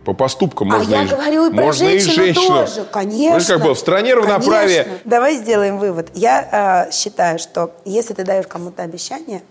По 0.04 0.12
поступкам 0.12 0.70
А 0.72 0.76
можно 0.78 0.94
я 0.94 1.02
и, 1.02 1.08
говорю 1.08 1.46
и 1.46 1.50
про 1.52 1.64
можно 1.64 1.88
женщину, 1.88 2.12
и 2.12 2.14
женщину. 2.26 2.46
тоже, 2.46 2.84
конечно. 2.92 3.40
Знаешь, 3.40 3.46
как 3.46 3.60
было, 3.62 3.74
в 3.74 3.78
стране 3.78 4.14
равноправие. 4.14 4.84
Конечно. 4.84 5.00
Давай 5.10 5.34
сделаем 5.36 5.78
вывод. 5.78 6.10
Я 6.14 6.86
э, 6.88 6.92
считаю, 6.92 7.40
что 7.40 7.74
если 7.84 8.14
ты 8.14 8.22
даешь 8.24 8.46
кому-то 8.46 8.84
обещание 8.84 9.42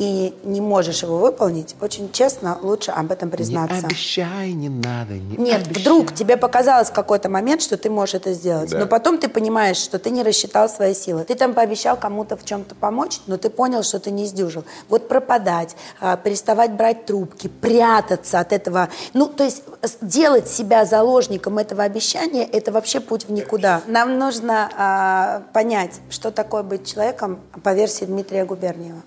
и 0.00 0.34
не 0.44 0.62
можешь 0.62 1.02
его 1.02 1.18
выполнить, 1.18 1.76
очень 1.78 2.10
честно 2.10 2.58
лучше 2.62 2.90
об 2.90 3.12
этом 3.12 3.28
признаться. 3.28 3.86
обещай, 3.86 4.52
не 4.54 4.70
надо. 4.70 5.12
Не 5.12 5.36
Нет, 5.36 5.66
вдруг 5.66 6.14
тебе 6.14 6.38
показалось 6.38 6.88
в 6.88 6.94
какой-то 6.94 7.28
момент, 7.28 7.60
что 7.60 7.76
ты 7.76 7.90
можешь 7.90 8.14
это 8.14 8.32
сделать. 8.32 8.70
Да. 8.70 8.78
Но 8.78 8.86
потом 8.86 9.18
ты 9.18 9.28
понимаешь, 9.28 9.76
что 9.76 9.98
ты 9.98 10.08
не 10.08 10.22
рассчитал 10.22 10.70
свои 10.70 10.94
силы. 10.94 11.24
Ты 11.24 11.34
там 11.34 11.52
пообещал 11.52 11.98
кому-то 11.98 12.38
в 12.38 12.46
чем-то 12.46 12.74
помочь, 12.76 13.20
но 13.26 13.36
ты 13.36 13.50
понял, 13.50 13.82
что 13.82 14.00
ты 14.00 14.10
не 14.10 14.24
сдюжил. 14.24 14.64
Вот 14.88 15.06
пропадать, 15.06 15.76
а, 16.00 16.16
переставать 16.16 16.72
брать 16.72 17.04
трубки, 17.04 17.48
прятаться 17.48 18.40
от 18.40 18.54
этого. 18.54 18.88
Ну, 19.12 19.26
то 19.26 19.44
есть 19.44 19.64
делать 20.00 20.48
себя 20.48 20.86
заложником 20.86 21.58
этого 21.58 21.82
обещания, 21.82 22.44
это 22.46 22.72
вообще 22.72 23.00
путь 23.00 23.26
в 23.26 23.32
никуда. 23.32 23.82
Нам 23.86 24.18
нужно 24.18 24.70
а, 24.78 25.42
понять, 25.52 26.00
что 26.08 26.30
такое 26.30 26.62
быть 26.62 26.90
человеком 26.90 27.38
по 27.62 27.74
версии 27.74 28.06
Дмитрия 28.06 28.46
Губерниева. 28.46 29.02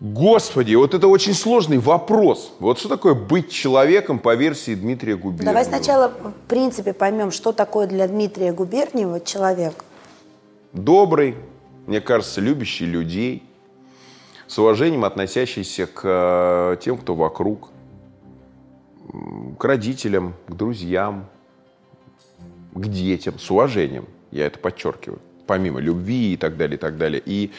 Господи, 0.00 0.76
вот 0.76 0.94
это 0.94 1.08
очень 1.08 1.34
сложный 1.34 1.78
вопрос. 1.78 2.52
Вот 2.60 2.78
что 2.78 2.88
такое 2.88 3.14
быть 3.14 3.50
человеком 3.50 4.20
по 4.20 4.36
версии 4.36 4.76
Дмитрия 4.76 5.16
Губерниева? 5.16 5.46
Давай 5.46 5.64
сначала, 5.64 6.08
в 6.08 6.32
принципе, 6.46 6.92
поймем, 6.92 7.32
что 7.32 7.50
такое 7.50 7.88
для 7.88 8.06
Дмитрия 8.06 8.52
Губерниева 8.52 9.20
человек. 9.20 9.84
Добрый, 10.72 11.34
мне 11.86 12.00
кажется, 12.00 12.40
любящий 12.40 12.86
людей, 12.86 13.42
с 14.46 14.56
уважением 14.58 15.04
относящийся 15.04 15.86
к 15.86 16.02
э, 16.04 16.76
тем, 16.80 16.96
кто 16.96 17.16
вокруг, 17.16 17.70
к 19.58 19.64
родителям, 19.64 20.34
к 20.46 20.54
друзьям, 20.54 21.26
к 22.72 22.86
детям, 22.86 23.38
с 23.38 23.50
уважением. 23.50 24.06
Я 24.30 24.46
это 24.46 24.60
подчеркиваю. 24.60 25.18
Помимо 25.48 25.80
любви 25.80 26.34
и 26.34 26.36
так 26.36 26.58
далее, 26.58 26.76
и 26.76 26.78
так 26.78 26.98
далее. 26.98 27.22
И 27.24 27.50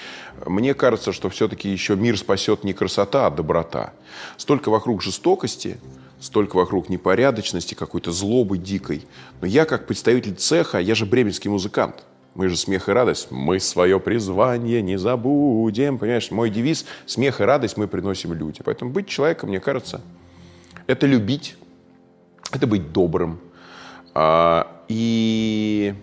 мне 0.45 0.75
кажется, 0.75 1.11
что 1.11 1.27
все-таки 1.29 1.69
еще 1.69 1.95
мир 1.95 2.19
спасет 2.19 2.63
не 2.63 2.73
красота, 2.73 3.25
а 3.25 3.31
доброта. 3.31 3.93
Столько 4.37 4.69
вокруг 4.69 5.01
жестокости, 5.01 5.79
столько 6.19 6.57
вокруг 6.57 6.87
непорядочности, 6.89 7.73
какой-то 7.73 8.11
злобы 8.11 8.59
дикой. 8.59 9.07
Но 9.41 9.47
я, 9.47 9.65
как 9.65 9.87
представитель 9.87 10.35
цеха, 10.35 10.77
я 10.77 10.93
же 10.93 11.07
бременский 11.07 11.49
музыкант. 11.49 12.03
Мы 12.35 12.47
же 12.47 12.57
смех 12.57 12.89
и 12.89 12.91
радость. 12.91 13.31
Мы 13.31 13.59
свое 13.59 13.99
призвание 13.99 14.83
не 14.83 14.99
забудем. 14.99 15.97
Понимаешь, 15.97 16.29
мой 16.29 16.51
девиз– 16.51 16.85
смех 17.07 17.41
и 17.41 17.43
радость 17.43 17.75
мы 17.75 17.87
приносим 17.87 18.33
людям. 18.33 18.65
Поэтому 18.65 18.91
быть 18.91 19.07
человеком, 19.07 19.49
мне 19.49 19.59
кажется, 19.59 20.01
это 20.85 21.07
любить, 21.07 21.55
это 22.51 22.67
быть 22.67 22.91
добрым 22.91 23.39
а, 24.13 24.83
и 24.87 25.95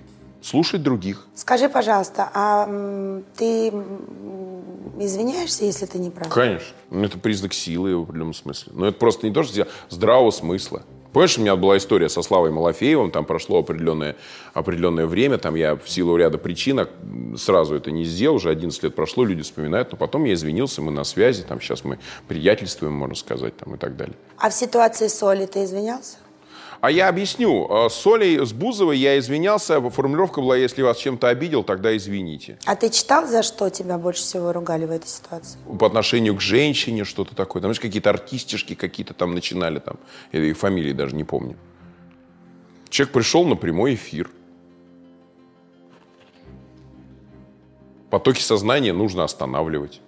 слушать 0.46 0.82
других. 0.82 1.26
Скажи, 1.34 1.68
пожалуйста, 1.68 2.30
а 2.32 2.66
ты 3.36 3.68
извиняешься, 4.98 5.64
если 5.64 5.86
ты 5.86 5.98
не 5.98 6.10
прав? 6.10 6.28
Конечно. 6.28 6.74
Ну, 6.90 7.04
Это 7.04 7.18
признак 7.18 7.52
силы 7.52 7.96
в 7.96 8.02
определенном 8.02 8.34
смысле. 8.34 8.72
Но 8.74 8.86
это 8.86 8.98
просто 8.98 9.26
не 9.26 9.32
то, 9.32 9.42
что 9.42 9.66
здравого 9.88 10.30
смысла. 10.30 10.82
Помнишь, 11.12 11.38
у 11.38 11.40
меня 11.40 11.56
была 11.56 11.78
история 11.78 12.10
со 12.10 12.20
Славой 12.20 12.50
Малафеевым, 12.50 13.10
там 13.10 13.24
прошло 13.24 13.60
определенное, 13.60 14.16
определенное 14.52 15.06
время, 15.06 15.38
там 15.38 15.54
я 15.54 15.74
в 15.74 15.88
силу 15.88 16.14
ряда 16.16 16.36
причин 16.36 16.86
сразу 17.38 17.74
это 17.74 17.90
не 17.90 18.04
сделал, 18.04 18.36
уже 18.36 18.50
11 18.50 18.82
лет 18.82 18.94
прошло, 18.94 19.24
люди 19.24 19.42
вспоминают, 19.42 19.92
но 19.92 19.96
потом 19.96 20.24
я 20.24 20.34
извинился, 20.34 20.82
мы 20.82 20.92
на 20.92 21.04
связи, 21.04 21.42
там 21.42 21.58
сейчас 21.58 21.84
мы 21.84 21.98
приятельствуем, 22.28 22.92
можно 22.92 23.14
сказать, 23.14 23.56
там 23.56 23.74
и 23.76 23.78
так 23.78 23.96
далее. 23.96 24.14
А 24.36 24.50
в 24.50 24.52
ситуации 24.52 25.08
с 25.08 25.22
Олей 25.22 25.46
ты 25.46 25.64
извинялся? 25.64 26.18
А 26.80 26.90
я 26.90 27.08
объясню. 27.08 27.66
Э, 27.68 27.88
с 27.88 28.06
Олей, 28.06 28.44
с 28.44 28.52
Бузовой 28.52 28.98
я 28.98 29.18
извинялся. 29.18 29.80
Формулировка 29.90 30.40
была, 30.40 30.56
если 30.56 30.82
вас 30.82 30.98
чем-то 30.98 31.28
обидел, 31.28 31.64
тогда 31.64 31.96
извините. 31.96 32.58
А 32.66 32.76
ты 32.76 32.90
читал, 32.90 33.26
за 33.26 33.42
что 33.42 33.70
тебя 33.70 33.98
больше 33.98 34.20
всего 34.20 34.52
ругали 34.52 34.84
в 34.84 34.90
этой 34.90 35.08
ситуации? 35.08 35.58
По 35.78 35.86
отношению 35.86 36.36
к 36.36 36.40
женщине 36.40 37.04
что-то 37.04 37.34
такое. 37.34 37.62
Там, 37.62 37.70
знаешь, 37.70 37.80
какие-то 37.80 38.10
артистишки 38.10 38.74
какие-то 38.74 39.14
там 39.14 39.34
начинали 39.34 39.78
там. 39.78 39.96
Я 40.32 40.44
их 40.44 40.56
фамилии 40.56 40.92
даже 40.92 41.16
не 41.16 41.24
помню. 41.24 41.56
Человек 42.88 43.12
пришел 43.12 43.44
на 43.44 43.56
прямой 43.56 43.94
эфир. 43.94 44.30
Потоки 48.10 48.40
сознания 48.40 48.92
нужно 48.92 49.24
останавливать, 49.24 50.00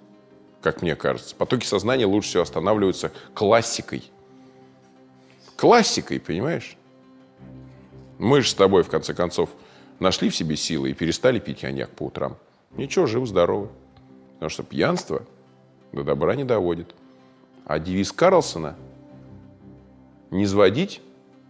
как 0.62 0.82
мне 0.82 0.94
кажется. 0.94 1.34
Потоки 1.34 1.66
сознания 1.66 2.06
лучше 2.06 2.28
всего 2.28 2.42
останавливаются 2.42 3.12
классикой– 3.34 4.04
классикой, 5.59 6.20
понимаешь? 6.20 6.76
Мы 8.18 8.40
же 8.42 8.48
с 8.48 8.54
тобой, 8.54 8.84
в 8.84 8.88
конце 8.88 9.12
концов, 9.12 9.50
нашли 9.98 10.30
в 10.30 10.36
себе 10.36 10.56
силы 10.56 10.90
и 10.90 10.94
перестали 10.94 11.40
пить 11.40 11.61
коньяк 11.61 11.90
по 11.90 12.04
утрам. 12.04 12.36
Ничего, 12.76 13.06
живы-здоровы. 13.06 13.68
Потому 14.34 14.50
что 14.50 14.62
пьянство 14.62 15.22
до 15.92 16.04
добра 16.04 16.36
не 16.36 16.44
доводит. 16.44 16.94
А 17.64 17.78
девиз 17.78 18.12
Карлсона– 18.12 18.76
не 20.30 20.46
сводить, 20.46 21.00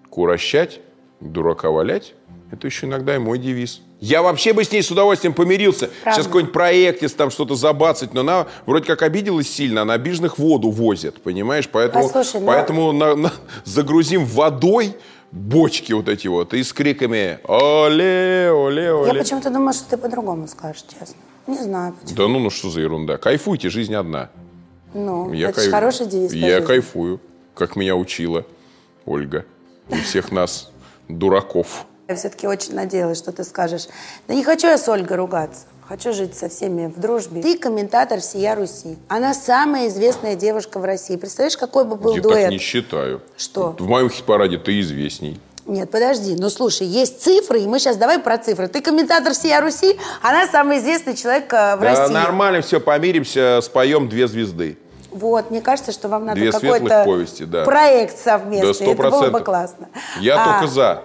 курощать, 0.08 0.80
дурака 1.20 1.70
валять– 1.70 2.14
это 2.50 2.66
еще 2.66 2.86
иногда 2.86 3.14
и 3.14 3.18
мой 3.18 3.38
девиз. 3.38 3.82
Я 4.00 4.22
вообще 4.22 4.52
бы 4.52 4.62
с 4.62 4.70
ней 4.70 4.82
с 4.82 4.90
удовольствием 4.90 5.34
помирился. 5.34 5.88
Правда. 6.02 6.12
Сейчас 6.12 6.26
какой-нибудь 6.26 6.52
проект, 6.52 7.16
там 7.16 7.30
что-то 7.30 7.56
забацать, 7.56 8.14
но 8.14 8.20
она 8.20 8.46
вроде 8.64 8.86
как 8.86 9.02
обиделась 9.02 9.50
сильно, 9.50 9.82
она 9.82 9.94
обиженных 9.94 10.38
воду 10.38 10.70
возит, 10.70 11.20
понимаешь? 11.20 11.68
Поэтому, 11.70 12.04
Послушай, 12.04 12.40
ну 12.40 12.46
поэтому 12.46 12.92
но... 12.92 13.14
на, 13.14 13.14
на, 13.16 13.32
загрузим 13.64 14.24
водой 14.24 14.94
бочки 15.32 15.92
вот 15.92 16.08
эти 16.08 16.28
вот 16.28 16.54
и 16.54 16.62
с 16.62 16.72
криками 16.72 17.40
«Оле, 17.44 18.50
оле, 18.52 18.92
оле». 18.92 19.12
Я 19.12 19.18
почему-то 19.18 19.50
думаю, 19.50 19.72
что 19.72 19.90
ты 19.90 19.96
по-другому 19.96 20.46
скажешь, 20.46 20.84
честно. 20.88 21.16
Не 21.46 21.58
знаю 21.58 21.94
почему. 22.00 22.16
Да 22.16 22.28
ну, 22.28 22.38
ну 22.38 22.50
что 22.50 22.70
за 22.70 22.80
ерунда. 22.80 23.16
Кайфуйте, 23.16 23.68
жизнь 23.68 23.94
одна. 23.94 24.30
Ну, 24.94 25.32
я 25.32 25.48
это 25.48 25.60
кайф... 25.60 25.70
хороший 25.70 26.06
девиз. 26.06 26.32
Я 26.32 26.56
жизни. 26.56 26.66
кайфую, 26.66 27.20
как 27.54 27.74
меня 27.76 27.96
учила 27.96 28.44
Ольга. 29.04 29.44
И 29.88 29.96
всех 29.96 30.30
нас, 30.30 30.70
дураков. 31.08 31.86
Я 32.08 32.14
все-таки 32.14 32.46
очень 32.46 32.74
надеялась, 32.74 33.18
что 33.18 33.32
ты 33.32 33.44
скажешь, 33.44 33.86
да 34.26 34.34
не 34.34 34.42
хочу 34.42 34.66
я 34.66 34.78
с 34.78 34.88
Ольгой 34.88 35.18
ругаться. 35.18 35.66
Хочу 35.86 36.14
жить 36.14 36.34
со 36.34 36.48
всеми 36.48 36.86
в 36.86 36.98
дружбе. 36.98 37.42
Ты 37.42 37.58
комментатор 37.58 38.20
всея 38.20 38.54
Руси. 38.54 38.96
Она 39.08 39.34
самая 39.34 39.88
известная 39.88 40.34
девушка 40.34 40.78
в 40.78 40.84
России. 40.86 41.16
Представляешь, 41.16 41.58
какой 41.58 41.84
бы 41.84 41.96
был 41.96 42.14
я 42.14 42.22
дуэт? 42.22 42.36
Я 42.36 42.42
так 42.44 42.52
не 42.52 42.58
считаю. 42.58 43.20
Что? 43.36 43.76
В 43.78 43.86
моем 43.86 44.08
хит-параде 44.08 44.56
ты 44.56 44.80
известней. 44.80 45.38
Нет, 45.66 45.90
подожди. 45.90 46.34
Ну, 46.38 46.48
слушай, 46.48 46.86
есть 46.86 47.20
цифры, 47.20 47.60
и 47.60 47.66
мы 47.66 47.78
сейчас 47.78 47.98
давай 47.98 48.18
про 48.18 48.38
цифры. 48.38 48.68
Ты 48.68 48.80
комментатор 48.80 49.34
всея 49.34 49.60
Руси, 49.60 49.98
она 50.22 50.46
самый 50.46 50.78
известный 50.78 51.14
человек 51.14 51.52
э, 51.52 51.76
в 51.76 51.80
да, 51.80 51.94
России. 51.94 52.14
нормально 52.14 52.62
все, 52.62 52.80
помиримся, 52.80 53.60
споем 53.62 54.08
две 54.08 54.26
звезды. 54.28 54.78
Вот, 55.10 55.50
мне 55.50 55.60
кажется, 55.60 55.92
что 55.92 56.08
вам 56.08 56.24
надо 56.24 56.52
какой-то 56.52 57.04
да. 57.46 57.64
проект 57.64 58.18
совместный. 58.18 58.86
Да, 58.86 58.92
100%. 58.92 58.92
Это 58.92 59.10
было 59.10 59.30
бы 59.30 59.40
классно. 59.40 59.88
Я 60.20 60.42
а, 60.42 60.60
только 60.60 60.72
за. 60.72 61.02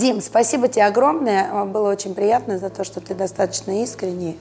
Дим, 0.00 0.22
спасибо 0.22 0.68
тебе 0.68 0.86
огромное. 0.86 1.64
Было 1.66 1.90
очень 1.90 2.14
приятно 2.14 2.58
за 2.58 2.70
то, 2.70 2.84
что 2.84 3.00
ты 3.00 3.14
достаточно 3.14 3.82
искренний. 3.82 4.38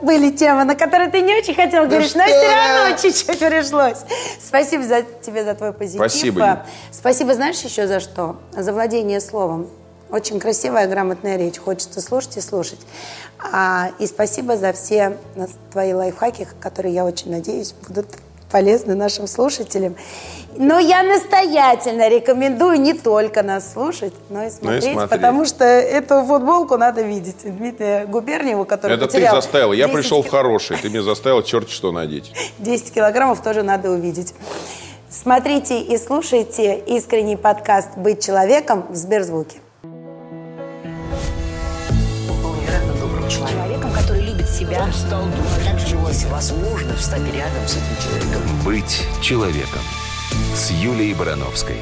Были 0.00 0.30
темы, 0.30 0.64
на 0.64 0.74
которые 0.74 1.10
ты 1.10 1.20
не 1.20 1.34
очень 1.34 1.54
хотел 1.54 1.86
говорить, 1.86 2.14
но 2.14 2.24
все 2.24 2.54
равно 2.54 2.96
чуть-чуть 2.96 3.38
пришлось. 3.38 3.98
Спасибо 4.40 4.84
за, 4.84 5.02
тебе 5.02 5.44
за 5.44 5.54
твой 5.54 5.72
позитив. 5.72 6.00
Спасибо. 6.00 6.40
Дим. 6.40 6.58
Спасибо, 6.92 7.34
знаешь, 7.34 7.60
еще 7.60 7.86
за 7.86 7.98
что? 7.98 8.36
За 8.56 8.72
владение 8.72 9.20
словом. 9.20 9.68
Очень 10.10 10.38
красивая, 10.38 10.86
грамотная 10.86 11.36
речь. 11.36 11.58
Хочется 11.58 12.00
слушать 12.00 12.36
и 12.36 12.40
слушать. 12.40 12.80
А, 13.52 13.90
и 13.98 14.06
спасибо 14.06 14.56
за 14.56 14.72
все 14.72 15.16
твои 15.72 15.94
лайфхаки, 15.94 16.46
которые, 16.60 16.94
я 16.94 17.04
очень 17.04 17.30
надеюсь, 17.30 17.74
будут 17.88 18.06
полезны 18.52 18.94
нашим 18.94 19.26
слушателям. 19.26 19.96
Но 20.56 20.78
я 20.78 21.02
настоятельно 21.02 22.08
рекомендую 22.08 22.78
не 22.78 22.92
только 22.92 23.42
нас 23.42 23.72
слушать, 23.72 24.12
но 24.28 24.44
и 24.44 24.50
смотреть, 24.50 24.84
но 24.84 24.90
и 24.90 24.94
смотреть. 24.94 25.10
потому 25.10 25.44
что 25.46 25.64
эту 25.64 26.22
футболку 26.24 26.76
надо 26.76 27.00
видеть. 27.00 27.38
Дмитрия 27.44 28.04
Губерниева, 28.04 28.64
который 28.64 28.96
Это 28.96 29.08
ты 29.08 29.28
заставил. 29.30 29.72
Я 29.72 29.88
пришел 29.88 30.22
в 30.22 30.28
хороший. 30.28 30.76
Ты 30.76 30.90
мне 30.90 31.02
заставил 31.02 31.42
черт 31.42 31.70
что 31.70 31.90
надеть. 31.90 32.32
10 32.58 32.92
килограммов 32.92 33.42
тоже 33.42 33.62
надо 33.62 33.90
увидеть. 33.90 34.34
Смотрите 35.08 35.80
и 35.80 35.98
слушайте 35.98 36.78
искренний 36.78 37.36
подкаст 37.36 37.96
«Быть 37.96 38.24
человеком» 38.24 38.86
в 38.88 38.94
Сберзвуке. 38.94 39.58
себя. 44.72 44.92
Стал 44.92 45.24
другом 45.26 45.86
человека. 45.86 46.28
Возможно, 46.30 46.94
встать 46.96 47.32
рядом 47.32 47.66
с 47.66 47.76
этим 47.76 48.02
человеком. 48.02 48.42
Быть 48.64 49.06
человеком. 49.20 49.82
С 50.54 50.70
Юлией 50.70 51.14
Барановской. 51.14 51.76